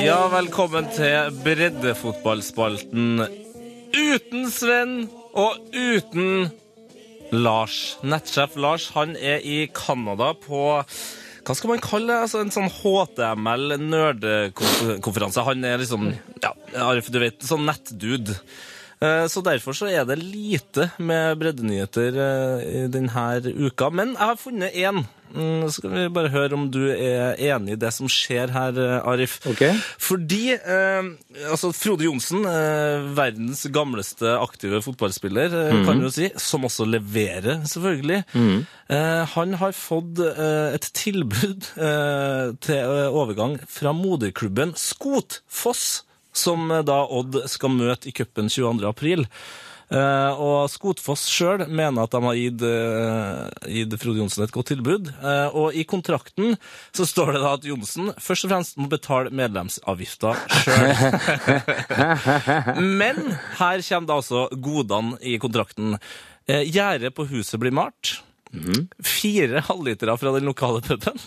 Ja, 0.03 0.17
velkommen 0.33 0.87
til 0.91 1.29
breddefotballspalten 1.45 3.21
uten 3.95 4.49
Sven 4.51 4.91
og 5.31 5.61
uten 5.71 6.49
Lars. 7.31 7.77
Nettsjef 8.03 8.57
Lars 8.59 8.89
han 8.97 9.15
er 9.15 9.39
i 9.47 9.61
Canada 9.71 10.33
på 10.43 10.65
hva 10.81 11.55
skal 11.55 11.71
man 11.71 11.85
kalle 11.85 12.11
det? 12.11 12.19
Altså 12.25 12.43
en 12.43 12.51
sånn 12.53 12.67
HTML 12.81 13.77
nerdekonferanse. 13.85 15.47
Han 15.47 15.63
er 15.65 15.79
liksom 15.81 16.09
ja, 16.43 16.51
du 17.07 17.19
vet, 17.23 17.39
sånn 17.47 17.63
nettdude. 17.69 18.35
Eh, 18.99 19.23
Så 19.31 19.39
derfor 19.45 19.77
så 19.77 19.87
er 19.87 20.03
det 20.09 20.19
lite 20.19 20.91
med 20.99 21.39
breddenyheter 21.39 22.21
eh, 22.27 22.85
denne 22.91 23.39
uka. 23.55 23.87
Men 23.89 24.17
jeg 24.19 24.25
har 24.33 24.39
funnet 24.43 24.75
én. 24.83 25.03
Mm, 25.31 25.63
Så 25.69 25.77
skal 25.79 25.93
vi 25.95 26.03
bare 26.11 26.29
høre 26.33 26.53
om 26.57 26.65
du 26.71 26.81
er 26.91 27.37
enig 27.39 27.77
i 27.77 27.79
det 27.79 27.91
som 27.95 28.09
skjer 28.11 28.51
her, 28.51 28.75
eh, 28.77 29.07
Arif. 29.07 29.37
Okay. 29.47 29.73
Fordi 30.01 30.53
eh, 30.57 31.07
altså 31.49 31.71
Frode 31.75 32.03
Johnsen, 32.07 32.43
eh, 32.45 33.05
verdens 33.15 33.63
gamleste 33.71 34.33
aktive 34.41 34.81
fotballspiller, 34.83 35.55
eh, 35.61 35.81
kan 35.87 35.99
du 36.01 36.09
jo 36.09 36.13
si, 36.13 36.29
som 36.35 36.67
også 36.67 36.85
leverer, 36.89 37.61
selvfølgelig, 37.63 38.23
eh, 38.91 39.25
han 39.35 39.53
har 39.61 39.71
fått 39.77 40.19
eh, 40.19 40.75
et 40.75 40.89
tilbud 40.97 41.71
eh, 41.79 42.51
til 42.61 42.95
overgang 43.11 43.57
fra 43.71 43.93
moderklubben 43.95 44.75
Skotfoss, 44.79 46.03
som 46.33 46.69
da 46.87 47.01
Odd 47.11 47.41
skal 47.51 47.73
møte 47.75 48.07
i 48.07 48.13
cupen 48.15 48.47
22. 48.47 48.85
april. 48.87 49.25
Eh, 49.91 50.39
og 50.39 50.69
Skotfoss 50.71 51.25
sjøl 51.27 51.65
mener 51.67 52.05
at 52.05 52.13
de 52.15 52.21
har 52.23 52.37
gitt, 52.39 52.63
eh, 52.63 53.71
gitt 53.75 53.95
Frode 53.99 54.21
Johnsen 54.21 54.45
et 54.45 54.53
godt 54.55 54.71
tilbud. 54.71 55.11
Eh, 55.11 55.49
og 55.51 55.75
i 55.75 55.83
kontrakten 55.83 56.55
så 56.95 57.07
står 57.07 57.35
det 57.35 57.43
da 57.43 57.53
at 57.57 57.67
Johnsen 57.67 58.13
først 58.15 58.47
og 58.47 58.53
fremst 58.53 58.79
må 58.79 58.87
betale 58.91 59.33
medlemsavgifta 59.35 60.33
sjøl. 60.63 60.89
Men 63.01 63.21
her 63.59 63.83
kommer 63.83 64.07
da 64.07 64.19
altså 64.21 64.47
godene 64.55 65.19
i 65.19 65.37
kontrakten. 65.41 65.97
Gjerdet 66.47 67.13
på 67.15 67.27
huset 67.29 67.59
blir 67.61 67.75
malt. 67.75 68.17
Fire 68.99 69.61
halvlitere 69.63 70.17
fra 70.19 70.33
den 70.35 70.47
lokale 70.47 70.81
puben. 70.83 71.19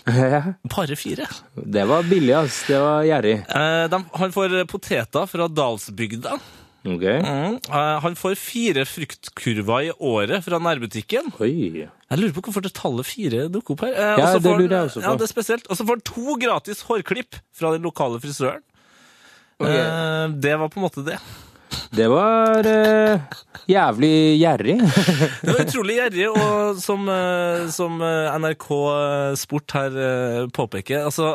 Bare 0.75 0.97
fire. 0.99 1.25
Det 1.55 1.85
var 1.89 2.05
billig, 2.05 2.33
ass. 2.37 2.59
Det 2.67 2.81
var 2.81 3.05
gjerrig. 3.07 3.39
Eh, 3.49 3.85
de, 3.89 4.03
han 4.19 4.35
får 4.35 4.59
poteter 4.69 5.25
fra 5.29 5.47
Dalsbygda. 5.49 6.37
Ok. 6.85 7.01
Mm. 7.25 7.55
Eh, 7.65 7.95
han 8.03 8.15
får 8.19 8.35
fire 8.37 8.83
fruktkurver 8.85 9.87
i 9.87 9.93
året 10.05 10.43
fra 10.45 10.59
nærbutikken. 10.61 11.31
Oi. 11.41 11.85
Jeg 11.87 12.19
lurer 12.21 12.35
på 12.35 12.43
hvorfor 12.45 12.61
det 12.65 12.75
tallet 12.77 13.07
fire 13.09 13.47
dukker 13.49 13.73
opp 13.73 13.85
her. 13.87 13.95
Eh, 13.95 14.19
Ja, 14.21 14.27
det 14.37 14.51
lurer 14.51 14.75
jeg 14.75 14.91
også 14.91 15.01
på. 15.01 15.05
Ja, 15.07 15.15
det 15.17 15.25
er 15.25 15.31
spesielt. 15.33 15.65
Og 15.69 15.79
så 15.79 15.87
får 15.87 15.97
han 15.97 16.05
to 16.11 16.35
gratis 16.41 16.83
hårklipp 16.85 17.39
fra 17.57 17.73
den 17.73 17.87
lokale 17.87 18.21
frisøren. 18.21 18.61
Eh, 19.63 20.27
det 20.45 20.55
var 20.59 20.69
på 20.69 20.79
en 20.81 20.85
måte 20.85 21.03
det. 21.07 21.17
Det 21.95 22.05
var 22.11 22.67
eh, 22.69 23.19
jævlig 23.71 24.13
gjerrig. 24.39 24.77
Det 25.41 25.49
var 25.55 25.61
utrolig 25.65 25.95
gjerrig, 25.97 26.27
og 26.29 26.77
som, 26.79 27.09
som 27.73 27.97
NRK 28.41 28.67
Sport 29.41 29.73
her 29.75 29.97
påpeker 30.55 31.03
altså, 31.07 31.33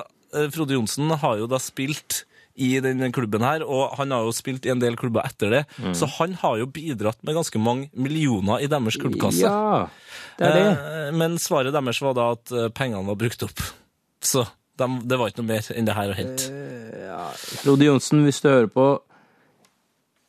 Frode 0.54 0.76
Johnsen 0.78 1.10
har 1.20 1.40
jo 1.42 1.48
da 1.50 1.58
spilt 1.60 2.22
i 2.60 2.68
denne 2.84 3.08
klubben 3.16 3.40
her, 3.46 3.64
og 3.64 3.96
han 3.98 4.12
har 4.12 4.26
jo 4.28 4.34
spilt 4.36 4.66
i 4.68 4.72
en 4.74 4.80
del 4.82 4.96
klubber 5.00 5.24
etter 5.24 5.50
det, 5.54 5.62
Mm. 5.80 5.94
så 5.96 6.06
han 6.18 6.34
har 6.42 6.58
jo 6.60 6.66
bidratt 6.68 7.22
med 7.24 7.34
ganske 7.38 7.58
mange 7.62 7.88
millioner 7.96 8.60
i 8.60 8.68
deres 8.68 8.98
klubbkasse. 9.00 9.40
Ja, 9.48 9.88
det 10.38 10.46
er 10.50 10.56
det. 10.58 10.70
Eh, 11.08 11.12
Men 11.16 11.38
svaret 11.40 11.72
deres 11.72 12.00
var 12.04 12.14
da 12.18 12.30
at 12.36 12.52
eh, 12.52 12.68
pengene 12.68 13.06
var 13.08 13.16
brukt 13.20 13.42
opp. 13.48 13.60
Så 14.20 14.44
de, 14.76 14.86
det 15.08 15.18
var 15.18 15.28
ikke 15.32 15.42
noe 15.42 15.50
mer 15.54 15.72
enn 15.74 15.88
det 15.88 15.94
her 15.96 16.12
å 16.12 16.16
hente. 16.16 16.50
Frode 17.64 17.84
Johnsen, 17.88 18.22
hvis 18.24 18.40
du 18.44 18.48
hører 18.48 18.68
på, 18.72 18.88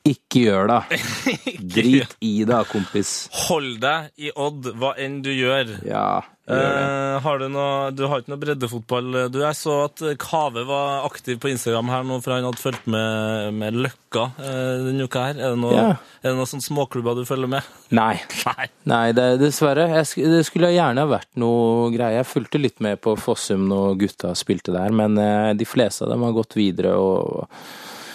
ikke 0.07 0.41
gjør 0.47 0.71
det. 0.71 0.99
Drit 1.75 2.15
i 2.25 2.31
det, 2.49 2.61
kompis. 2.71 3.11
Hold 3.45 3.75
deg 3.83 4.09
i 4.17 4.31
Odd, 4.33 4.71
hva 4.81 4.95
enn 4.97 5.19
du 5.21 5.29
gjør. 5.29 5.75
Ja. 5.85 6.21
Eh, 6.49 7.15
har 7.21 7.37
du, 7.39 7.45
noe, 7.53 7.91
du 7.93 8.01
har 8.09 8.19
ikke 8.23 8.31
noe 8.33 8.39
breddefotball? 8.41 9.09
Du, 9.31 9.37
jeg 9.43 9.55
så 9.59 9.75
at 9.85 10.01
Kave 10.19 10.63
var 10.67 11.05
aktiv 11.05 11.37
på 11.39 11.51
Instagram 11.51 11.91
her 11.93 12.07
nå, 12.07 12.17
for 12.23 12.33
han 12.33 12.47
hadde 12.47 12.59
fulgt 12.59 12.87
med, 12.91 13.53
med 13.61 13.77
Løkka 13.85 14.23
eh, 14.41 14.81
denne 14.87 15.05
uka 15.07 15.27
her. 15.29 15.37
Er 15.37 15.53
det 15.53 15.61
noe, 15.61 15.75
Ja. 15.77 15.85
er 16.23 16.31
det 16.31 16.33
noe 16.41 16.49
sånn 16.49 16.65
småklubber 16.65 17.15
du 17.21 17.23
følger 17.29 17.51
med? 17.53 17.69
Nei. 18.01 18.15
Nei. 18.49 18.67
Nei, 18.89 19.03
det, 19.15 19.27
dessverre. 19.43 19.85
Jeg, 19.93 20.09
sk- 20.09 20.25
det 20.33 20.41
skulle 20.49 20.73
gjerne 20.73 21.05
vært 21.13 21.29
noe 21.39 21.91
greier. 21.93 22.19
Jeg 22.23 22.31
fulgte 22.33 22.63
litt 22.65 22.81
med 22.83 22.99
på 23.05 23.13
Fossum 23.21 23.69
når 23.69 23.95
gutta 24.01 24.33
spilte 24.35 24.73
der, 24.75 24.89
men 24.97 25.15
eh, 25.21 25.53
de 25.61 25.69
fleste 25.69 26.07
av 26.07 26.15
dem 26.15 26.25
har 26.27 26.35
gått 26.41 26.57
videre 26.59 26.97
og 26.97 27.45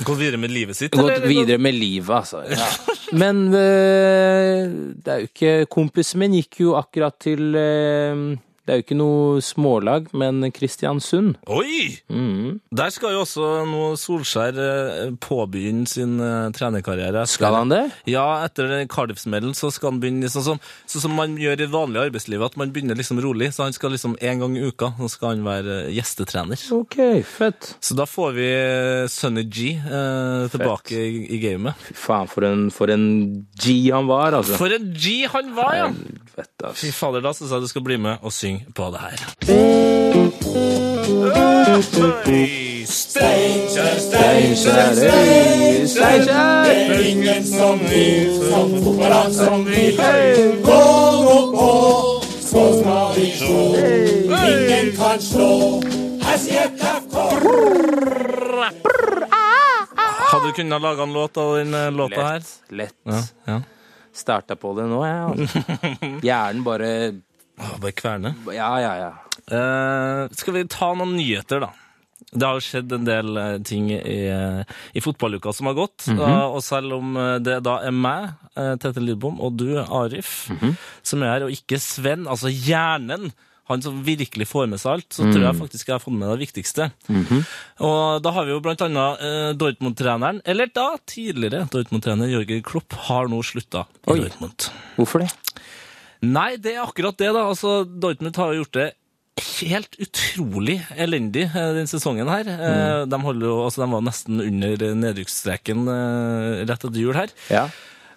Gått 0.04 0.18
videre 0.18 0.40
med 0.40 0.52
livet 0.52 0.76
sitt? 0.76 0.92
gått 0.92 1.24
videre 1.24 1.58
med 1.58 1.74
livet, 1.74 2.10
altså. 2.10 2.42
Ja. 2.50 2.66
Men 3.22 3.46
eh, 3.54 4.66
det 5.04 5.12
er 5.12 5.22
jo 5.22 5.30
ikke 5.30 5.52
Kompisen 5.72 6.20
min 6.20 6.34
gikk 6.36 6.60
jo 6.64 6.74
akkurat 6.78 7.16
til 7.22 7.54
eh, 7.56 8.24
Det 8.66 8.72
er 8.74 8.80
jo 8.80 8.82
ikke 8.82 8.96
noe 8.98 9.40
smålag, 9.46 10.08
men 10.18 10.42
Kristiansund. 10.50 11.36
Oi! 11.54 11.92
Mm. 12.10 12.56
Der 12.74 12.90
skal 12.90 13.12
jo 13.14 13.20
også 13.22 13.46
nå 13.70 13.82
Solskjær 14.00 14.56
eh, 14.58 15.12
påbegynne 15.22 15.86
sin 15.86 16.16
eh, 16.18 16.48
trenerkarriere. 16.56 17.22
etter- 17.22 17.30
Skal 17.36 17.54
han 17.54 17.70
det? 17.70 17.84
Ja, 18.10 18.24
etter 18.44 18.82
Cardiff-smellen 18.90 19.54
så 19.54 19.70
skal 19.70 19.92
han 19.94 20.00
begynne 20.02 20.26
sånn 20.32 20.42
som, 20.48 20.60
sånn 20.90 21.04
som 21.06 21.14
man 21.14 21.36
gjør 21.38 21.62
i 21.62 21.68
vanlig 21.70 22.02
arbeidsliv, 22.08 22.42
at 22.42 22.58
man 22.58 22.72
begynner 22.74 22.98
liksom 22.98 23.22
rolig. 23.22 23.52
Så 23.54 23.62
han 23.68 23.76
skal 23.76 23.94
liksom 23.94 24.16
en 24.18 24.42
gang 24.42 24.58
i 24.58 24.66
uka 24.66 24.90
så 24.98 25.12
skal 25.14 25.36
han 25.36 25.46
være 25.46 25.78
eh, 25.86 25.92
gjestetrener. 26.00 26.66
Ok, 26.74 26.98
fett. 27.22 27.70
Så 27.78 27.94
da 27.94 28.08
får 28.10 28.34
vi 28.36 28.50
Sunny 29.14 29.46
G 29.46 29.76
eh, 29.78 30.48
tilbake 30.50 30.98
i, 31.06 31.22
i 31.38 31.40
gamet. 31.46 31.78
Fy 31.86 31.94
faen, 32.02 32.26
for 32.34 32.50
en, 32.50 32.66
for 32.74 32.90
en 32.90 33.06
G 33.54 33.78
han 33.94 34.10
var, 34.10 34.34
altså. 34.42 34.58
For 34.58 34.74
en 34.74 34.90
G 34.98 35.20
han 35.30 35.54
var, 35.54 35.74
ja! 35.84 35.88
Fett, 36.36 36.52
Fy 36.76 36.90
ass. 36.90 36.98
fader, 36.98 37.22
da 37.24 37.30
syns 37.32 37.54
jeg 37.54 37.62
du 37.64 37.70
skal 37.70 37.86
bli 37.86 37.96
med 38.02 38.18
og 38.26 38.34
synge 38.34 38.55
på 38.74 38.90
det 38.90 38.98
her. 38.98 39.18
Steinkjer, 42.86 43.98
Steinkjer, 43.98 44.94
Steinkjer. 45.86 46.64
Det 46.64 46.74
er 46.94 47.06
ingen 47.10 47.44
som 47.44 47.78
vi, 47.78 48.06
som 48.50 48.72
fotballag 48.84 49.32
som 49.34 49.64
vi. 49.66 49.84
Gå 50.64 50.82
nå 51.26 51.38
på, 51.52 51.70
så 52.40 52.64
skal 52.80 53.14
vi 53.16 53.30
slå. 53.36 53.62
Ingen 54.46 54.92
kan 54.96 55.20
slå 55.20 55.82
SJFK. 56.36 57.16
Hadde 60.26 60.46
du 60.46 60.52
kunnet 60.52 60.82
lage 60.82 61.02
en 61.02 61.12
låt 61.12 61.36
av 61.36 61.56
den 61.56 61.74
eh, 61.74 61.90
låta 61.90 62.22
her? 62.22 62.42
Lett. 62.68 62.94
Ja, 63.02 63.22
ja. 63.44 63.60
Starta 64.14 64.56
på 64.56 64.72
det 64.78 64.86
nå, 64.88 65.02
jeg. 65.04 65.20
Altså. 65.30 65.58
Hjernen 66.26 66.64
bare 66.64 66.90
Å, 67.56 67.78
Bare 67.80 67.92
kverne. 67.96 68.34
Ja, 68.52 68.70
ja, 68.82 68.92
ja. 69.00 69.10
Eh, 69.46 70.28
skal 70.36 70.56
vi 70.58 70.64
ta 70.68 70.92
noen 70.98 71.16
nyheter, 71.16 71.60
da? 71.64 71.70
Det 72.36 72.42
har 72.44 72.58
jo 72.58 72.64
skjedd 72.64 72.92
en 72.92 73.04
del 73.06 73.36
eh, 73.40 73.58
ting 73.64 73.86
i, 73.94 73.98
eh, 74.28 74.62
i 74.98 75.00
fotballuka 75.04 75.52
som 75.54 75.68
har 75.70 75.76
gått. 75.78 76.08
Mhm. 76.10 76.20
eh, 76.20 76.44
og 76.56 76.62
selv 76.64 76.96
om 76.98 77.14
det 77.44 77.60
da 77.64 77.78
er 77.86 77.94
meg, 77.94 78.32
Tete 78.56 79.00
Lidbom, 79.04 79.38
og 79.44 79.56
du, 79.60 79.76
Arif, 79.84 80.48
Mhm. 80.50 80.76
som 81.04 81.22
er 81.22 81.26
her, 81.34 81.44
og 81.46 81.50
ikke 81.52 81.78
Sven, 81.80 82.24
altså 82.26 82.48
hjernen, 82.52 83.32
han 83.68 83.82
som 83.82 83.96
virkelig 84.06 84.46
får 84.46 84.68
med 84.70 84.78
seg 84.78 84.92
alt, 84.92 85.08
så 85.10 85.24
tror 85.26 85.40
Mhm. 85.42 85.46
jeg 85.46 85.60
faktisk 85.60 85.86
jeg 85.86 85.94
har 85.94 85.98
fått 86.00 86.18
med 86.18 86.28
det 86.30 86.38
viktigste. 86.46 86.92
Og 87.80 88.22
da 88.22 88.30
har 88.30 88.44
vi 88.46 88.52
jo 88.52 88.60
blant 88.60 88.80
annet 88.80 89.20
eh, 89.20 89.52
Dortmund-treneren, 89.58 90.40
eller 90.46 90.66
da 90.72 90.96
tidligere 91.06 91.68
Dortmund-trener 91.70 92.30
Jørgen 92.30 92.62
Klopp, 92.62 92.92
har 93.08 93.26
nå 93.28 93.40
slutta 93.44 93.86
i 94.06 94.12
Oi. 94.12 94.20
Dortmund. 94.20 94.70
Hvorfor 94.96 95.20
det? 95.24 95.30
Nei, 96.24 96.54
det 96.60 96.76
er 96.76 96.84
akkurat 96.84 97.18
det, 97.20 97.32
da. 97.36 97.48
Altså, 97.50 97.82
Dortmund 97.84 98.38
har 98.40 98.54
gjort 98.56 98.78
det 98.78 98.92
helt 99.58 99.98
utrolig 100.00 100.78
elendig 100.96 101.44
denne 101.52 101.88
sesongen 101.90 102.30
her. 102.32 102.48
Mm. 102.48 103.10
De, 103.12 103.18
jo, 103.44 103.58
altså, 103.66 103.82
de 103.82 103.90
var 103.92 104.06
nesten 104.06 104.40
under 104.40 104.86
nedrykksstreken 104.96 105.84
eh, 105.92 106.64
rett 106.64 106.88
etter 106.88 107.02
jul 107.02 107.16
her. 107.18 107.34
Ja. 107.52 107.66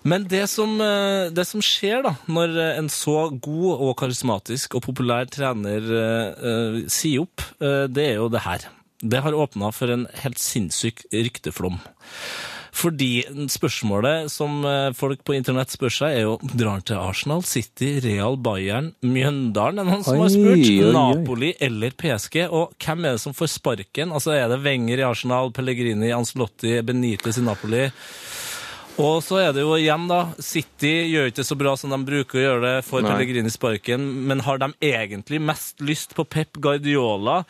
Men 0.08 0.28
det 0.32 0.46
som, 0.48 0.80
eh, 0.82 1.28
det 1.32 1.46
som 1.48 1.62
skjer 1.64 2.04
da, 2.06 2.14
når 2.32 2.56
eh, 2.56 2.78
en 2.80 2.90
så 2.92 3.28
god 3.36 3.82
og 3.84 3.98
karismatisk 4.00 4.78
og 4.80 4.86
populær 4.88 5.28
trener 5.28 5.90
eh, 6.04 6.46
eh, 6.52 6.78
sier 6.88 7.26
opp, 7.26 7.44
uh, 7.60 7.86
det 7.92 8.06
er 8.14 8.22
jo 8.22 8.30
det 8.32 8.46
her. 8.46 8.70
Det 9.00 9.20
har 9.24 9.36
åpna 9.36 9.72
for 9.76 9.92
en 9.92 10.08
helt 10.24 10.40
sinnssyk 10.40 11.04
rykteflom. 11.12 11.80
Fordi 12.76 13.24
spørsmålet 13.50 14.30
som 14.32 14.60
eh, 14.68 14.92
folk 14.98 15.24
på 15.26 15.36
internett 15.38 15.74
spør 15.74 15.94
seg, 15.94 16.18
er 16.20 16.28
jo 16.28 16.36
drar 16.54 16.78
han 16.78 16.86
til 16.86 17.00
Arsenal, 17.02 17.44
City, 17.48 17.96
Real, 18.04 18.38
Bayern, 18.38 18.92
Mjøndalen? 19.06 19.82
Er 19.82 19.90
noen 19.90 20.06
som 20.06 20.22
har 20.22 20.34
spurt? 20.34 20.60
oi, 20.60 20.76
oi. 20.86 20.92
Napoli 20.96 21.54
eller 21.60 21.96
PSG? 21.98 22.44
Og 22.48 22.76
hvem 22.78 23.06
er 23.06 23.18
det 23.18 23.24
som 23.26 23.36
får 23.38 23.54
sparken? 23.58 24.14
Altså 24.16 24.36
Er 24.38 24.48
det 24.52 24.62
Wenger 24.66 25.02
i 25.02 25.08
Arsenal, 25.08 25.54
Pellegrini, 25.56 26.14
Ancelotti, 26.16 26.78
Benitez 26.86 27.42
i 27.42 27.46
Napoli? 27.46 27.88
Og 29.00 29.22
så 29.24 29.38
er 29.40 29.54
det 29.56 29.64
jo 29.64 29.78
igjen, 29.78 30.10
da. 30.12 30.34
City 30.44 30.92
gjør 31.14 31.30
ikke 31.32 31.46
så 31.48 31.56
bra 31.60 31.76
som 31.80 31.94
de 31.94 32.00
bruker 32.04 32.42
å 32.42 32.44
gjøre 32.44 32.64
det, 32.66 32.78
for. 32.88 33.06
Pellegrini 33.06 33.52
sparken, 33.54 34.04
men 34.28 34.44
har 34.44 34.60
de 34.60 34.74
egentlig 34.84 35.40
mest 35.40 35.80
lyst 35.80 36.16
på 36.18 36.26
Pep 36.28 36.60
Guardiola? 36.60 37.46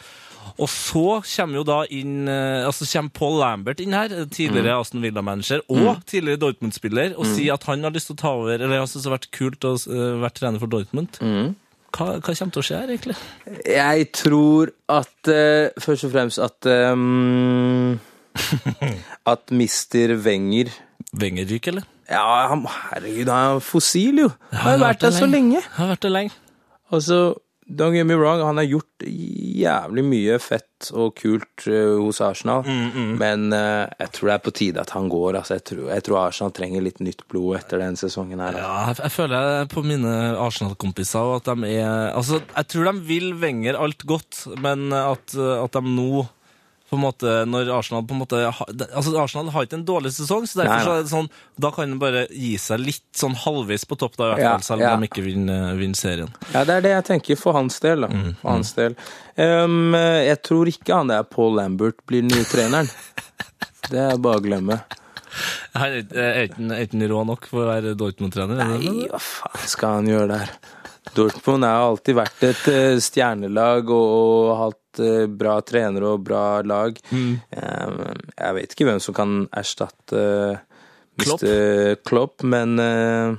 Og 0.57 0.69
så 0.71 1.03
kommer 1.35 1.59
jo 1.59 1.63
da 1.67 1.79
inn 1.93 2.27
eh, 2.31 2.65
altså 2.65 2.87
kommer 2.89 3.13
Paul 3.19 3.39
Lambert 3.41 3.79
inn 3.83 3.95
her, 3.95 4.09
tidligere 4.31 4.73
Mm. 4.73 4.81
Aston 4.81 5.01
Villa-manager 5.03 5.61
og 5.69 6.01
tidligere 6.09 6.39
Dortmund-spiller, 6.41 7.15
og 7.17 7.27
sier 7.29 7.53
at 7.55 7.63
han 7.69 7.83
har 7.85 7.93
lyst 7.95 8.09
til 8.11 8.17
å 8.17 8.21
ta 8.21 8.31
over 8.37 8.57
Eller 8.59 8.79
jeg 8.79 8.89
synes 8.91 9.05
det 9.05 9.09
har 9.11 9.17
vært 9.17 9.31
kult 9.35 9.65
å 9.67 9.73
uh, 9.77 10.21
være 10.23 10.35
trener 10.39 10.61
for 10.61 10.71
Dortmund. 10.71 11.19
Mm. 11.21 11.55
Hva, 11.89 12.05
hva 12.19 12.35
kommer 12.37 12.53
til 12.53 12.61
å 12.61 12.65
skje 12.67 12.81
her, 12.81 12.91
egentlig? 12.93 13.15
Jeg 13.65 14.09
tror 14.13 14.69
at 14.93 15.31
uh, 15.31 15.71
Først 15.81 16.05
og 16.05 16.13
fremst 16.13 16.41
at 16.43 16.69
um, 16.93 17.97
At 19.33 19.49
mister 19.55 20.13
Wenger 20.21 20.69
Wenger 21.17 21.49
ryker, 21.49 21.73
eller? 21.73 21.87
Ja, 22.09 22.25
han, 22.49 22.65
herregud, 22.65 23.29
han 23.29 23.55
er 23.55 23.63
fossil, 23.63 24.23
jo. 24.25 24.29
Han 24.53 24.73
har 24.75 24.79
vært 24.81 25.03
der 25.05 25.13
så 25.13 25.27
lenge. 25.29 25.61
Har 25.75 25.91
vært 25.91 26.05
det 26.05 26.11
lenge. 26.13 26.33
Altså, 26.93 27.19
don't 27.69 27.93
get 27.93 28.07
me 28.09 28.15
wrong, 28.17 28.41
han 28.41 28.57
har 28.57 28.67
gjort 28.67 29.05
jævlig 29.05 30.03
mye 30.07 30.37
fett 30.41 30.89
og 30.95 31.13
kult 31.19 31.65
uh, 31.67 31.99
hos 32.01 32.21
Arsenal, 32.23 32.63
Mm, 32.65 33.17
men 33.19 33.45
uh, 33.53 33.85
jeg 33.99 34.11
tror 34.15 34.29
det 34.29 34.35
er 34.35 34.43
på 34.45 34.53
tide 34.55 34.81
at 34.81 34.93
han 34.95 35.09
går. 35.11 35.37
Altså, 35.39 35.57
jeg, 35.59 35.65
tror, 35.69 35.83
jeg 35.91 36.05
tror 36.07 36.19
Arsenal 36.21 36.53
trenger 36.55 36.83
litt 36.85 36.99
nytt 37.03 37.25
blod 37.31 37.59
etter 37.59 37.81
den 37.83 37.99
sesongen 37.99 38.41
her. 38.43 38.57
Ja, 38.57 38.73
jeg, 38.89 38.99
jeg 39.03 39.13
føler 39.15 39.49
jeg 39.59 39.69
på 39.73 39.83
mine 39.85 40.15
Arsenal-kompiser 40.39 41.35
at 41.37 41.49
de 41.51 41.71
er 41.75 42.11
Altså, 42.15 42.41
jeg 42.55 42.69
tror 42.71 42.89
de 42.91 43.05
vil 43.09 43.33
Wenger 43.39 43.79
alt 43.79 44.05
godt, 44.09 44.43
men 44.63 44.89
at, 44.95 45.35
at 45.35 45.75
de 45.75 45.83
nå 45.85 46.25
på 46.89 46.97
en 46.97 47.03
måte, 47.03 47.33
når 47.45 47.69
Arsenal 47.77 48.03
på 48.09 48.15
en 48.15 48.21
måte 48.23 48.39
altså 48.49 49.13
Arsenal 49.21 49.51
har 49.53 49.67
ikke 49.67 49.77
en 49.77 49.85
dårlig 49.87 50.11
sesong, 50.15 50.47
så 50.49 50.61
derfor 50.63 50.81
så 50.87 50.93
er 50.97 51.03
det 51.05 51.11
sånn, 51.13 51.29
da 51.61 51.69
kan 51.75 51.91
de 51.93 51.99
bare 52.01 52.23
gi 52.33 52.55
seg 52.61 52.81
litt 52.81 53.05
sånn 53.17 53.35
halvveis 53.37 53.85
på 53.89 53.97
topp, 54.01 54.17
da, 54.17 54.29
i 54.29 54.33
hvert 54.33 54.43
Ja, 54.43 54.53
selv 54.57 54.65
selv 54.65 54.81
ja. 54.85 54.93
om 54.95 55.03
de 55.05 55.09
ikke 55.11 55.25
vinner, 55.25 55.75
vinner 55.79 55.99
serien. 55.99 56.31
Ja, 56.53 56.63
det 56.65 56.79
er 56.79 56.85
det 56.87 56.93
jeg 56.95 57.07
tenker 57.11 57.39
for 57.39 57.53
hans 57.59 57.77
del. 57.83 58.05
da. 58.07 58.09
Mm, 58.09 58.31
For 58.41 58.49
hans 58.55 58.73
del. 58.77 58.97
Um, 59.37 59.93
jeg 59.95 60.41
tror 60.49 60.71
ikke 60.71 60.97
han 60.97 61.13
der 61.13 61.23
Paul 61.29 61.55
Lambert 61.59 62.01
blir 62.09 62.25
den 62.25 62.33
nye 62.33 62.47
treneren. 62.49 62.89
Det 63.89 63.97
er 63.97 64.19
bare 64.21 64.37
å 64.37 64.43
glemme. 64.43 64.75
Er 65.73 65.95
ikke 66.03 66.59
han 66.59 67.07
rå 67.09 67.21
nok 67.25 67.47
for 67.49 67.63
å 67.63 67.69
være 67.71 67.95
Dortmund-trener? 67.97 68.59
er? 68.61 68.75
Nei, 68.83 69.07
hva 69.09 69.21
faen 69.23 69.69
skal 69.71 69.99
han 69.99 70.09
gjøre 70.09 70.27
der? 70.35 70.51
Dortmund 71.15 71.65
har 71.67 71.89
alltid 71.89 72.17
vært 72.17 72.45
et 72.47 72.63
eh, 72.71 72.95
stjernelag 73.03 73.91
og, 73.93 74.07
og 74.19 74.49
hatt 74.59 75.01
eh, 75.03 75.25
bra 75.31 75.59
trenere 75.65 76.15
og 76.15 76.23
bra 76.27 76.43
lag. 76.65 76.97
Mm. 77.11 77.35
Um, 77.55 78.01
jeg 78.35 78.57
vet 78.59 78.75
ikke 78.75 78.89
hvem 78.89 79.03
som 79.03 79.17
kan 79.17 79.37
erstatte 79.49 80.23
Klopp? 81.19 81.43
Klopp, 82.07 82.45
men 82.47 82.79
eh, 82.79 83.35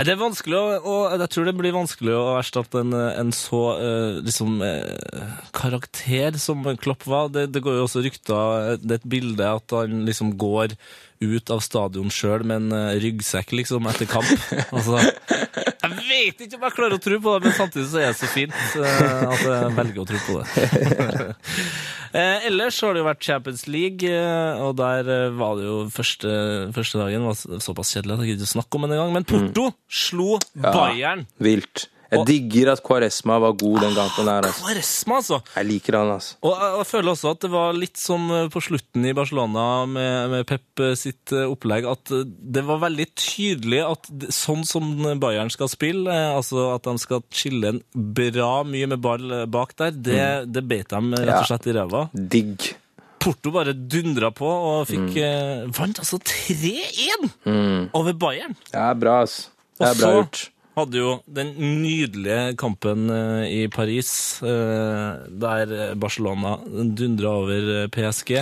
Nei, 0.00 0.06
det 0.08 0.14
er 0.14 0.20
vanskelig 0.22 0.56
å, 0.56 0.68
og 0.80 1.20
jeg 1.20 1.28
tror 1.28 1.44
det 1.44 1.52
blir 1.58 1.74
vanskelig 1.76 2.14
å 2.16 2.38
erstatte 2.38 2.80
en, 2.80 2.94
en 2.96 3.32
så 3.36 3.58
eh, 3.76 4.20
liksom 4.24 4.62
eh, 4.64 5.34
karakter 5.52 6.38
som 6.40 6.64
Klopp 6.80 7.04
var. 7.04 7.28
Det, 7.28 7.50
det 7.52 7.60
går 7.60 7.76
jo 7.76 7.82
også 7.84 8.00
rykter 8.06 8.78
Det 8.80 8.94
er 8.94 9.02
et 9.02 9.10
bilde 9.12 9.44
at 9.44 9.76
han 9.76 10.06
liksom 10.08 10.32
går 10.40 10.72
ut 11.20 11.52
av 11.52 11.60
stadion 11.60 12.08
sjøl 12.08 12.46
med 12.48 12.62
en 12.62 12.78
eh, 12.78 12.96
ryggsekk 13.04 13.52
liksom 13.60 13.92
etter 13.92 14.08
kamp. 14.08 14.32
Altså, 14.72 15.04
jeg 15.04 15.92
vet 16.08 16.46
ikke 16.46 16.56
om 16.56 16.64
jeg 16.64 16.76
klarer 16.78 16.96
å 16.96 17.02
tro 17.04 17.20
på 17.20 17.36
det, 17.36 17.50
men 17.50 17.58
samtidig 17.60 17.88
så 17.92 18.00
er 18.00 18.14
det 18.14 18.20
så 18.22 18.32
fint 18.32 18.56
eh, 18.80 19.24
at 19.28 19.44
jeg 19.44 19.72
velger 19.82 20.00
å 20.00 20.08
tro 20.08 20.24
på 20.30 20.40
det. 20.40 21.34
Eh, 22.12 22.46
ellers 22.48 22.80
har 22.82 22.94
det 22.94 23.02
jo 23.02 23.06
vært 23.06 23.22
Champions 23.22 23.66
League, 23.70 24.02
eh, 24.08 24.60
og 24.64 24.76
der 24.80 25.06
eh, 25.06 25.30
var 25.38 25.54
det 25.60 25.64
jo 25.68 25.76
første, 25.94 26.72
første 26.74 26.98
dagen 26.98 27.22
var 27.28 27.34
så- 27.38 27.60
såpass 27.62 27.92
kjedelig 27.94 28.16
at 28.16 28.24
jeg 28.24 28.32
gidder 28.32 28.46
ikke 28.46 28.54
snakke 28.56 28.74
om 28.74 28.82
det 28.88 28.96
engang. 28.98 29.12
Men 29.12 29.24
Porto 29.24 29.68
slo 29.88 30.38
Bayern. 30.56 31.26
vilt. 31.40 31.86
Jeg 32.10 32.26
digger 32.26 32.72
at 32.72 32.82
Quaresma 32.82 33.36
var 33.42 33.54
god 33.58 33.84
den 33.84 33.94
gangen 33.94 34.26
der. 34.26 34.48
Altså. 34.48 34.64
Kvaresma, 34.64 35.18
altså. 35.20 35.38
Jeg 35.54 35.68
liker 35.68 35.98
han, 35.98 36.12
altså. 36.16 36.36
Og 36.42 36.64
jeg, 36.64 36.86
føler 36.90 37.12
også 37.12 37.34
at 37.36 37.44
det 37.44 37.50
var 37.52 37.76
litt 37.76 38.00
som 38.00 38.26
eh, 38.34 38.48
på 38.50 38.62
slutten 38.66 39.06
i 39.06 39.14
Barcelona 39.16 39.66
med, 39.86 40.34
med 40.34 40.48
Pep 40.50 40.82
eh, 40.82 40.96
sitt 40.98 41.34
eh, 41.36 41.46
opplegg, 41.46 41.86
at 41.90 42.10
det 42.10 42.64
var 42.66 42.82
veldig 42.86 43.06
tydelig 43.14 43.82
at 43.86 44.10
sånn 44.34 44.66
som 44.66 44.90
Bayern 45.22 45.52
skal 45.54 45.70
spille, 45.70 46.10
altså 46.34 46.72
at 46.74 46.88
de 46.88 46.96
skal 47.02 47.24
chille 47.34 47.76
en 47.76 47.80
bra 47.94 48.52
mye 48.66 48.90
med 48.90 49.02
ball 49.04 49.46
bak 49.50 49.76
der, 49.78 49.94
det, 49.94 50.22
det 50.50 50.66
beit 50.66 50.90
dem 50.90 51.14
rett 51.14 51.38
og 51.38 51.50
slett 51.52 51.70
i 51.70 51.76
ræva. 51.78 52.08
Digg. 52.12 52.72
Porto 53.20 53.52
bare 53.52 53.74
dundra 53.76 54.30
på 54.32 54.48
og 54.48 54.86
fikk 54.88 55.18
eh, 55.20 55.66
vant 55.76 56.00
altså 56.00 56.18
3-1 56.24 57.90
over 57.96 58.16
Bayern. 58.16 58.56
Det 58.70 58.80
er 58.80 58.96
bra, 58.98 59.20
altså. 59.26 59.52
Det 59.76 59.90
er 59.90 60.00
bra 60.00 60.16
gjort. 60.16 60.48
Hadde 60.80 60.98
jo 61.00 61.10
den 61.30 61.52
nydelige 61.82 62.56
kampen 62.60 63.06
eh, 63.14 63.44
i 63.62 63.68
Paris, 63.72 64.10
eh, 64.42 65.20
der 65.42 65.94
Barcelona 66.00 66.56
dundra 66.66 67.36
over 67.42 67.70
eh, 67.84 67.88
PSG, 67.94 68.40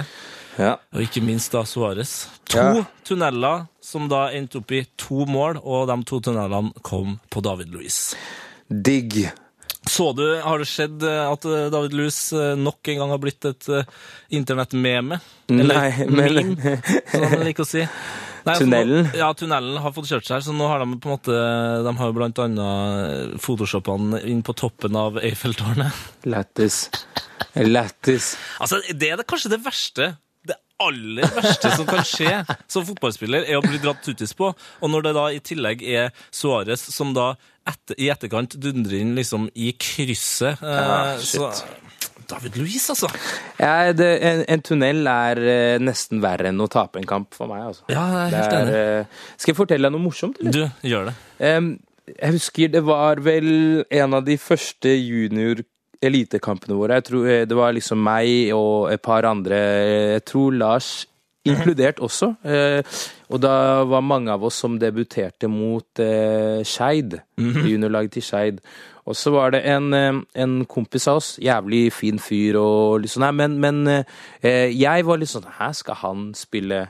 Ja. 0.59 0.72
og 0.93 1.03
ikke 1.05 1.22
minst 1.22 1.53
da 1.55 1.61
Suárez. 1.62 2.26
To 2.51 2.59
Ja. 2.59 2.84
tunneler 3.07 3.66
som 3.80 4.09
da 4.11 4.24
endte 4.34 4.59
opp 4.59 4.72
i 4.74 4.80
to 4.99 5.24
mål, 5.30 5.61
og 5.62 5.86
de 5.89 5.99
to 6.05 6.18
tunnelene 6.20 6.72
kom 6.82 7.18
på 7.30 7.41
David 7.47 7.70
Luiz. 7.72 8.14
Digg. 8.68 9.28
Så 9.89 10.11
du, 10.18 10.24
har 10.43 10.59
det 10.61 10.66
skjedd 10.68 11.01
at 11.07 11.47
David 11.72 11.95
Luiz 11.97 12.18
eh, 12.36 12.57
nok 12.59 12.91
en 12.93 12.99
gang 13.05 13.11
har 13.14 13.22
blitt 13.22 13.45
et 13.49 13.68
internettmeme? 14.34 15.20
Nei, 15.49 15.89
men- 16.11 16.34
meme, 16.59 16.80
som 17.12 17.24
han 17.30 17.47
liker 17.47 17.64
å 17.64 17.68
si. 17.70 17.86
Nei, 18.47 18.55
Tunnelen? 18.61 19.09
Nå, 19.09 19.16
ja, 19.18 19.32
tunnelen 19.36 19.80
har 19.82 19.95
fått 19.97 20.11
kjørt 20.11 20.28
seg, 20.28 20.45
så 20.47 20.55
nå 20.55 20.68
har 20.70 20.82
de 20.82 20.99
på 20.99 21.11
en 21.11 21.16
måte 21.16 21.34
De 21.86 21.95
har 21.99 22.11
jo 22.11 22.16
blant 22.16 22.43
annet 22.45 23.36
photoshoppene 23.43 24.22
inn 24.30 24.45
på 24.47 24.55
toppen 24.59 24.97
av 24.99 25.18
Eiffeltårnet. 25.22 26.07
Lættis. 26.28 26.86
Lættis. 27.55 28.32
Altså, 28.62 28.80
det 28.93 29.12
er 29.12 29.20
det, 29.20 29.28
kanskje 29.28 29.55
det 29.57 29.62
verste 29.64 30.12
det 30.49 30.57
aller 30.80 31.26
verste 31.34 31.70
som 31.74 31.86
kan 31.89 32.05
skje 32.07 32.30
som 32.70 32.86
fotballspiller, 32.86 33.45
er 33.45 33.59
å 33.59 33.64
bli 33.64 33.80
dratt 33.82 34.01
tuttis 34.07 34.34
på. 34.39 34.53
Og 34.55 34.93
når 34.93 35.09
det 35.09 35.14
da 35.18 35.26
i 35.34 35.43
tillegg 35.45 35.82
er 35.84 36.12
Suárez 36.30 36.84
som 36.95 37.12
da 37.16 37.32
etter, 37.68 37.99
i 38.01 38.09
etterkant 38.12 38.57
dundrer 38.61 39.03
inn 39.03 39.16
liksom 39.18 39.49
i 39.59 39.72
krysset 39.76 40.62
eh, 40.62 41.18
så, 41.20 41.51
shit. 41.53 41.89
David 42.28 42.58
Louis, 42.60 42.84
altså. 42.92 43.08
Ja, 43.60 43.92
det, 43.96 44.08
en, 44.26 44.44
en 44.52 44.64
tunnel 44.64 45.06
er 45.08 45.40
uh, 45.40 45.80
nesten 45.82 46.22
verre 46.24 46.50
enn 46.52 46.60
å 46.60 46.68
tape 46.72 47.00
en 47.00 47.08
kamp 47.08 47.36
for 47.36 47.50
meg, 47.50 47.64
altså. 47.70 47.86
Ja, 47.92 48.04
jeg 48.12 48.20
er 48.26 48.36
helt 48.36 48.56
er, 48.56 48.60
enig. 48.60 49.08
Uh, 49.08 49.34
skal 49.36 49.54
jeg 49.54 49.60
fortelle 49.60 49.88
deg 49.88 49.96
noe 49.96 50.04
morsomt? 50.04 50.40
Eller? 50.42 50.54
Du, 50.54 50.88
gjør 50.90 51.10
det. 51.10 51.16
Um, 51.40 51.72
jeg 52.14 52.36
husker 52.38 52.70
det 52.72 52.84
var 52.88 53.20
vel 53.24 53.50
en 53.84 54.16
av 54.16 54.24
de 54.24 54.38
første 54.40 54.92
junior 54.96 55.60
elitekampene 56.04 56.76
våre. 56.78 57.00
Jeg 57.00 57.08
tror 57.08 57.28
eh, 57.28 57.44
Det 57.48 57.56
var 57.58 57.74
liksom 57.74 58.00
meg 58.00 58.52
og 58.54 58.88
et 58.92 59.02
par 59.02 59.26
andre. 59.28 59.56
Jeg 60.14 60.24
tror 60.30 60.54
Lars 60.56 60.90
inkludert 61.48 62.00
også. 62.04 62.34
Og 63.30 63.40
da 63.44 63.84
var 63.84 64.00
mange 64.00 64.32
av 64.32 64.44
oss 64.48 64.54
som 64.62 64.78
debuterte 64.80 65.48
mot 65.52 66.00
eh, 66.00 66.62
Skeid. 66.64 67.18
Juniorlaget 67.38 68.12
til 68.18 68.22
Skeid. 68.24 68.60
Og 69.08 69.16
så 69.16 69.30
var 69.32 69.50
det 69.54 69.62
en, 69.68 69.92
eh, 69.94 70.20
en 70.44 70.64
kompis 70.68 71.06
av 71.08 71.16
oss, 71.22 71.34
jævlig 71.40 71.92
fin 71.92 72.18
fyr 72.20 72.56
og 72.60 73.00
litt 73.04 73.12
sånn 73.12 73.24
her, 73.28 73.32
men, 73.36 73.58
men 73.60 73.82
eh, 73.88 74.68
jeg 74.72 75.04
var 75.08 75.20
litt 75.20 75.30
sånn 75.32 75.48
Hæ, 75.58 75.72
skal 75.82 75.94
han 76.04 76.30
spille 76.36 76.86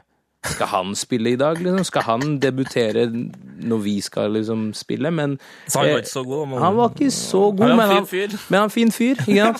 skal 0.48 0.68
han 0.70 0.92
spille 0.94 1.32
i 1.34 1.36
dag, 1.36 1.58
liksom? 1.58 1.82
Skal 1.84 2.04
han 2.06 2.36
debutere 2.40 3.08
når 3.10 3.80
vi 3.82 3.96
skal 4.00 4.30
liksom 4.36 4.68
spille? 4.72 5.10
Men 5.10 5.34
Så 5.66 5.80
han 5.82 5.88
var 5.90 5.96
eh, 5.98 6.04
ikke 6.04 6.12
så 6.12 6.22
god. 6.24 6.46
men- 6.48 6.62
han 6.62 6.76
var 6.78 6.92
ikke 6.94 7.10
så 7.10 7.40
god, 7.50 7.66
Han 7.66 7.76
men 7.76 7.88
han, 7.90 8.06
men 8.48 8.60
han 8.60 8.70
fin 8.70 8.92
fyr. 8.94 9.16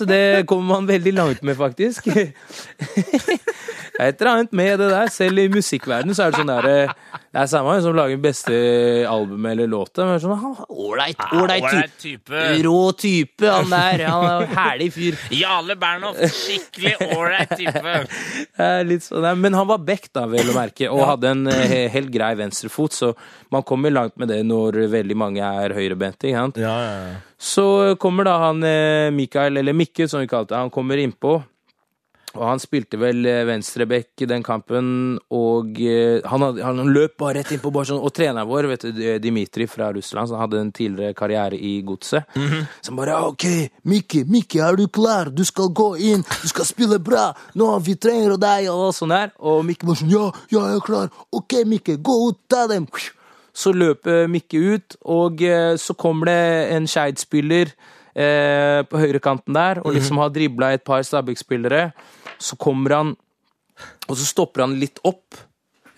Det 0.07 0.47
kommer 0.47 0.75
man 0.79 0.87
veldig 0.89 1.13
langt 1.19 1.43
med, 1.43 1.57
faktisk. 1.59 2.07
Et 3.99 4.21
eller 4.21 4.31
annet 4.31 4.53
med 4.55 4.79
det 4.79 4.89
der. 4.93 5.09
Selv 5.11 5.39
i 5.43 5.49
musikkverdenen 5.51 6.15
så 6.15 6.27
er 6.29 6.31
det 6.35 6.39
sånn 6.39 6.51
der 6.53 6.69
eh, 6.71 6.93
Det 7.35 7.41
er 7.43 7.49
samme 7.51 7.73
som 7.83 7.97
lager 7.99 8.21
beste 8.23 8.55
albumet 9.11 9.53
eller 9.57 9.67
låta, 9.73 10.07
men 10.07 10.21
sånn 10.23 10.37
han 10.39 10.55
var 10.55 10.71
ålreit, 10.71 11.25
ålreit 11.35 11.97
type. 12.01 12.45
Rå 12.65 12.77
type, 12.99 13.49
han 13.51 13.69
der. 13.73 14.05
Han 14.09 14.27
er 14.31 14.47
herlig 14.55 14.89
fyr. 14.95 15.19
Jarle 15.35 15.77
Bernhoft, 15.81 16.23
skikkelig 16.39 16.95
ålreit 17.17 17.53
type. 17.59 17.97
Det 18.59 18.65
er 18.69 18.87
Litt 18.89 19.05
sånn, 19.07 19.23
nei, 19.27 19.35
men 19.39 19.55
han 19.59 19.67
var 19.69 19.83
back, 19.87 20.09
da, 20.15 20.25
vel 20.31 20.49
å 20.51 20.55
merke, 20.57 20.89
og 20.91 21.03
hadde 21.13 21.31
en 21.35 21.45
eh, 21.51 21.65
he- 21.71 21.85
helt 21.93 22.11
grei 22.15 22.33
venstrefot, 22.39 22.95
så 22.97 23.13
man 23.55 23.63
kommer 23.67 23.93
langt 23.95 24.17
med 24.19 24.31
det 24.33 24.41
når 24.47 24.79
veldig 24.95 25.17
mange 25.19 25.43
er 25.45 25.75
høyrebente. 25.77 26.31
ikke 26.31 26.39
sant? 26.47 26.59
Ja, 26.63 26.75
ja, 26.87 26.97
ja. 27.11 27.17
Så 27.39 27.65
kommer 28.03 28.27
da 28.27 28.39
han 28.49 28.63
eh, 28.67 29.11
Mikael, 29.15 29.61
eller 29.61 29.77
Mikke 29.77 30.09
som 30.11 30.23
vi 30.25 30.31
kalte 30.31 30.55
det, 30.57 30.63
han 30.65 30.73
kommer 30.75 30.99
innpå. 30.99 31.37
Og 32.39 32.45
han 32.47 32.61
spilte 32.63 32.99
vel 33.01 33.27
eh, 33.27 33.43
venstreback 33.49 34.23
i 34.23 34.29
den 34.31 34.45
kampen, 34.47 35.19
og 35.35 35.81
eh, 35.83 36.23
han, 36.23 36.45
hadde, 36.47 36.63
han 36.65 36.93
løp 36.95 37.17
bare 37.19 37.41
rett 37.41 37.53
innpå. 37.57 37.73
Bare 37.75 37.91
sånn, 37.91 38.01
og 38.03 38.15
treneren 38.15 38.49
vår, 38.49 38.71
vet 38.71 38.87
du, 38.95 39.03
Dimitri 39.23 39.67
fra 39.71 39.91
Russland, 39.95 40.31
som 40.31 40.41
hadde 40.41 40.63
en 40.63 40.73
tidligere 40.75 41.17
karriere 41.19 41.59
i 41.59 41.79
Godset, 41.87 42.31
som 42.85 42.99
bare 42.99 43.19
OK, 43.27 43.47
Mikki, 43.91 44.25
Mikki, 44.31 44.63
er 44.65 44.79
du 44.79 44.87
klar? 44.89 45.33
Du 45.35 45.45
skal 45.49 45.73
gå 45.75 45.91
inn, 46.13 46.23
du 46.23 46.49
skal 46.51 46.69
spille 46.69 47.01
bra! 47.03 47.29
Nå, 47.59 47.73
vi 47.85 47.99
trenger 47.99 48.39
deg! 48.41 48.71
Og 48.73 48.93
sånn 48.97 49.15
der. 49.15 49.35
Og 49.43 49.63
Mikki 49.67 49.89
bare 49.89 50.03
sånn 50.03 50.13
Ja, 50.13 50.27
ja, 50.53 50.65
jeg 50.71 50.81
er 50.81 50.87
klar! 50.87 51.15
OK, 51.35 51.61
Mikki, 51.69 51.99
gå 52.01 52.19
ut, 52.31 52.43
ta 52.51 52.67
dem! 52.71 52.87
Så 53.59 53.73
løper 53.75 54.29
Mikke 54.31 54.61
ut, 54.77 54.99
og 55.11 55.43
eh, 55.43 55.75
så 55.81 55.97
kommer 55.99 56.31
det 56.31 56.43
en 56.77 56.87
Skeid-spiller 56.87 57.73
eh, 58.19 58.83
på 58.89 59.01
høyrekanten 59.01 59.55
der, 59.57 59.83
og 59.85 59.95
liksom 59.97 60.21
har 60.23 60.33
dribla 60.35 60.73
et 60.75 60.85
par 60.87 61.05
Stabæk-spillere. 61.07 61.91
Så 62.39 62.59
kommer 62.61 62.97
han, 62.97 63.15
og 64.09 64.19
så 64.19 64.27
stopper 64.27 64.67
han 64.67 64.79
litt 64.81 65.01
opp. 65.07 65.39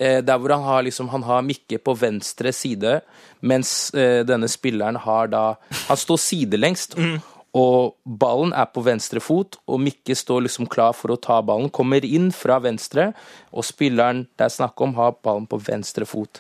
Eh, 0.00 0.20
der 0.24 0.38
hvor 0.40 0.54
han 0.54 0.64
har, 0.64 0.84
liksom, 0.86 1.10
han 1.12 1.24
har 1.28 1.44
Mikke 1.44 1.80
på 1.80 1.96
venstre 1.98 2.52
side, 2.56 3.00
mens 3.40 3.92
eh, 3.94 4.22
denne 4.24 4.48
spilleren 4.48 4.96
har 4.96 5.28
da 5.32 5.44
Han 5.88 6.00
står 6.00 6.24
sidelengst. 6.24 6.96
Og 7.50 7.96
ballen 8.06 8.52
er 8.54 8.68
på 8.70 8.82
venstre 8.86 9.18
fot, 9.18 9.56
og 9.66 9.80
Mikke 9.82 10.14
står 10.14 10.44
liksom 10.44 10.68
klar 10.70 10.92
for 10.94 11.10
å 11.10 11.18
ta 11.18 11.40
ballen. 11.42 11.72
Kommer 11.74 12.04
inn 12.06 12.30
fra 12.30 12.60
venstre, 12.62 13.08
og 13.50 13.66
spilleren 13.66 14.28
det 14.38 14.46
er 14.46 14.54
snakk 14.54 14.78
om, 14.80 14.94
har 14.94 15.16
ballen 15.18 15.48
på 15.50 15.58
venstre 15.66 16.06
fot. 16.06 16.38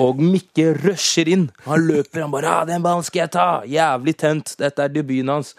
Og 0.00 0.20
Mikke 0.22 0.72
rusher 0.76 1.28
inn. 1.28 1.50
Han 1.66 1.86
løper, 1.88 2.22
han 2.22 2.30
bare 2.32 2.48
ah, 2.48 2.64
'Den 2.66 2.82
ballen 2.82 3.04
skal 3.04 3.20
jeg 3.26 3.30
ta!' 3.30 3.62
Jævlig 3.66 4.16
tent. 4.16 4.54
Dette 4.58 4.82
er 4.82 4.88
debuten 4.88 5.28
hans. 5.28 5.54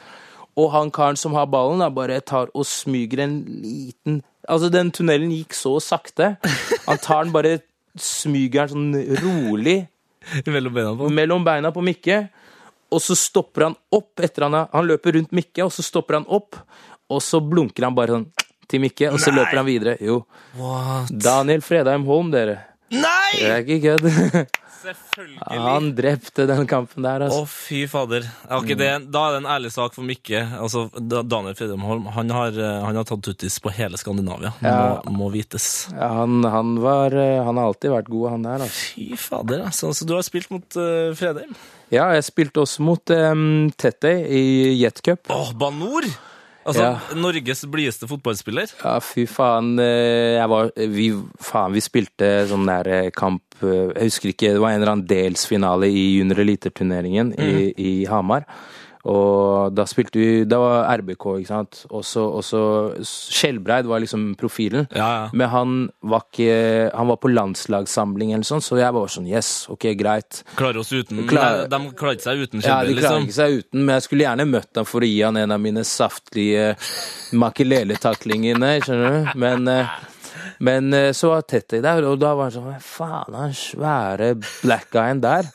Og 0.58 0.72
han 0.72 0.92
karen 0.92 1.16
som 1.18 1.34
har 1.34 1.46
ballen, 1.48 1.80
da 1.80 1.90
bare 1.90 2.20
tar 2.22 2.50
og 2.54 2.66
smyger 2.66 3.24
en 3.24 3.44
liten 3.64 4.24
Altså, 4.50 4.70
den 4.72 4.90
tunnelen 4.92 5.30
gikk 5.30 5.54
så 5.54 5.76
sakte. 5.80 6.38
Han 6.88 6.98
tar 6.98 7.24
den 7.24 7.34
bare 7.34 7.60
Smyger 8.00 8.70
den 8.70 8.94
sånn 8.94 9.18
rolig 9.22 9.88
Mellom 10.46 10.74
beina 10.74 10.94
på. 10.96 11.10
mellom 11.10 11.44
beina 11.44 11.72
på 11.72 11.82
Mikke, 11.82 12.30
og 12.94 13.02
så 13.02 13.16
stopper 13.18 13.64
han 13.64 13.76
opp 13.92 14.20
etter 14.22 14.46
han 14.46 14.68
Han 14.72 14.86
løper 14.88 15.14
rundt 15.18 15.32
Mikke, 15.32 15.64
og 15.66 15.72
så 15.74 15.84
stopper 15.84 16.20
han 16.20 16.26
opp, 16.28 16.56
og 17.10 17.22
så 17.22 17.40
blunker 17.42 17.84
han 17.84 17.96
bare 17.96 18.14
sånn 18.14 18.28
til 18.70 18.80
Mikke, 18.84 19.10
og 19.12 19.20
så 19.20 19.32
løper 19.34 19.58
han 19.58 19.66
videre. 19.66 19.98
Jo. 20.00 20.20
What? 20.56 21.10
Daniel 21.10 21.62
Fredheim 21.66 22.06
Holm, 22.06 22.30
dere. 22.32 22.60
Nei! 22.92 23.36
Det 23.38 23.52
er 23.54 23.64
ikke 23.66 23.80
kødd. 23.86 24.56
Selvfølgelig. 24.80 25.42
Han 25.60 25.90
drepte 25.98 26.46
den 26.48 26.68
kampen 26.70 27.04
der, 27.04 27.26
Å, 27.26 27.28
altså. 27.28 27.42
fy 27.52 27.82
fader. 27.92 28.24
Okay, 28.62 28.78
det, 28.80 28.88
da 29.12 29.26
er 29.28 29.34
det 29.36 29.42
en 29.42 29.50
ærlig 29.52 29.72
sak 29.76 29.92
for 29.98 30.08
Mikke. 30.08 30.40
Altså, 30.56 30.86
Daniel 31.04 31.58
Fredheim 31.60 31.84
Holm 31.84 32.08
han 32.16 32.32
har, 32.32 32.56
eh, 32.56 32.78
han 32.86 32.96
har 32.96 33.08
tatt 33.10 33.26
tuttis 33.28 33.58
på 33.60 33.74
hele 33.76 34.00
Skandinavia. 34.00 34.54
Det 34.62 34.72
Ja. 34.72 35.02
må, 35.04 35.18
må 35.26 35.28
vites. 35.36 35.68
Ja, 35.92 36.08
han, 36.22 36.40
han 36.48 36.78
var 36.80 37.12
eh, 37.12 37.44
Han 37.44 37.60
har 37.60 37.74
alltid 37.74 37.92
vært 37.92 38.08
god, 38.14 38.30
han 38.38 38.48
der, 38.48 38.64
altså. 38.70 38.86
Fy 38.96 39.10
fader. 39.20 39.66
Altså, 39.68 39.92
så 40.00 40.08
du 40.08 40.16
har 40.16 40.24
spilt 40.24 40.50
mot 40.56 40.80
uh, 40.80 41.12
Fredheim? 41.20 41.52
Ja, 41.92 42.08
jeg 42.16 42.24
spilte 42.30 42.64
også 42.64 42.86
mot 42.88 43.12
um, 43.12 43.44
Tete 43.76 44.16
i 44.32 44.46
Jet 44.80 45.04
Cup. 45.04 45.28
Åh, 45.34 45.52
Banor! 45.60 46.08
Altså, 46.70 46.86
Ja. 46.86 47.18
Norges 47.18 47.66
blideste 47.72 48.08
fotballspiller. 48.10 48.72
Ja, 48.84 48.96
fy 49.04 49.26
faen. 49.30 49.74
eh, 49.82 50.38
Jeg 50.38 50.50
var 50.52 50.72
Vi, 50.78 51.08
faen, 51.42 51.74
vi 51.74 51.82
spilte 51.84 52.30
sånn 52.50 52.68
der 52.70 52.88
eh, 52.88 53.10
kamp 53.16 53.42
eh, 53.64 53.90
Jeg 53.98 54.10
husker 54.12 54.30
ikke, 54.34 54.54
det 54.56 54.62
var 54.62 54.72
en 54.76 54.82
eller 54.82 54.94
annen 54.94 55.08
delsfinale 55.10 55.90
i 55.90 56.04
junior 56.20 56.40
elite-turneringen 56.46 57.34
i, 57.40 57.74
i 57.76 57.94
Hamar. 58.08 58.46
Og 59.10 59.74
da 59.74 59.86
spilte 59.90 60.20
vi 60.22 60.44
Da 60.50 60.60
var 60.62 60.88
RBK, 61.00 61.26
ikke 61.42 61.50
sant. 61.50 61.80
Også, 61.90 62.22
også 62.40 62.60
Skjelbreid 63.08 63.88
var 63.90 64.04
liksom 64.04 64.36
profilen. 64.40 64.86
Ja, 64.94 65.08
ja. 65.16 65.30
Men 65.34 65.50
han 65.54 65.76
var 66.06 66.26
ikke 66.28 66.92
Han 66.94 67.10
var 67.10 67.18
på 67.24 67.32
landslagssamling 67.34 68.34
eller 68.36 68.46
sånn, 68.48 68.62
så 68.66 68.78
jeg 68.80 68.94
var 68.96 69.08
sånn 69.12 69.28
Yes, 69.30 69.52
ok, 69.72 69.90
greit. 70.00 70.44
Klarer 70.60 70.82
oss 70.84 70.92
uten 70.94 71.26
Klar- 71.30 71.66
De, 71.66 71.74
De 71.74 71.94
klarer 71.98 72.20
ikke 72.20 72.28
seg 72.30 72.44
uten 72.46 72.62
Ja, 72.64 72.80
de 72.84 72.94
klarer 72.94 72.96
liksom. 73.00 73.28
ikke 73.28 73.38
seg 73.40 73.58
uten, 73.64 73.86
men 73.86 73.96
jeg 73.98 74.08
skulle 74.08 74.28
gjerne 74.28 74.48
møtt 74.54 74.76
ham 74.82 74.86
for 74.90 75.02
å 75.06 75.10
gi 75.10 75.22
han 75.26 75.38
en 75.42 75.52
av 75.58 75.60
mine 75.64 75.84
saftige 75.88 76.70
makeleletaklingene, 77.40 78.72
skjønner 78.84 79.10
du. 79.34 79.40
Men, 79.40 79.68
eh, 79.68 79.88
men 80.60 80.94
eh, 80.94 81.12
så 81.16 81.30
var 81.34 81.42
Tete 81.48 81.80
der, 81.82 82.04
og 82.10 82.20
da 82.20 82.34
var 82.36 82.50
han 82.50 82.52
sånn 82.52 82.82
faen, 82.84 83.36
han 83.38 83.54
svære 83.56 84.34
black 84.64 84.90
guyen 84.92 85.22
der? 85.24 85.48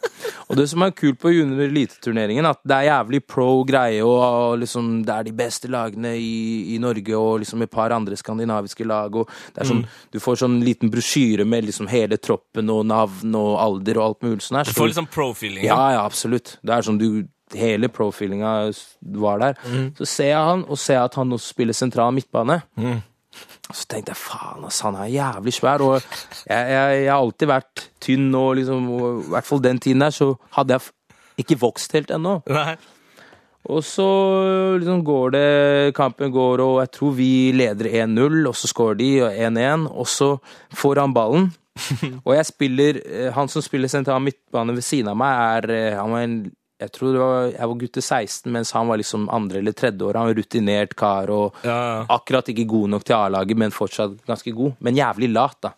Og 0.49 0.57
det 0.59 0.67
som 0.69 0.83
er 0.85 0.91
kult 0.97 1.19
på 1.23 1.31
junior 1.33 1.65
eliteturneringen, 1.65 2.45
at 2.47 2.59
det 2.69 2.77
er 2.77 2.89
jævlig 2.91 3.21
pro 3.27 3.47
greie, 3.69 4.03
og, 4.05 4.59
liksom 4.61 5.03
det 5.07 5.15
er 5.15 5.27
de 5.29 5.33
beste 5.37 5.69
lagene 5.73 6.15
i, 6.21 6.75
i 6.75 6.79
Norge 6.83 7.17
og 7.17 7.41
liksom 7.43 7.63
et 7.65 7.73
par 7.73 7.95
andre 7.97 8.17
skandinaviske 8.21 8.85
lag, 8.89 9.15
og 9.17 9.29
det 9.55 9.63
er 9.65 9.71
sånn, 9.71 9.85
du 10.13 10.21
får 10.21 10.43
sånn 10.45 10.59
liten 10.65 10.93
brosjyre 10.93 11.47
med 11.49 11.65
liksom 11.69 11.89
hele 11.93 12.19
troppen 12.21 12.69
og 12.71 12.85
navn 12.87 13.35
og 13.41 13.55
alder 13.61 14.01
og 14.01 14.05
alt 14.11 14.27
mulig 14.29 14.43
sånn 14.45 14.61
her. 14.61 14.69
Du 14.69 14.73
så- 14.75 14.83
får 14.83 14.93
liksom 14.93 15.09
pro-feeling. 15.13 15.65
ja, 15.65 15.81
ja, 15.97 16.05
absolutt. 16.05 16.59
Det 16.63 16.73
er 16.77 16.83
sånn 16.83 16.99
du 17.01 17.25
Hele 17.55 17.87
profilinga 17.93 18.73
var 19.21 19.39
der. 19.39 19.55
Så 19.99 20.07
ser 20.09 20.31
jeg 20.33 20.45
han, 20.49 20.65
og 20.67 20.79
ser 20.81 20.97
at 21.05 21.15
han 21.15 21.31
også 21.31 21.53
spiller 21.53 21.77
sentral 21.77 22.11
midtbane. 22.17 22.57
Så 23.71 23.87
tenkte 23.89 24.13
jeg 24.13 24.21
faen, 24.21 24.65
ass, 24.69 24.83
han 24.85 24.99
er 25.01 25.13
jævlig 25.13 25.55
svær. 25.57 25.85
Og 25.85 25.95
jeg, 25.97 26.49
jeg, 26.49 26.99
jeg 27.05 27.11
har 27.11 27.21
alltid 27.21 27.51
vært 27.51 27.87
tynn, 28.05 28.29
og 28.37 28.57
liksom, 28.61 28.91
og 28.93 29.07
i 29.23 29.31
hvert 29.35 29.49
fall 29.49 29.65
den 29.65 29.81
tiden 29.83 30.05
der, 30.05 30.15
så 30.15 30.35
hadde 30.59 30.77
jeg 30.77 31.45
ikke 31.45 31.61
vokst 31.63 31.97
helt 31.97 32.13
ennå. 32.15 32.39
Nei. 32.53 32.77
Og 33.73 33.81
så 33.81 34.07
liksom 34.77 35.01
går 35.07 35.31
det, 35.33 35.47
kampen 35.97 36.33
går, 36.33 36.61
og 36.61 36.81
jeg 36.83 36.91
tror 36.99 37.15
vi 37.17 37.31
leder 37.57 37.89
1-0, 38.05 38.43
og 38.51 38.57
så 38.61 38.69
skårer 38.69 38.99
de 39.01 39.11
1-1, 39.31 39.87
og 39.89 40.09
så 40.11 40.35
får 40.77 41.01
han 41.01 41.15
ballen. 41.17 41.49
og 42.27 42.35
jeg 42.37 42.47
spiller, 42.47 43.01
eh, 43.09 43.31
han 43.35 43.49
som 43.51 43.65
spiller 43.65 43.91
sentral 43.91 44.21
midtbane 44.23 44.77
ved 44.77 44.85
siden 44.85 45.09
av 45.11 45.17
meg, 45.19 45.41
er 45.57 45.73
eh, 45.75 45.97
han 45.97 46.13
var 46.13 46.27
en, 46.27 46.37
jeg 46.81 46.91
tror 46.93 47.13
det 47.15 47.21
var, 47.23 47.45
jeg 47.55 47.69
var 47.71 47.79
gutte 47.81 48.03
16, 48.03 48.53
mens 48.53 48.73
han 48.75 48.89
var 48.91 48.99
liksom 49.01 49.29
andre 49.33 49.59
eller 49.63 49.73
tredje 49.73 50.03
år. 50.05 50.19
Han 50.19 50.27
var 50.31 50.35
rutinert 50.41 50.95
kar, 50.99 51.31
og 51.31 51.55
Ja, 51.65 51.77
ja. 51.77 52.07
akkurat 52.17 52.49
ikke 52.51 52.67
god 52.69 52.89
nok 52.97 53.05
til 53.05 53.15
A-laget, 53.17 53.57
men 53.57 53.71
fortsatt 53.71 54.17
ganske 54.27 54.53
god. 54.53 54.75
Men 54.81 54.97
jævlig 54.99 55.31
lat, 55.33 55.57
da. 55.63 55.71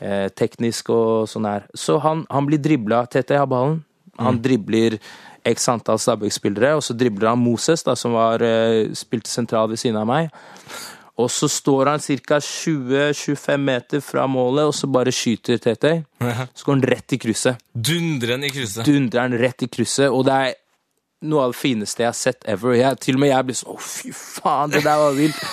Eh, 0.00 0.28
teknisk 0.34 0.88
og 0.90 1.28
sånn 1.30 1.46
her. 1.46 1.66
Så 1.76 1.98
han, 2.02 2.24
han 2.30 2.46
blir 2.48 2.58
dribla 2.58 3.04
Tete 3.06 3.36
har 3.38 3.46
ballen. 3.46 3.82
Han 4.18 4.40
dribler 4.42 4.96
x 5.44 5.68
antall 5.68 5.98
Stabæk-spillere, 6.00 6.74
og 6.78 6.82
så 6.86 6.94
dribler 6.96 7.28
han 7.32 7.38
Moses, 7.42 7.82
da, 7.84 7.94
som 7.98 8.12
var, 8.16 8.40
eh, 8.42 8.88
spilte 8.96 9.28
sentral 9.30 9.68
ved 9.68 9.78
siden 9.82 10.00
av 10.00 10.06
meg. 10.08 10.30
Og 11.14 11.30
så 11.30 11.46
står 11.48 11.92
han 11.92 12.02
ca. 12.02 12.40
20-25 12.42 13.62
meter 13.62 14.00
fra 14.02 14.26
målet, 14.26 14.66
og 14.66 14.74
så 14.74 14.88
bare 14.90 15.12
skyter 15.14 15.60
Tete. 15.62 15.92
Så 16.18 16.66
går 16.66 16.72
han 16.74 16.86
rett 16.90 17.14
i 17.14 17.18
krysset. 17.22 17.60
Dundrer 17.72 18.34
han 18.34 18.46
i 18.46 18.50
krysset. 18.50 18.82
Dundrer 18.88 19.28
han 19.28 19.38
rett 19.38 19.62
i 19.62 19.70
krysset, 19.70 20.08
og 20.10 20.24
det 20.26 20.40
er 20.48 20.56
noe 21.24 21.46
av 21.46 21.54
det 21.54 21.60
fineste 21.60 22.02
jeg 22.02 22.10
har 22.10 22.18
sett 22.18 22.48
ever. 22.50 22.74
Jeg, 22.76 22.98
til 23.04 23.16
og 23.16 23.22
med 23.22 23.30
jeg 23.30 23.48
blir 23.48 23.58
sånn 23.60 23.76
Å, 23.76 23.78
fy 23.80 24.10
faen, 24.16 24.74
det 24.74 24.82
der 24.84 24.98
var 25.04 25.14
vilt. 25.16 25.46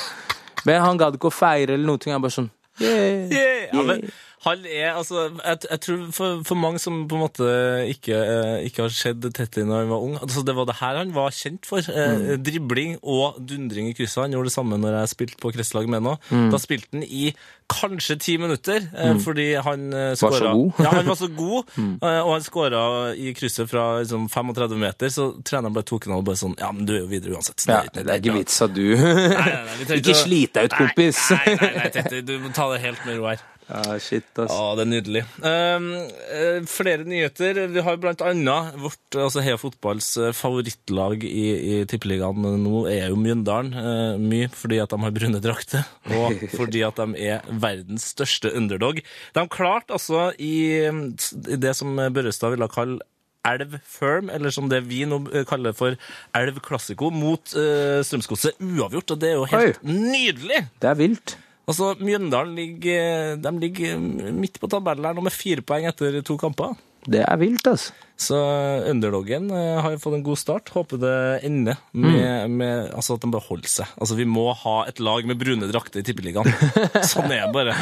Men 0.68 0.82
han 0.84 1.00
gadd 1.00 1.16
ikke 1.18 1.30
å 1.30 1.36
feire 1.36 1.78
eller 1.78 1.88
noe. 1.88 2.02
Han 2.10 2.26
bare 2.26 2.38
sånn 2.40 2.52
yeah. 2.82 3.30
Yeah. 3.30 3.86
Men 3.86 4.04
han 4.42 4.64
er 4.66 4.96
altså 4.98 5.28
Jeg, 5.30 5.60
jeg 5.70 5.82
tror 5.86 6.06
for, 6.16 6.42
for 6.48 6.58
mange 6.58 6.82
som 6.82 7.04
på 7.10 7.18
en 7.18 7.22
måte 7.22 7.48
ikke, 7.92 8.18
eh, 8.18 8.66
ikke 8.66 8.88
har 8.88 8.96
sett 8.96 9.22
Tetley 9.38 9.68
når 9.68 9.84
han 9.84 9.92
var 9.92 10.06
ung 10.08 10.16
altså 10.18 10.42
Det 10.48 10.56
var 10.58 10.66
det 10.70 10.78
her 10.80 10.98
han 10.98 11.14
var 11.14 11.36
kjent 11.36 11.68
for. 11.70 11.86
Eh, 11.86 12.36
dribling 12.42 12.98
og 13.02 13.38
dundring 13.38 13.92
i 13.92 13.96
krysset. 13.98 14.24
Han 14.26 14.34
gjorde 14.36 14.50
det 14.50 14.56
samme 14.56 14.80
når 14.82 14.98
jeg 15.02 15.14
spilte 15.14 15.42
på 15.42 15.54
kretslag 15.54 15.90
med 15.92 16.06
nå. 16.06 16.16
Da 16.52 16.60
spilte 16.62 16.98
han 16.98 17.06
i 17.06 17.32
kanskje 17.72 18.18
ti 18.20 18.34
minutter, 18.42 18.84
eh, 18.98 19.14
fordi 19.24 19.54
han 19.64 19.94
eh, 19.94 20.10
så 20.20 20.32
skåra 20.32 20.52
god. 20.58 20.82
Ja, 20.84 20.90
han 20.98 21.08
var 21.08 21.16
så 21.16 21.30
god, 21.38 21.70
mm. 21.78 21.94
og 22.02 22.32
han 22.34 22.44
skåra 22.46 22.82
i 23.16 23.32
krysset 23.38 23.70
fra 23.72 23.86
liksom, 24.02 24.28
35 24.34 24.76
meter, 24.82 25.14
så 25.14 25.30
treneren 25.48 25.78
bare 25.78 25.88
tok 25.88 26.10
han 26.10 26.18
og 26.18 26.26
bare 26.28 26.42
sånn 26.42 26.58
Ja, 26.60 26.74
men 26.76 26.90
du 26.90 26.96
er 26.98 27.04
jo 27.04 27.10
videre 27.12 27.38
uansett. 27.38 27.64
så 27.64 27.72
Ja, 27.72 27.82
det 27.94 28.04
er 28.08 28.20
ikke 28.20 28.36
vits 28.42 28.60
at 28.66 28.76
du 28.76 28.84
Nei, 28.92 29.16
nei, 29.38 29.48
nei, 29.70 29.78
vi 29.80 29.90
Ikke 30.02 30.18
å- 30.18 30.22
slit 30.26 30.58
deg 30.58 30.68
ut, 30.68 30.78
kompis. 30.82 31.24
Nei, 31.38 31.56
nei, 31.56 31.72
nei, 31.78 31.90
Tetley, 31.96 32.26
du 32.28 32.38
må 32.44 32.52
ta 32.56 32.68
det 32.74 32.84
helt 32.84 33.08
med 33.08 33.22
ro 33.22 33.30
her. 33.32 33.48
Ja, 33.72 33.98
shit, 34.04 34.28
ass. 34.36 34.52
Ja, 34.52 34.64
det 34.76 34.84
er 34.84 34.90
nydelig. 34.92 35.22
Eh, 35.48 36.58
flere 36.68 37.06
nyheter. 37.08 37.62
Vi 37.72 37.84
har 37.86 38.00
blant 38.02 38.24
annet 38.26 38.76
vårt 38.82 39.18
altså 39.18 39.44
Heia 39.46 39.60
Fotballs 39.62 40.10
eh, 40.20 40.34
favorittlag 40.36 41.24
i, 41.28 41.46
i 41.56 41.78
Tippeligaen 41.88 42.44
nå 42.66 42.84
er 42.92 43.08
jo 43.14 43.20
Mjøndalen. 43.22 43.72
Uh, 43.72 44.20
mye 44.20 44.50
fordi 44.52 44.82
at 44.84 44.92
de 44.92 45.00
har 45.02 45.14
brune 45.16 45.40
drakter, 45.44 45.88
og 46.12 46.44
fordi 46.60 46.84
at 46.86 47.00
de 47.00 47.30
er 47.32 47.48
verdens 47.48 48.10
største 48.12 48.52
underdog. 48.58 49.00
De 49.36 49.46
klarte 49.52 49.96
altså 49.96 50.30
i, 50.36 50.84
i 50.84 51.62
det 51.62 51.74
som 51.80 51.96
Børrestad 52.12 52.56
ville 52.56 52.70
kalle 52.72 53.00
Elv 53.48 53.80
Firm, 53.86 54.30
eller 54.30 54.54
som 54.54 54.70
det 54.70 54.84
vi 54.90 55.04
nå 55.10 55.24
eh, 55.34 55.46
kaller 55.50 55.74
for 55.78 55.98
Elv 56.38 56.60
Klassiko, 56.66 57.10
mot 57.14 57.56
uh, 57.58 58.02
Strømsgodset 58.06 58.60
uavgjort, 58.62 59.16
og 59.16 59.24
det 59.24 59.32
er 59.32 59.40
jo 59.40 59.48
helt 59.56 59.82
nydelig! 59.88 60.66
Det 60.82 60.92
er 60.92 61.00
vilt. 61.00 61.38
Altså, 61.72 61.94
Mjøndalen 62.04 62.56
ligger, 62.58 63.52
ligger 63.62 64.00
midt 64.36 64.60
på 64.60 64.68
tabellen 64.68 65.08
her 65.08 65.16
nå 65.16 65.24
med 65.24 65.32
fire 65.32 65.64
poeng 65.64 65.88
etter 65.88 66.20
to 66.28 66.36
kamper. 66.42 66.76
Det 67.10 67.24
er 67.26 67.38
vilt, 67.42 67.68
altså. 67.68 67.94
Så 68.22 68.38
underdoggen 68.86 69.48
eh, 69.50 69.80
har 69.82 69.96
fått 69.98 70.14
en 70.20 70.22
god 70.22 70.38
start. 70.38 70.70
Håper 70.76 71.00
det 71.02 71.14
ender 71.48 71.80
med, 71.98 72.52
med 72.54 72.92
altså 72.94 73.16
at 73.18 73.24
de 73.24 73.32
bare 73.34 73.48
holder 73.48 73.72
seg. 73.72 73.90
Altså, 73.98 74.14
vi 74.20 74.28
må 74.30 74.44
ha 74.54 74.76
et 74.92 75.02
lag 75.02 75.26
med 75.26 75.40
brune 75.42 75.66
drakter 75.72 76.04
i 76.04 76.06
Tippeligaen. 76.06 76.46
sånn 77.12 77.32
er 77.34 77.48
det 77.48 77.54
bare. 77.56 77.74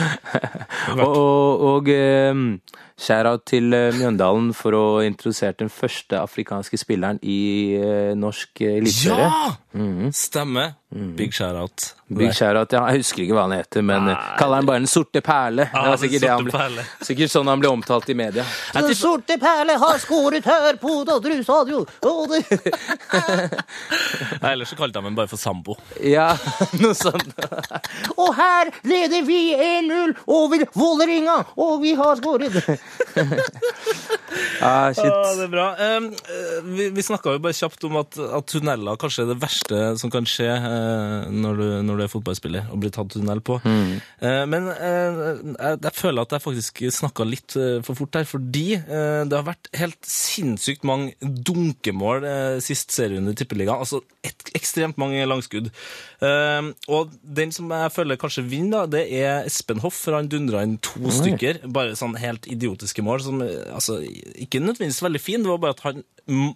Og, 0.96 1.10
og, 1.10 1.66
og 1.74 1.92
eh, 1.92 2.46
shout-out 3.00 3.44
til 3.52 3.76
eh, 3.76 3.92
Mjøndalen 4.00 4.54
for 4.56 4.78
å 4.80 4.84
ha 5.02 5.04
introdusert 5.10 5.60
den 5.60 5.72
første 5.74 6.22
afrikanske 6.24 6.80
spilleren 6.80 7.20
i 7.20 7.40
eh, 7.76 8.14
norsk 8.16 8.64
eh, 8.64 8.78
eliteserie. 8.80 9.28
Ja! 9.28 9.58
Stemmer. 10.16 10.72
Big 11.20 11.36
shout-out. 11.36 11.92
Big 12.10 12.32
shout-out. 12.34 12.72
Ja, 12.74 12.88
jeg 12.90 13.04
husker 13.04 13.22
ikke 13.28 13.36
hva 13.38 13.44
han 13.46 13.54
heter, 13.60 13.84
men 13.86 14.08
Nei. 14.08 14.16
kaller 14.40 14.64
han 14.64 14.66
bare 14.72 14.82
Den 14.82 14.90
sorte 14.90 15.22
perle. 15.22 15.68
det 15.68 15.76
Ja, 15.76 15.84
var 15.84 16.00
Den 16.00 16.02
sikkert, 16.08 16.24
det 16.26 16.48
ble, 16.48 16.56
perle. 16.56 16.86
sikkert 17.06 17.36
sånn 17.36 17.52
han 17.52 17.62
ble 17.62 17.70
omtalt 17.76 18.10
i 18.10 18.16
media. 18.18 18.48
Den 18.74 18.88
sorte 19.10 19.38
perle 19.42 19.78
har 19.82 19.98
skåret 20.02 20.46
her 20.46 20.78
på 20.82 21.04
Dodderud 21.08 21.44
stadion. 21.44 21.86
Ellers 24.52 24.70
så 24.70 24.78
kalte 24.78 25.00
de 25.00 25.06
ham 25.06 25.18
bare 25.18 25.30
for 25.32 25.42
Sambo. 25.42 25.78
Ja, 26.04 26.32
noe 26.82 26.94
sånt. 26.98 27.34
Og 28.16 28.34
her 28.38 28.70
leder 28.88 29.26
vi 29.28 29.40
1-0 29.56 30.16
over 30.30 30.66
Vålerenga, 30.76 31.40
og 31.58 31.82
vi 31.86 31.96
har 32.00 32.20
skåret. 32.22 32.60
Ah, 34.62 34.92
shit. 34.94 35.06
Ah, 35.08 35.32
det 35.38 35.46
er 35.48 35.52
bra. 35.52 35.66
Um, 35.80 36.10
vi 36.76 36.90
vi 36.94 37.04
snakka 37.06 37.34
jo 37.34 37.42
bare 37.44 37.56
kjapt 37.56 37.86
om 37.88 37.96
at, 38.02 38.18
at 38.20 38.48
tunneler 38.52 39.00
kanskje 39.00 39.24
er 39.24 39.32
det 39.32 39.38
verste 39.42 39.80
som 40.00 40.12
kan 40.14 40.28
skje 40.30 40.50
uh, 40.52 41.30
når, 41.32 41.60
du, 41.60 41.66
når 41.88 42.00
du 42.00 42.04
er 42.06 42.12
fotballspiller 42.12 42.68
og 42.70 42.82
blir 42.84 42.94
tatt 42.94 43.10
tunnel 43.14 43.42
på. 43.46 43.58
Eh, 43.64 44.44
men 44.52 44.70
uh, 44.70 45.40
jeg, 45.56 45.80
jeg 45.86 45.94
føler 45.96 46.28
at 46.28 46.36
jeg 46.36 46.46
faktisk 46.46 46.84
snakka 47.00 47.28
litt 47.28 47.58
for 47.88 47.98
fort 47.98 48.20
her, 48.20 48.28
fordi 48.30 48.68
det 49.30 49.36
har 49.36 49.46
vært 49.48 49.70
helt 49.80 50.08
sinnssykt 50.08 50.86
mange 50.88 51.16
dunkemål 51.22 52.26
eh, 52.28 52.58
sist 52.64 52.94
serierunde 52.96 53.34
i 53.34 53.40
Tippeligaen. 53.40 53.82
Altså 53.84 54.02
et, 54.26 54.52
ekstremt 54.58 55.00
mange 55.02 55.24
langskudd. 55.28 55.70
Eh, 56.26 56.70
og 56.92 57.16
den 57.24 57.54
som 57.56 57.72
jeg 57.74 57.94
føler 57.96 58.20
kanskje 58.22 58.46
vinner, 58.50 58.90
det 58.92 59.06
er 59.20 59.48
Espen 59.50 59.82
Hoff, 59.84 59.98
for 60.06 60.18
han 60.18 60.30
dundra 60.32 60.64
inn 60.66 60.78
to 60.84 61.12
stykker. 61.14 61.64
Bare 61.76 61.98
sånn 62.00 62.18
helt 62.20 62.48
idiotiske 62.50 63.06
mål. 63.06 63.24
som 63.26 63.44
eh, 63.46 63.68
altså, 63.76 64.00
Ikke 64.36 64.64
nødvendigvis 64.64 65.04
veldig 65.06 65.24
fin, 65.24 65.44
det 65.44 65.54
var 65.54 65.64
bare 65.66 65.78
at 65.78 65.86
han 65.88 66.04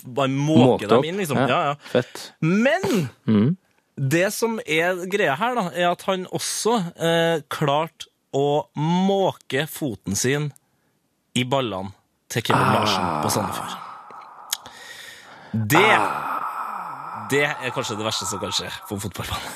bare 0.06 0.32
måker 0.32 0.90
dem 0.92 1.10
inn. 1.10 1.22
liksom. 1.22 1.44
Ja. 1.44 1.76
Ja. 1.94 2.04
Men 2.42 3.58
det 3.96 4.28
som 4.34 4.60
er 4.66 5.06
greia 5.10 5.36
her, 5.38 5.58
da, 5.58 5.68
er 5.74 5.92
at 5.92 6.06
han 6.10 6.26
også 6.34 6.80
eh, 6.98 7.44
klarte 7.54 8.10
å 8.34 8.66
måke 8.80 9.68
foten 9.70 10.18
sin 10.18 10.50
i 11.38 11.46
ballene 11.46 11.94
til 12.34 12.44
Kevin 12.44 12.74
Larsen 12.74 13.10
på 13.24 13.30
Sandefjord. 13.30 13.78
Det 15.54 15.90
Det 17.30 17.46
er 17.46 17.70
kanskje 17.74 17.96
det 17.98 18.06
verste 18.06 18.26
som 18.28 18.40
kan 18.40 18.52
skje 18.52 18.68
på 18.90 18.98
fotballbanen. 19.00 19.54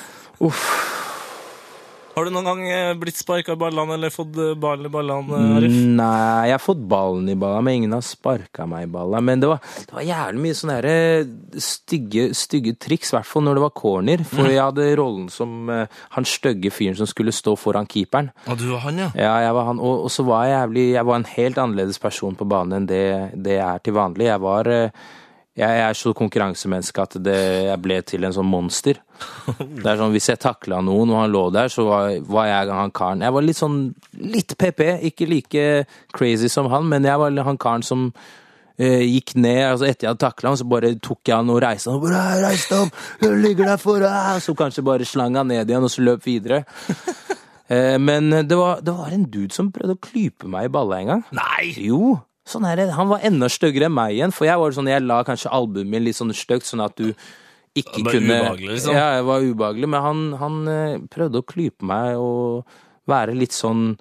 Har 2.18 2.26
du 2.26 2.32
noen 2.34 2.48
gang 2.48 2.60
eh, 2.66 2.92
blitt 2.98 3.14
sparka 3.14 3.54
i 3.54 3.58
ballene 3.60 3.94
eller 3.94 4.10
fått 4.10 4.34
ballen 4.58 4.88
i 4.88 4.90
ballene, 4.90 5.36
eh, 5.38 5.52
Arif? 5.60 5.74
Nei, 6.00 6.48
jeg 6.48 6.56
har 6.56 6.62
fått 6.64 6.80
ballen 6.90 7.28
i 7.30 7.36
ballene, 7.38 7.62
men 7.62 7.76
ingen 7.78 7.94
har 7.94 8.02
sparka 8.02 8.66
meg 8.66 8.88
i 8.88 8.90
ballene. 8.90 9.20
Men 9.28 9.44
det 9.44 9.50
var, 9.52 9.60
det 9.86 9.94
var 9.94 10.06
jævlig 10.08 10.42
mye 10.42 10.56
sånne 10.58 10.78
eh, 10.90 11.30
stygge, 11.62 12.24
stygge 12.34 12.74
triks, 12.82 13.12
i 13.12 13.16
hvert 13.20 13.28
fall 13.30 13.46
når 13.46 13.60
det 13.60 13.64
var 13.68 13.74
corner. 13.78 14.24
For 14.32 14.50
jeg 14.50 14.58
hadde 14.64 14.88
rollen 14.98 15.28
som 15.30 15.70
eh, 15.70 16.00
han 16.16 16.26
stygge 16.26 16.74
fyren 16.74 16.98
som 16.98 17.06
skulle 17.06 17.34
stå 17.36 17.54
foran 17.54 17.86
keeperen. 17.86 18.32
Og 18.50 18.58
du 18.58 18.66
var 18.72 18.82
han, 18.88 18.98
ja. 19.04 19.12
Ja, 19.14 19.36
jeg 19.46 19.54
var 19.60 19.70
han, 19.70 19.78
og, 19.78 20.08
og 20.08 20.10
så 20.10 20.26
var 20.26 20.48
jeg 20.48 20.56
jævlig 20.56 20.84
Jeg 20.96 21.06
var 21.12 21.22
en 21.22 21.30
helt 21.36 21.62
annerledes 21.62 22.02
person 22.02 22.34
på 22.42 22.50
banen 22.50 22.80
enn 22.80 22.90
det, 22.90 23.06
det 23.38 23.60
jeg 23.60 23.68
er 23.68 23.86
til 23.86 23.94
vanlig. 23.94 24.26
Jeg 24.32 24.42
var 24.42 24.74
eh, 24.74 25.06
jeg, 25.58 25.78
er 25.82 25.96
så 25.98 26.12
konkurransemenneske 26.16 27.02
at 27.02 27.16
det, 27.26 27.36
jeg 27.66 27.80
ble 27.82 27.96
til 28.06 28.24
en 28.28 28.34
sånn 28.36 28.46
monster. 28.48 29.00
Det 29.58 29.82
er 29.90 29.98
sånn, 29.98 30.12
Hvis 30.14 30.28
jeg 30.30 30.38
takla 30.42 30.78
noen 30.84 31.10
og 31.10 31.18
han 31.24 31.32
lå 31.34 31.44
der, 31.54 31.70
så 31.72 31.84
var, 31.88 32.12
var 32.30 32.46
jeg 32.46 32.74
han 32.78 32.92
karen. 32.94 33.24
Jeg 33.26 33.34
var 33.34 33.46
litt 33.46 33.58
sånn 33.58 33.78
litt 34.22 34.54
PP, 34.60 34.84
ikke 35.10 35.26
like 35.30 35.64
crazy 36.14 36.50
som 36.52 36.70
han, 36.70 36.86
men 36.90 37.08
jeg 37.08 37.18
var 37.18 37.34
han 37.48 37.58
karen 37.58 37.82
som 37.86 38.04
eh, 38.78 39.02
gikk 39.02 39.34
ned, 39.34 39.64
altså 39.72 39.88
etter 39.88 40.06
jeg 40.06 40.12
hadde 40.14 40.22
takla 40.22 40.52
han, 40.52 40.60
så 40.60 40.68
bare 40.70 40.92
tok 41.02 41.26
jeg 41.26 41.34
han 41.40 41.50
og 41.50 41.58
reiste 41.64 41.90
han. 41.90 42.06
«Hei, 42.14 42.38
Reis 42.44 42.68
deg 42.70 42.84
opp! 42.86 43.02
Du 43.24 43.28
ligger 43.42 43.72
der 43.72 43.82
for 43.82 44.04
deg! 44.04 44.38
Så 44.46 44.54
kanskje 44.58 44.86
bare 44.86 45.08
slang 45.08 45.34
han 45.40 45.50
ned 45.50 45.66
igjen, 45.66 45.88
og 45.88 45.90
så 45.90 46.06
løp 46.06 46.22
videre. 46.28 46.62
Eh, 47.68 47.98
Men 48.00 48.30
det 48.48 48.56
var, 48.56 48.78
det 48.80 48.94
var 48.96 49.12
en 49.12 49.26
dude 49.28 49.52
som 49.52 49.66
prøvde 49.68 49.92
å 49.92 50.00
klype 50.00 50.48
meg 50.48 50.70
i 50.70 50.72
balla 50.72 51.02
en 51.02 51.10
gang. 51.10 51.24
Nei! 51.36 51.66
Jo, 51.84 52.14
sånn 52.50 52.66
her. 52.68 52.84
Han 52.96 53.10
var 53.12 53.24
enda 53.26 53.50
styggere 53.52 53.88
enn 53.88 53.96
meg 53.96 54.16
igjen, 54.16 54.34
for 54.34 54.48
jeg 54.48 54.60
var 54.60 54.74
sånn, 54.76 54.90
jeg 54.90 55.04
la 55.04 55.20
kanskje 55.26 55.52
albumet 55.54 55.92
min 55.92 56.06
litt 56.08 56.18
sånn 56.18 56.34
stygt, 56.36 56.68
sånn 56.68 56.84
at 56.84 56.96
du 56.98 57.12
ikke 57.78 58.02
Det 58.02 58.12
kunne 58.16 58.36
ubehagelig, 58.40 58.70
liksom. 58.74 58.94
Ja, 58.96 59.08
jeg 59.18 59.24
var 59.28 59.44
ubehagelig, 59.44 59.88
men 59.92 60.02
han, 60.02 60.22
han 60.40 60.60
eh, 60.72 61.00
prøvde 61.12 61.42
å 61.42 61.46
klype 61.46 61.86
meg 61.86 62.18
og 62.18 62.78
være 63.08 63.36
litt 63.38 63.54
sånn 63.54 63.92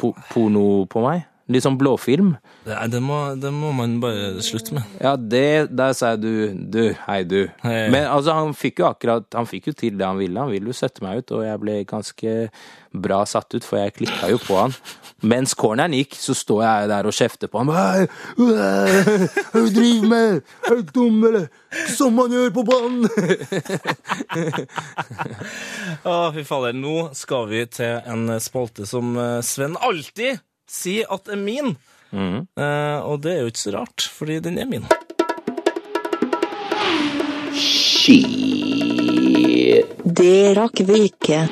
po 0.00 0.14
porno 0.32 0.86
på 0.90 1.04
meg. 1.04 1.26
Litt 1.50 1.64
sånn 1.64 1.78
blåfilm. 1.80 2.36
Det, 2.62 2.76
det, 2.92 3.00
må, 3.02 3.16
det 3.34 3.50
må 3.50 3.72
man 3.74 3.96
bare 4.02 4.38
slutte 4.46 4.76
med. 4.76 4.90
Ja, 5.02 5.16
det, 5.18 5.72
der 5.74 5.96
sa 5.98 6.12
jeg 6.14 6.20
du, 6.22 6.34
du, 6.70 6.82
hei 7.08 7.24
du. 7.26 7.40
Hei. 7.64 7.88
Men 7.90 8.06
altså, 8.06 8.36
han 8.38 8.54
fikk 8.54 8.84
jo 8.84 8.86
akkurat, 8.86 9.26
han 9.34 9.48
fikk 9.50 9.72
jo 9.72 9.74
til 9.80 9.98
det 9.98 10.06
han 10.06 10.20
ville. 10.20 10.38
Han 10.38 10.52
ville 10.54 10.70
jo 10.70 10.76
sette 10.78 11.02
meg 11.02 11.24
ut, 11.24 11.34
og 11.34 11.42
jeg 11.42 11.62
ble 11.62 11.80
ganske 11.90 12.36
bra 12.94 13.24
satt 13.26 13.50
ut, 13.56 13.66
for 13.66 13.82
jeg 13.82 13.96
klikka 13.98 14.30
jo 14.30 14.38
på 14.44 14.60
han. 14.60 14.76
Mens 15.20 15.52
corneren 15.58 15.92
gikk, 15.96 16.14
så 16.16 16.34
står 16.36 16.62
jeg 16.64 16.88
der 16.92 17.08
og 17.08 17.16
kjefter 17.16 17.50
på 17.52 17.60
ham. 17.60 17.72
Hei, 17.76 18.06
hva 18.38 19.64
du 19.64 19.68
driver 19.74 20.08
med? 20.08 20.40
Er 20.64 20.80
du 20.80 20.92
dum, 20.96 21.18
eller? 21.28 21.48
Sånn 21.92 22.16
man 22.16 22.32
gjør 22.32 22.50
på 22.56 22.64
banen! 22.66 23.04
Å, 26.08 26.14
fy 26.34 26.44
fader. 26.48 26.76
Nå 26.76 27.10
skal 27.18 27.50
vi 27.52 27.66
til 27.68 28.00
en 28.08 28.32
spalte 28.40 28.88
som 28.88 29.12
eh, 29.20 29.38
Sven 29.44 29.76
alltid 29.76 30.40
sier 30.70 31.10
at 31.12 31.28
er 31.28 31.40
min. 31.40 31.76
Eh, 32.12 32.98
og 33.04 33.20
det 33.24 33.36
er 33.36 33.44
jo 33.44 33.52
ikke 33.52 33.64
så 33.66 33.76
rart, 33.76 34.08
fordi 34.16 34.40
den 34.42 34.58
er 34.58 34.70
min. 34.70 34.88
Det 40.20 40.36
rakk 40.56 40.82
vi 40.88 41.04
ikke. 41.10 41.44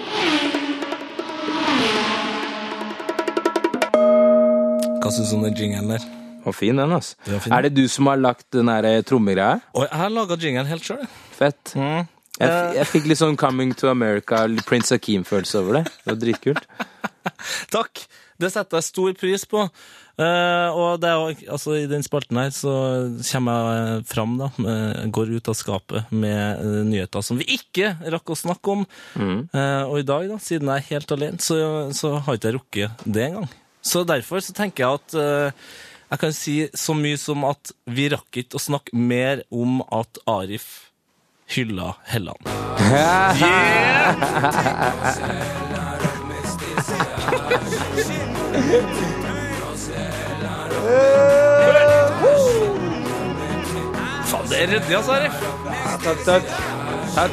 Hva 5.03 5.11
syns 5.15 5.31
du 5.33 5.37
om 5.39 5.45
den 5.47 5.55
jingelen 5.59 5.93
der? 5.95 6.05
Var 6.45 6.55
fin 6.57 6.79
den, 6.81 6.93
altså. 6.95 7.17
Det 7.27 7.41
fin. 7.45 7.53
Er 7.57 7.67
det 7.67 7.73
du 7.77 7.85
som 7.91 8.07
har 8.11 8.17
lagt 8.21 8.47
den 8.55 8.71
der 8.71 9.03
trommegreia? 9.07 9.59
Jeg 9.77 9.91
har 10.01 10.13
laga 10.15 10.37
jingelen 10.41 10.71
helt 10.71 10.87
sjøl. 10.87 11.05
Fett. 11.39 11.75
Jeg, 11.75 12.07
f- 12.47 12.75
jeg 12.79 12.87
fikk 12.93 13.09
litt 13.11 13.19
sånn 13.21 13.37
Coming 13.39 13.73
to 13.79 13.89
America, 13.91 14.45
Prince 14.69 14.95
Akeem-følelse 14.95 15.59
over 15.63 15.81
det. 15.81 15.85
Det 16.05 16.13
var 16.13 16.21
dritkult. 16.23 16.69
Takk! 17.75 18.05
Det 18.39 18.53
setter 18.55 18.79
jeg 18.79 18.87
stor 18.87 19.15
pris 19.19 19.43
på. 19.51 19.65
Uh, 20.19 20.69
og 20.75 21.01
det 21.03 21.11
er, 21.11 21.41
altså, 21.51 21.75
i 21.79 21.89
den 21.91 22.03
spalten 22.07 22.39
her 22.39 22.53
så 22.55 22.73
kommer 23.33 23.69
jeg 23.75 24.05
fram, 24.11 24.37
da. 24.39 24.49
med- 24.63 25.11
går 25.15 25.33
ut 25.37 25.51
av 25.51 25.57
skapet 25.59 26.11
med 26.15 26.63
uh, 26.63 26.81
nyheter 26.87 27.23
som 27.27 27.39
vi 27.39 27.47
ikke 27.59 27.97
rakk 28.15 28.31
å 28.35 28.39
snakke 28.39 28.77
om. 28.77 28.87
Eh, 29.19 29.83
og 29.91 29.99
i 30.01 30.07
dag, 30.07 30.29
da, 30.31 30.39
siden 30.43 30.71
jeg 30.71 30.85
er 30.85 30.89
helt 30.95 31.15
alene, 31.19 31.43
så, 31.43 31.59
så 31.95 32.15
har 32.23 32.39
ikke 32.39 32.51
jeg 32.53 32.57
rukket 32.61 33.05
det 33.07 33.27
engang. 33.29 33.51
Så 33.83 34.05
derfor 34.05 34.41
så 34.45 34.53
tenker 34.57 34.85
jeg 34.85 34.93
at 34.99 35.15
eh, 35.19 35.53
jeg 36.09 36.19
kan 36.23 36.33
si 36.33 36.69
så 36.75 36.95
mye 36.97 37.17
som 37.21 37.45
at 37.45 37.73
vi 37.85 38.09
rakk 38.13 38.37
ikke 38.41 38.57
å 38.57 38.63
snakke 38.63 38.97
mer 38.97 39.43
om 39.53 39.83
at 39.93 40.19
Arif 40.29 40.89
hylla 41.53 41.95
Helland. 42.09 42.49
Faen, 54.29 54.47
det 54.49 54.63
er 54.63 54.67
ryddig, 54.73 54.97
altså, 54.97 55.13
Arif. 55.13 55.33
Takk, 56.05 56.21
takk. 56.25 56.45
Takk. 57.19 57.33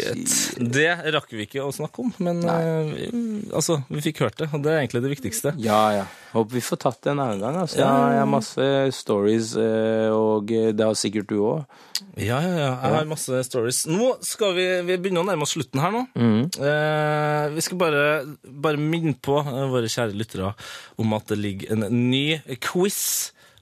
Ski 0.00 0.68
Det 0.76 0.88
rakk 1.14 1.32
vi 1.34 1.46
ikke 1.46 1.64
å 1.64 1.72
snakke 1.74 2.04
om, 2.04 2.12
men 2.24 2.42
eh, 2.44 2.90
vi, 2.90 3.10
altså, 3.52 3.80
vi 3.90 4.02
fikk 4.04 4.24
hørt 4.24 4.40
det, 4.40 4.50
og 4.54 4.64
det 4.64 4.72
er 4.72 4.82
egentlig 4.82 5.04
det 5.06 5.12
viktigste. 5.14 5.54
Ja, 5.62 5.82
ja. 6.00 6.06
Håper 6.34 6.54
vi 6.58 6.62
får 6.62 6.78
tatt 6.84 7.00
det 7.02 7.12
en 7.12 7.22
annen 7.22 7.40
gang. 7.42 7.56
Altså. 7.64 7.80
Ja. 7.82 7.90
Jeg 8.14 8.22
har 8.22 8.30
masse 8.30 8.66
stories, 8.94 9.54
eh, 9.58 10.08
og 10.14 10.50
det 10.50 10.84
har 10.84 10.98
sikkert 10.98 11.30
du 11.32 11.40
òg. 11.42 11.80
Ja, 12.16 12.38
ja, 12.40 12.52
ja. 12.54 12.70
Jeg 12.70 12.94
har 12.96 13.08
masse 13.10 13.42
stories. 13.46 13.82
Nå 13.90 14.12
skal 14.26 14.54
vi, 14.56 14.66
vi 14.86 14.98
begynne 15.00 15.24
å 15.24 15.26
nærme 15.28 15.46
oss 15.46 15.54
slutten 15.56 15.82
her 15.82 15.92
nå. 15.94 16.04
Eh, 16.16 17.50
vi 17.54 17.64
skal 17.64 17.80
bare, 17.80 18.04
bare 18.44 18.80
minne 18.80 19.16
på 19.20 19.38
eh, 19.42 19.66
våre 19.72 19.90
kjære 19.90 20.16
lyttere 20.18 20.54
om 21.00 21.16
at 21.16 21.30
det 21.32 21.40
ligger 21.40 21.74
en 21.76 21.86
ny 22.10 22.40
quiz 22.64 23.00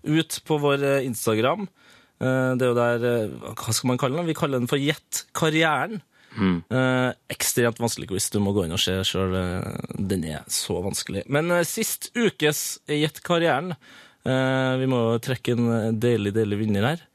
ut 0.06 0.40
på 0.46 0.60
vår 0.62 0.84
Instagram. 1.06 1.66
Eh, 2.18 2.52
det 2.58 2.66
er 2.66 2.72
jo 2.72 2.78
der 2.78 3.52
Hva 3.54 3.74
skal 3.74 3.92
man 3.92 4.00
kalle 4.00 4.18
den? 4.20 4.28
Vi 4.28 4.36
kaller 4.38 4.60
den 4.60 4.70
for 4.70 4.80
Gjett 4.80 5.24
karrieren. 5.36 6.02
Eh, 6.38 7.10
ekstremt 7.34 7.80
vanskelig 7.82 8.08
quiz. 8.10 8.28
Du 8.30 8.38
må 8.42 8.54
gå 8.56 8.64
inn 8.66 8.76
og 8.76 8.82
se 8.82 8.96
sjøl. 9.06 9.36
Den 9.98 10.26
er 10.28 10.46
så 10.52 10.80
vanskelig. 10.84 11.24
Men 11.26 11.50
eh, 11.54 11.66
sist 11.68 12.10
ukes 12.16 12.80
Gjett 12.88 13.20
karrieren 13.26 13.74
eh, 13.74 14.74
Vi 14.80 14.88
må 14.90 15.00
jo 15.02 15.22
trekke 15.24 15.56
en 15.56 16.00
deilig, 16.00 16.34
deilig 16.36 16.60
vinner 16.62 16.90
her. 16.92 17.06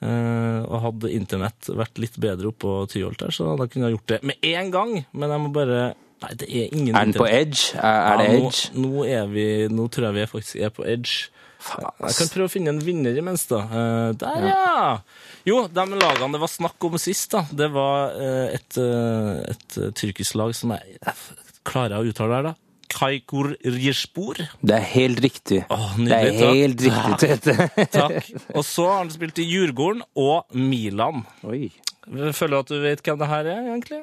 Eh, 0.00 0.60
og 0.64 0.80
hadde 0.86 1.12
internett 1.12 1.68
vært 1.76 1.98
litt 2.00 2.16
bedre 2.20 2.48
oppå 2.54 2.86
Tyholt 2.88 3.20
her, 3.20 3.34
så 3.36 3.52
da 3.60 3.66
kunne 3.68 3.90
jeg 3.90 3.98
gjort 3.98 4.12
det 4.14 4.20
med 4.30 4.46
en 4.54 4.70
gang. 4.72 4.94
Men 5.12 5.34
jeg 5.34 5.44
må 5.44 5.50
bare 5.52 5.80
Nei, 6.20 6.32
det 6.36 6.48
er 6.52 6.72
ingen 6.76 6.94
Er 6.96 7.06
den 7.08 7.14
på 7.16 7.26
edge? 7.28 7.70
Er, 7.80 8.00
er 8.12 8.16
det 8.20 8.26
Ja, 8.26 8.32
nå- 8.38 8.48
edge? 8.50 8.70
Nå, 8.76 9.04
er 9.08 9.26
vi, 9.32 9.44
nå 9.72 9.86
tror 9.92 10.10
jeg 10.10 10.18
vi 10.18 10.26
faktisk 10.34 10.56
er 10.66 10.72
på 10.76 10.84
edge. 10.84 11.28
Jeg 11.60 12.14
kan 12.16 12.30
prøve 12.32 12.48
å 12.48 12.52
finne 12.52 12.72
en 12.72 12.80
vinner 12.80 13.16
imens, 13.20 13.42
da. 13.50 13.58
Eh, 13.68 14.12
der, 14.20 14.46
ja! 14.48 15.00
Jo, 15.48 15.66
de 15.68 15.84
lagene 16.00 16.32
det 16.36 16.40
var 16.40 16.48
snakk 16.52 16.86
om 16.88 16.96
sist, 17.00 17.30
da, 17.34 17.42
det 17.52 17.68
var 17.74 18.14
eh, 18.16 18.54
et, 18.56 18.78
eh, 18.80 19.42
et 19.52 19.78
tyrkisk 19.96 20.36
lag 20.40 20.54
som 20.56 20.72
jeg, 20.76 20.96
jeg 21.04 21.56
klarer 21.68 21.98
jeg 21.98 22.06
å 22.06 22.12
uttale 22.14 22.38
her, 22.38 22.48
da. 22.50 22.54
Kaikor 22.90 23.52
Rijspor. 23.62 24.40
Det 24.66 24.74
er 24.74 24.86
helt 24.96 25.20
riktig. 25.22 25.60
Åh, 25.70 25.92
det 26.00 26.06
nydelig, 26.08 26.32
er 26.32 26.40
takk. 26.40 26.56
helt 26.58 26.86
riktig, 26.86 27.18
Tete. 27.44 27.86
Takk. 27.94 28.30
Og 28.56 28.64
så 28.66 28.88
har 28.88 28.96
han 29.04 29.12
spilt 29.14 29.38
i 29.38 29.46
Djurgården 29.46 30.00
og 30.18 30.56
Milan. 30.58 31.22
Oi. 31.46 31.68
Føler 32.10 32.56
du 32.56 32.58
at 32.64 32.72
du 32.72 32.80
vet 32.82 33.04
hvem 33.06 33.20
det 33.20 33.28
her 33.30 33.52
er, 33.52 33.60
egentlig? 33.76 34.00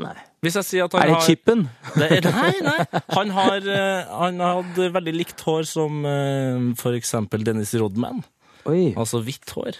Nei. 0.00 0.14
Hvis 0.42 0.56
jeg 0.58 0.66
sier 0.66 0.88
at 0.88 0.94
han 0.96 1.04
Er 1.04 1.10
det 1.12 1.16
har 1.20 1.26
chipen? 1.28 1.60
Det 1.94 2.06
er, 2.10 2.26
nei, 2.26 2.54
nei. 2.66 3.00
Han 3.14 3.30
har, 3.36 3.60
hatt 3.62 4.14
han 4.18 4.42
hadde 4.42 4.88
veldig 4.96 5.14
likt 5.14 5.44
hår 5.46 5.68
som 5.70 6.02
eh, 6.08 6.72
for 6.80 6.98
eksempel 6.98 7.46
Dennis 7.46 7.74
Rodman. 7.78 8.24
Oi. 8.66 8.92
Altså 8.98 9.22
hvitt 9.22 9.54
hår. 9.54 9.78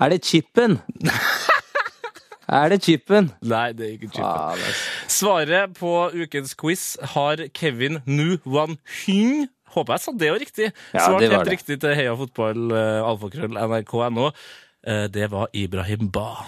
Er 0.00 0.14
det 0.14 0.22
chipen? 0.24 0.78
er 2.60 2.72
det 2.72 2.80
chipen? 2.86 3.32
Nei, 3.42 3.66
det 3.76 3.88
er 3.88 3.96
ikke 3.98 4.12
chipen. 4.14 4.30
Ah, 4.30 4.54
er... 4.54 4.78
Svaret 5.10 5.74
på 5.76 5.94
ukens 6.14 6.54
quiz 6.54 6.94
har 7.16 7.42
Kevin 7.56 8.00
Nu 8.06 8.38
Wan 8.46 8.78
Hyng. 9.02 9.48
Håper 9.74 9.98
jeg 9.98 10.06
sa 10.06 10.14
det 10.18 10.30
jo 10.30 10.38
riktig. 10.40 10.70
Ja, 10.94 11.04
Svart 11.04 11.20
det 11.22 11.30
var 11.30 11.36
helt 11.40 11.50
det. 11.50 11.58
riktig 11.58 11.80
til 11.82 11.94
Heia 11.94 12.14
Fotball, 12.18 12.72
uh, 12.74 13.10
alfakrøll, 13.10 13.54
nrk.no. 13.54 14.32
Eh, 14.86 15.06
det 15.12 15.28
var 15.30 15.48
Ibrahim 15.52 16.10
Ba. 16.10 16.46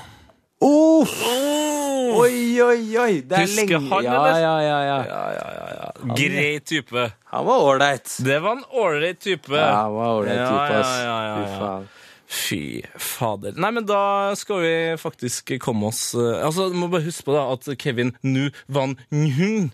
Oh! 0.60 1.81
Oi, 2.18 2.62
oi, 2.62 2.98
oi! 2.98 3.14
Det 3.22 3.38
er 3.38 3.46
Husker 3.46 3.66
lenge 3.78 3.80
han, 3.94 4.04
ja, 4.04 4.18
eller? 4.18 4.40
ja, 4.42 4.52
ja, 4.66 4.78
ja. 4.88 4.98
Ja, 5.06 5.22
ja, 5.38 5.48
ja, 5.56 5.72
ja. 5.78 6.14
Grei 6.18 6.60
type. 6.66 7.08
Han 7.32 7.46
var 7.48 7.64
ålreit. 7.70 8.12
Det 8.26 8.38
var 8.44 8.58
en 8.58 8.64
ålreit 8.84 9.20
type. 9.24 9.56
Ja, 9.56 9.72
han 9.84 9.94
var 9.96 10.14
ålreit 10.20 10.40
type, 10.46 10.78
ass. 10.82 10.94
ja, 11.02 11.18
ja, 11.26 11.26
ja, 11.26 11.42
Fy 11.42 11.58
faen. 11.60 11.90
Fy 12.32 12.60
fader. 12.96 13.52
Nei, 13.60 13.68
men 13.76 13.84
da 13.84 14.32
skal 14.40 14.62
vi 14.62 14.72
faktisk 14.96 15.52
komme 15.60 15.90
oss 15.90 16.14
eh, 16.16 16.38
Altså, 16.46 16.70
Du 16.72 16.78
må 16.80 16.88
bare 16.88 17.04
huske 17.04 17.26
på 17.26 17.34
da 17.36 17.42
at 17.52 17.68
Kevin 17.82 18.14
Nu 18.24 18.46
Van 18.72 18.94
Nhung 19.12 19.66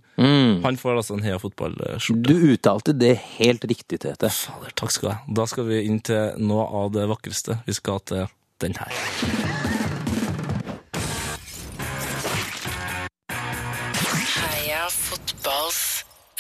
Han 0.65 0.81
får 0.81 0.99
altså 0.99 1.15
en 1.15 1.23
Heia 1.23 1.39
Fotball-skjorte. 1.39 2.27
Du 2.27 2.51
uttalte 2.51 2.97
det 2.99 3.15
helt 3.39 3.63
riktig, 3.71 4.01
Tete. 4.03 4.33
Fader, 4.35 4.75
takk 4.75 4.91
skal 4.91 5.07
du 5.07 5.15
ha. 5.15 5.21
Da 5.39 5.47
skal 5.55 5.71
vi 5.71 5.85
inn 5.87 6.03
til 6.03 6.35
noe 6.43 6.67
av 6.83 6.91
det 6.99 7.07
vakreste. 7.15 7.61
Vi 7.69 7.79
skal 7.79 8.03
til 8.11 8.27
den 8.59 8.75
her. 8.83 9.78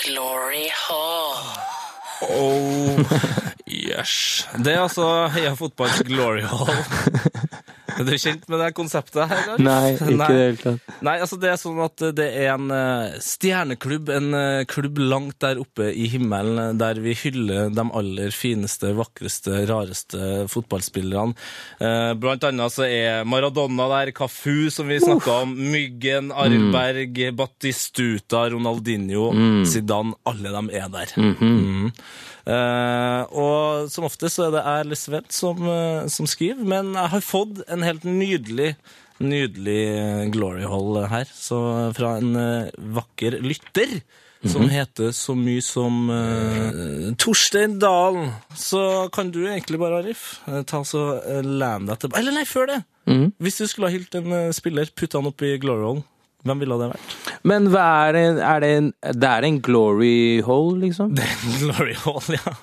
Glory 0.08 0.68
hall. 0.72 1.36
Oh, 2.22 2.98
yes. 3.88 4.48
Det 4.64 4.72
er 4.72 4.80
altså 4.80 5.26
Heia 5.34 5.52
Fotballs 5.54 6.02
Glory 6.08 6.42
Hall. 6.42 6.72
Er 7.98 8.06
du 8.06 8.14
kjent 8.14 8.46
med 8.50 8.60
det 8.62 8.72
konseptet 8.76 9.24
her? 9.30 9.44
eller? 9.54 9.64
Nei, 9.64 9.94
ikke 9.94 10.12
i 10.12 10.18
det 10.18 10.28
hele 10.38 10.60
tatt. 10.62 10.92
Nei, 11.08 11.14
altså 11.22 11.38
det 11.40 11.50
er 11.52 11.58
sånn 11.60 11.80
at 11.82 12.04
det 12.18 12.26
er 12.26 12.52
en 12.54 12.70
eh, 12.74 13.16
stjerneklubb, 13.22 14.12
en 14.14 14.36
eh, 14.38 14.62
klubb 14.70 15.00
langt 15.02 15.38
der 15.42 15.60
oppe 15.62 15.90
i 15.90 16.08
himmelen, 16.12 16.60
eh, 16.62 16.74
der 16.78 17.00
vi 17.02 17.16
hyller 17.18 17.72
de 17.74 17.86
aller 18.00 18.34
fineste, 18.34 18.92
vakreste, 18.98 19.64
rareste 19.68 20.46
fotballspillerne. 20.50 21.36
Blant 22.18 22.44
annet 22.46 22.74
så 22.74 22.86
er 22.86 23.26
Maradona 23.28 23.88
der, 23.92 24.12
Cafu, 24.16 24.68
som 24.72 24.88
vi 24.90 25.00
snakka 25.02 25.42
om, 25.44 25.54
Myggen, 25.72 26.32
Arberg, 26.34 27.20
Batistuta, 27.38 28.46
Ronaldinho, 28.52 29.30
Zidane, 29.68 30.16
alle 30.28 30.54
de 30.54 30.80
er 30.80 30.90
der. 30.94 31.14
Mhm. 31.18 31.92
Eh, 32.48 33.22
og 33.36 33.90
som 33.92 34.06
ofte 34.08 34.30
så 34.32 34.46
er 34.46 34.54
det 34.54 34.62
jeg 34.62 34.84
eller 34.86 34.96
Sven 34.96 35.26
som, 35.36 35.66
som 36.08 36.28
skriver, 36.30 36.64
men 36.64 36.94
jeg 36.96 37.12
har 37.12 37.24
fått 37.24 37.60
en 37.68 37.84
helt 37.88 38.06
nydelig 38.08 38.74
Nydelig 39.18 39.80
eh, 39.98 40.24
glory 40.30 40.62
hall 40.70 41.00
her, 41.10 41.26
så 41.34 41.58
fra 41.96 42.14
en 42.20 42.36
eh, 42.38 42.68
vakker 42.94 43.40
lytter. 43.42 43.98
Som 44.46 44.68
heter 44.70 45.10
så 45.10 45.34
mye 45.34 45.58
som 45.66 46.12
uh, 46.14 47.08
Torstein 47.18 47.72
Dalen. 47.82 48.28
Så 48.54 49.08
kan 49.10 49.32
du 49.34 49.40
egentlig 49.48 49.80
bare, 49.82 49.98
Arif, 49.98 50.36
ta 50.70 50.84
så 50.86 51.02
uh, 51.18 51.40
len 51.42 51.88
deg 51.88 51.98
tilbake 51.98 52.22
Eller 52.22 52.36
nei, 52.36 52.44
før 52.46 52.70
det! 52.70 52.78
Hvis 53.42 53.58
du 53.58 53.64
skulle 53.66 53.90
ha 53.90 53.96
hylt 53.96 54.14
en 54.14 54.52
spiller, 54.54 54.86
putta 54.94 55.18
han 55.18 55.26
opp 55.32 55.42
i 55.42 55.56
glory 55.58 55.82
hall, 55.88 56.00
hvem 56.46 56.62
ville 56.62 56.78
det 56.78 56.90
vært? 56.92 57.18
Men 57.50 57.66
hva 57.72 57.86
er 58.06 58.14
det, 58.14 58.24
er 58.46 58.62
det, 58.62 58.70
en, 58.78 58.90
det 59.18 59.30
er 59.32 59.46
en 59.48 59.58
glory 59.64 60.18
hole, 60.46 60.78
liksom? 60.84 61.18
glory 61.64 61.98
hall, 62.04 62.22
ja. 62.36 62.54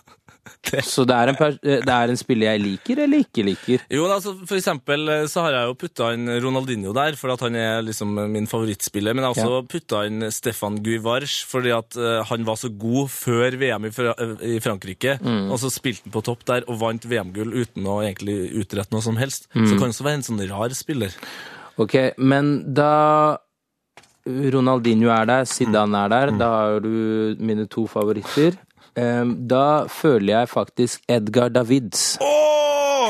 Så 0.85 1.03
det 1.07 1.15
er, 1.15 1.31
en 1.31 1.37
pers- 1.39 1.59
det 1.61 1.93
er 1.93 2.11
en 2.13 2.17
spiller 2.19 2.49
jeg 2.53 2.61
liker 2.63 3.01
eller 3.05 3.21
ikke 3.23 3.43
liker? 3.45 3.83
Jo, 3.93 4.05
altså, 4.11 4.33
for 4.49 4.57
eksempel 4.57 5.07
eh, 5.13 5.25
så 5.31 5.43
har 5.45 5.55
jeg 5.59 5.69
jo 5.69 5.75
putta 5.85 6.09
inn 6.15 6.27
Ronaldinho 6.43 6.93
der, 6.97 7.15
for 7.19 7.33
at 7.35 7.43
han 7.45 7.55
er 7.59 7.81
liksom 7.85 8.13
min 8.33 8.47
favorittspiller. 8.49 9.13
Men 9.15 9.27
jeg 9.27 9.39
har 9.43 9.53
også 9.59 9.69
putta 9.71 10.03
inn 10.09 10.27
Stefan 10.33 10.79
Guivarch, 10.85 11.37
fordi 11.51 11.73
at 11.75 11.95
eh, 12.01 12.21
han 12.31 12.45
var 12.47 12.59
så 12.61 12.69
god 12.73 13.09
før 13.13 13.59
VM 13.61 13.85
i, 13.89 13.93
Fra 13.95 14.13
eh, 14.17 14.35
i 14.55 14.59
Frankrike. 14.63 15.17
Og 15.51 15.57
så 15.61 15.71
spilte 15.73 16.07
han 16.09 16.15
på 16.17 16.25
topp 16.25 16.45
der 16.49 16.65
og 16.69 16.79
vant 16.81 17.05
VM-gull 17.09 17.53
uten 17.61 17.85
å 17.87 17.99
egentlig 18.03 18.39
utrette 18.63 18.91
noe 18.95 19.05
som 19.05 19.17
helst. 19.21 19.49
Så 19.53 19.75
kan 19.77 19.85
han 19.87 19.93
også 19.95 20.05
være 20.09 20.19
en 20.21 20.27
sånn 20.31 20.43
rar 20.49 20.73
spiller. 20.75 21.13
Ok, 21.81 21.95
men 22.17 22.55
da 22.75 23.37
Ronaldinho 24.25 25.11
er 25.13 25.27
der, 25.29 25.43
Zidane 25.45 25.99
er 26.05 26.09
der, 26.09 26.31
da 26.39 26.47
har 26.55 26.79
du 26.81 27.35
mine 27.45 27.67
to 27.69 27.83
favoritter. 27.91 28.55
Da 28.95 29.63
føler 29.91 30.31
jeg 30.39 30.51
faktisk 30.51 31.01
Edgar 31.11 31.49
Davids 31.51 32.15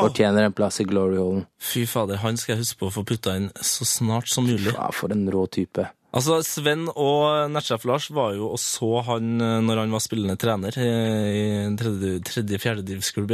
fortjener 0.01 0.47
en 0.47 0.55
plass 0.55 0.81
i 0.81 0.85
Glory 0.87 1.19
Hallen. 1.19 1.43
Fy 1.61 1.85
fader, 1.87 2.17
han 2.23 2.37
skal 2.41 2.55
jeg 2.55 2.65
huske 2.65 2.81
på 2.81 2.89
å 2.89 2.95
få 2.97 3.03
putta 3.07 3.35
inn 3.39 3.51
så 3.63 3.85
snart 3.87 4.27
som 4.31 4.47
mulig. 4.47 4.73
Ja, 4.73 4.89
for 4.95 5.13
en 5.13 5.27
rå 5.31 5.45
type. 5.47 5.85
Altså, 6.15 6.39
Sven 6.47 6.85
og 6.95 7.51
nettsjef 7.51 7.83
Lars 7.89 8.07
var 8.15 8.33
jo 8.37 8.47
og 8.55 8.59
så 8.61 9.01
han 9.09 9.33
eh, 9.43 9.57
når 9.65 9.81
han 9.83 9.95
var 9.95 10.03
spillende 10.03 10.37
trener 10.39 10.77
eh, 10.79 11.31
i 11.35 11.41
en 11.65 11.75
tredje, 11.79 12.21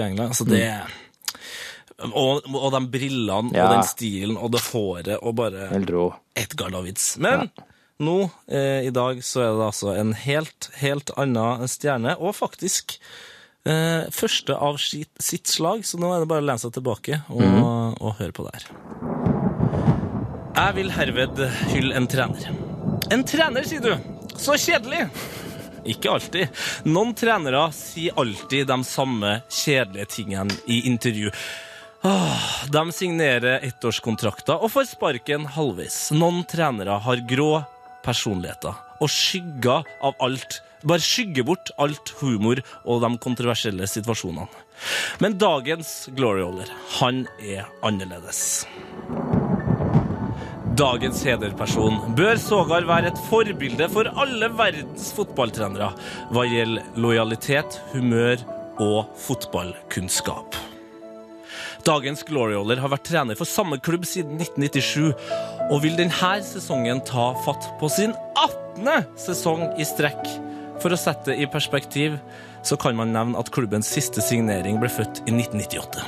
i 0.01 0.05
England. 0.07 0.31
Altså, 0.33 0.47
det 0.49 0.63
og, 2.01 2.47
og 2.49 2.71
de 2.73 2.79
brillene 2.89 3.53
Ja. 3.53 3.67
og 3.67 3.75
den 3.75 3.85
stilen 3.85 4.39
og 4.41 4.49
det 4.55 4.63
håret 4.71 5.19
og 5.21 5.35
bare 5.37 5.67
Helt 5.69 5.91
rå. 5.93 6.07
Edgar 6.33 6.73
Davids. 6.73 7.11
Men 7.21 7.51
nå, 8.01 8.17
eh, 8.51 8.87
i 8.87 8.93
dag, 8.93 9.21
så 9.25 9.43
er 9.45 9.51
det 9.57 9.67
altså 9.67 9.93
en 9.95 10.15
helt, 10.17 10.69
helt 10.81 11.13
annen 11.21 11.67
stjerne, 11.69 12.15
og 12.19 12.35
faktisk 12.37 12.97
eh, 13.65 14.09
første 14.13 14.57
av 14.57 14.79
sitt, 14.81 15.11
sitt 15.21 15.49
slag, 15.51 15.85
så 15.87 16.01
nå 16.01 16.11
er 16.13 16.23
det 16.23 16.31
bare 16.31 16.43
å 16.43 16.49
lene 16.49 16.61
seg 16.61 16.73
tilbake 16.77 17.21
og, 17.29 18.01
og 18.01 18.17
høre 18.19 18.35
på 18.35 18.47
det 18.47 18.57
her. 18.59 18.71
Jeg 20.51 20.77
vil 20.77 20.91
herved 20.93 21.45
hylle 21.71 21.95
en 21.97 22.09
trener. 22.11 22.51
En 23.11 23.23
trener, 23.27 23.65
sier 23.67 23.83
du? 23.85 23.93
Så 24.37 24.57
kjedelig! 24.59 25.07
Ikke 25.89 26.11
alltid. 26.13 26.61
Noen 26.85 27.15
trenere 27.17 27.63
sier 27.73 28.17
alltid 28.21 28.67
de 28.69 28.77
samme 28.85 29.39
kjedelige 29.49 30.09
tingene 30.13 30.59
i 30.69 30.83
intervju. 30.91 31.31
De 32.73 32.83
signerer 32.93 33.65
ettårskontrakter 33.65 34.61
og 34.61 34.71
får 34.73 34.91
sparken 34.91 35.45
halvveis. 35.55 36.09
Noen 36.17 36.43
trenere 36.49 36.97
har 37.05 37.25
grå 37.29 37.51
personligheter 38.05 38.77
og 39.01 39.09
skygger 39.11 39.87
av 40.03 40.17
alt. 40.23 40.61
Bare 40.85 41.03
skygger 41.03 41.45
bort 41.45 41.73
alt 41.81 42.13
humor 42.21 42.61
og 42.83 43.03
de 43.03 43.11
kontroversielle 43.21 43.87
situasjonene. 43.89 44.49
Men 45.21 45.37
dagens 45.41 46.09
Glory 46.17 46.41
Holler, 46.41 46.71
han 46.97 47.25
er 47.37 47.69
annerledes. 47.85 48.65
Dagens 50.81 51.19
hederperson 51.27 52.15
bør 52.17 52.39
sågar 52.41 52.87
være 52.89 53.11
et 53.11 53.21
forbilde 53.27 53.89
for 53.91 54.07
alle 54.23 54.49
verdens 54.55 55.11
fotballtrenere 55.17 55.91
hva 56.31 56.47
gjelder 56.47 57.01
lojalitet, 57.03 57.77
humør 57.91 58.41
og 58.81 59.11
fotballkunnskap. 59.27 60.70
Dagens 61.85 62.23
Gloryholder 62.27 62.81
har 62.83 62.91
vært 62.93 63.07
trener 63.09 63.37
for 63.39 63.49
samme 63.49 63.79
klubb 63.81 64.05
siden 64.07 64.39
1997, 64.41 65.11
og 65.71 65.83
vil 65.83 65.97
denne 65.97 66.33
sesongen 66.45 67.01
ta 67.07 67.31
fatt 67.45 67.69
på 67.81 67.89
sin 67.91 68.15
18. 68.39 69.07
sesong 69.19 69.67
i 69.81 69.87
strekk. 69.87 70.21
For 70.81 70.93
å 70.93 70.97
sette 70.97 71.31
det 71.31 71.43
i 71.43 71.49
perspektiv, 71.49 72.17
så 72.65 72.77
kan 72.77 72.97
man 72.97 73.13
nevne 73.13 73.39
at 73.41 73.51
klubbens 73.53 73.89
siste 73.89 74.21
signering 74.25 74.79
ble 74.81 74.89
født 74.91 75.23
i 75.27 75.33
1998. 75.35 76.05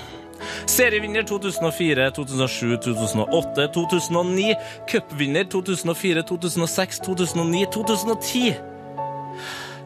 Serievinner 0.69 1.23
2004, 1.27 2.09
2007, 2.17 2.77
2008, 2.85 3.67
2009. 3.75 4.55
Cupvinner 4.89 5.47
2004, 5.51 6.23
2006, 6.29 6.99
2009, 7.05 7.65
2010. 7.73 8.53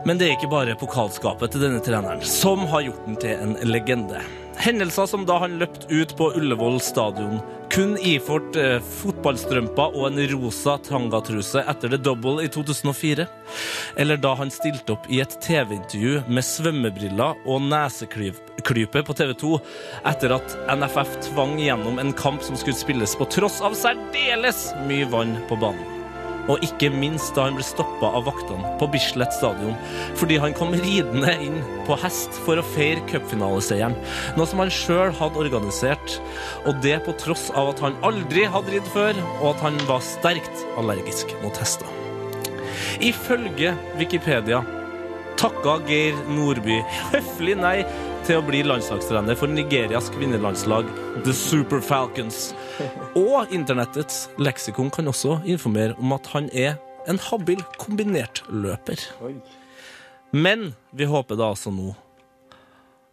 Men 0.05 0.19
det 0.19 0.27
er 0.27 0.35
ikke 0.37 0.51
bare 0.51 0.77
pokalskapet 0.79 1.51
til 1.53 1.63
denne 1.65 1.81
treneren 1.83 2.21
som 2.23 2.67
har 2.71 2.85
gjort 2.87 3.07
den 3.07 3.17
til 3.21 3.41
en 3.43 3.57
legende. 3.67 4.21
Hendelser 4.57 5.05
som 5.05 5.25
da 5.25 5.37
han 5.39 5.59
løpt 5.61 5.85
ut 5.91 6.15
på 6.17 6.31
Ullevål 6.35 6.79
stadion, 6.81 7.39
kun 7.69 7.93
iført 8.01 8.55
eh, 8.57 8.79
fotballstrømper 8.81 9.97
og 9.97 10.07
en 10.07 10.21
rosa 10.31 10.77
tangatruse 10.81 11.61
etter 11.61 11.93
The 11.93 11.99
Double 12.01 12.41
i 12.45 12.49
2004. 12.49 13.27
Eller 14.01 14.17
da 14.21 14.33
han 14.39 14.51
stilte 14.53 14.95
opp 14.95 15.05
i 15.13 15.21
et 15.21 15.35
TV-intervju 15.45 16.23
med 16.27 16.45
svømmebriller 16.47 17.43
og 17.45 17.67
neseklype 17.69 19.03
på 19.05 19.17
TV 19.19 19.35
2 19.43 19.53
etter 20.13 20.33
at 20.39 20.57
NFF 20.73 21.19
tvang 21.29 21.57
gjennom 21.61 22.01
en 22.01 22.15
kamp 22.17 22.41
som 22.45 22.57
skulle 22.57 22.79
spilles 22.79 23.13
på 23.19 23.29
tross 23.37 23.61
av 23.61 23.77
særdeles 23.77 24.71
mye 24.89 25.05
vann 25.13 25.37
på 25.51 25.59
banen. 25.61 25.96
Og 26.47 26.63
ikke 26.63 26.89
minst 26.93 27.35
da 27.35 27.47
han 27.47 27.57
ble 27.57 27.65
stoppa 27.65 28.11
av 28.17 28.27
vaktene 28.29 28.73
på 28.79 28.87
Bislett 28.93 29.35
stadion 29.35 29.75
fordi 30.19 30.37
han 30.41 30.55
kom 30.57 30.71
ridende 30.75 31.33
inn 31.43 31.59
på 31.87 31.97
hest 32.01 32.35
for 32.45 32.59
å 32.59 32.65
feire 32.73 33.03
cupfinaleseieren. 33.11 33.97
Noe 34.37 34.47
som 34.49 34.63
han 34.63 34.71
sjøl 34.73 35.13
hadde 35.17 35.43
organisert, 35.43 36.17
og 36.65 36.79
det 36.85 36.97
på 37.05 37.15
tross 37.21 37.49
av 37.57 37.73
at 37.73 37.83
han 37.83 37.99
aldri 38.07 38.47
hadde 38.49 38.73
ridd 38.75 38.89
før, 38.93 39.19
og 39.41 39.51
at 39.53 39.67
han 39.67 39.79
var 39.89 40.03
sterkt 40.05 40.65
allergisk 40.79 41.35
mot 41.43 41.59
hester. 41.61 41.89
Ifølge 43.03 43.75
Wikipedia 43.99 44.63
takka 45.37 45.77
Geir 45.85 46.17
Nordby 46.33 46.79
høflig 47.11 47.57
nei 47.59 47.77
til 48.27 48.41
å 48.41 48.43
bli 48.43 48.59
landslagstrener 48.65 49.37
for 49.39 49.47
Nigerias 49.47 50.09
kvinnelandslag 50.11 50.87
The 51.23 51.31
Super 51.31 51.79
Falcons. 51.79 52.49
Og 53.15 53.53
internettets 53.55 54.25
leksikon 54.41 54.89
kan 54.91 55.07
også 55.07 55.37
informere 55.47 55.95
om 56.01 56.11
at 56.15 56.27
han 56.33 56.49
er 56.51 56.75
en 57.07 57.21
habil 57.29 57.61
kombinertløper. 57.79 59.05
Men 60.35 60.73
vi 60.91 61.07
håper 61.07 61.39
da 61.39 61.53
altså 61.53 61.71
nå 61.71 61.93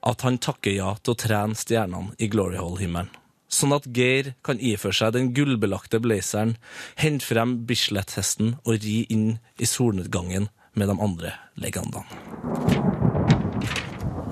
at 0.05 0.25
han 0.27 0.41
takker 0.43 0.75
ja 0.75 0.91
til 0.99 1.15
å 1.15 1.21
trene 1.23 1.59
stjernene 1.59 2.19
i 2.19 2.29
Glory 2.33 2.59
Hall-himmelen. 2.59 3.13
Sånn 3.47 3.77
at 3.77 3.87
Geir 3.95 4.33
kan 4.43 4.59
iføre 4.59 4.99
seg 4.99 5.15
den 5.15 5.31
gullbelagte 5.37 6.01
blazeren, 6.03 6.57
hente 6.99 7.29
frem 7.29 7.61
Bislett-hesten 7.69 8.57
og 8.65 8.83
ri 8.83 9.05
inn 9.15 9.37
i 9.63 9.69
solnedgangen 9.69 10.51
med 10.75 10.91
de 10.91 10.99
andre 10.99 11.37
legendene. 11.55 12.84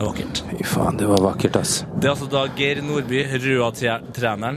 Det 0.03 0.09
er 0.09 0.15
vakkert. 0.17 0.39
Fy 0.51 0.65
faen, 0.67 0.97
det 0.99 1.07
var 1.07 1.21
vakkert, 1.23 1.57
ass. 1.61 1.73
Det 1.95 2.09
er 2.09 2.11
altså 2.17 2.27
da 2.27 2.41
Geir 2.59 2.81
Nordby, 2.83 3.21
Røa-treneren. 3.39 4.57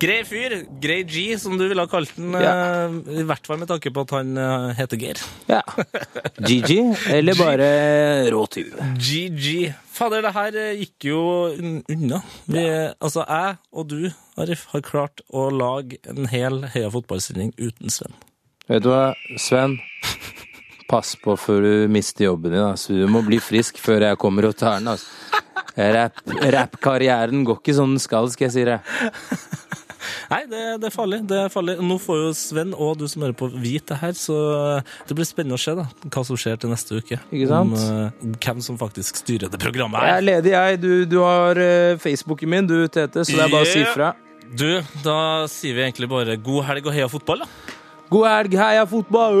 Grei 0.00 0.22
fyr. 0.24 0.54
Grei 0.80 1.02
G, 1.04 1.24
som 1.38 1.58
du 1.60 1.66
ville 1.68 1.84
ha 1.84 1.90
kalt 1.92 2.14
den. 2.16 2.32
eh, 2.34 2.94
I 3.20 3.24
hvert 3.28 3.44
fall 3.46 3.60
med 3.60 3.68
tanke 3.68 3.92
på 3.94 4.00
at 4.06 4.14
han 4.16 4.32
eh, 4.40 4.70
heter 4.80 4.96
Geir. 5.02 5.20
Ja. 5.50 5.60
GG, 6.48 6.72
eller 7.12 7.36
bare 7.36 7.68
råtyv. 8.32 8.72
GG. 8.96 9.74
Fader, 9.94 10.24
det 10.24 10.32
her 10.38 10.56
eh, 10.62 10.72
gikk 10.80 11.10
jo 11.12 11.20
unna. 11.92 12.22
Vi, 12.48 12.64
Altså, 13.04 13.26
jeg 13.28 13.58
og 13.76 13.88
du, 13.92 13.98
Arif, 14.40 14.64
har 14.72 14.86
klart 14.88 15.20
å 15.28 15.50
lage 15.52 16.00
en 16.08 16.32
hel 16.32 16.62
Heia 16.72 16.88
fotballsending 16.96 17.52
uten 17.60 17.92
Sven. 17.92 18.16
Vet 18.72 18.88
du 18.88 18.88
hva, 18.88 19.10
Sven? 19.36 19.76
Pass 20.90 21.14
på 21.16 21.36
før 21.40 21.64
du 21.64 21.72
mister 21.92 22.26
jobben 22.28 22.52
din. 22.52 22.60
Altså. 22.64 22.92
Du 22.98 23.06
må 23.10 23.22
bli 23.26 23.38
frisk 23.42 23.78
før 23.82 24.04
jeg 24.10 24.20
kommer 24.20 24.50
og 24.50 24.56
tar 24.60 24.80
den. 24.80 24.92
Altså. 24.94 25.42
Rap- 25.74 26.78
går 26.84 27.56
ikke 27.58 27.74
som 27.74 27.94
den 27.96 28.02
skal, 28.02 28.28
skal 28.30 28.46
jeg 28.50 28.54
si 28.54 28.64
deg. 28.68 28.80
Nei, 30.30 30.42
det, 30.50 30.60
det 30.82 30.88
er 30.90 30.92
farlig. 30.94 31.18
det 31.28 31.38
er 31.46 31.50
farlig. 31.52 31.74
Nå 31.82 31.96
får 32.02 32.18
jo 32.20 32.30
Sven 32.36 32.74
og 32.76 32.98
du 33.00 33.06
som 33.08 33.24
hører 33.24 33.36
på, 33.38 33.48
vite 33.56 33.94
det 33.94 33.98
her, 34.02 34.12
så 34.18 34.36
det 35.08 35.16
blir 35.16 35.26
spennende 35.28 35.56
å 35.56 35.62
se 35.62 35.74
da, 35.78 35.86
hva 36.12 36.24
som 36.28 36.38
skjer 36.40 36.60
til 36.60 36.72
neste 36.72 37.00
uke. 37.00 37.18
Ikke 37.32 37.48
sant? 37.50 37.74
Om 37.74 38.12
uh, 38.28 38.34
hvem 38.44 38.60
som 38.64 38.78
faktisk 38.80 39.20
styrer 39.22 39.52
det 39.52 39.60
programmet 39.62 40.04
Jeg 40.04 40.12
her. 40.12 40.20
er 40.20 40.26
ledig, 40.28 40.54
jeg. 40.54 40.80
Du, 40.84 40.90
du 41.14 41.18
har 41.24 41.60
uh, 41.60 41.96
Facebooken 42.02 42.52
min, 42.54 42.68
du, 42.70 42.76
Tete, 42.88 43.24
så 43.24 43.32
det 43.38 43.46
er 43.48 43.54
bare 43.56 43.68
å 43.68 43.72
si 43.72 43.84
fra. 43.94 44.12
Du, 44.54 44.68
da 45.02 45.18
sier 45.50 45.74
vi 45.80 45.86
egentlig 45.88 46.10
bare 46.12 46.36
god 46.36 46.68
helg 46.68 46.90
og 46.92 46.94
heia 46.94 47.08
fotball, 47.10 47.46
da. 47.46 47.48
God 48.12 48.28
helg, 48.28 48.58
heia 48.60 48.84
fotball! 48.86 49.40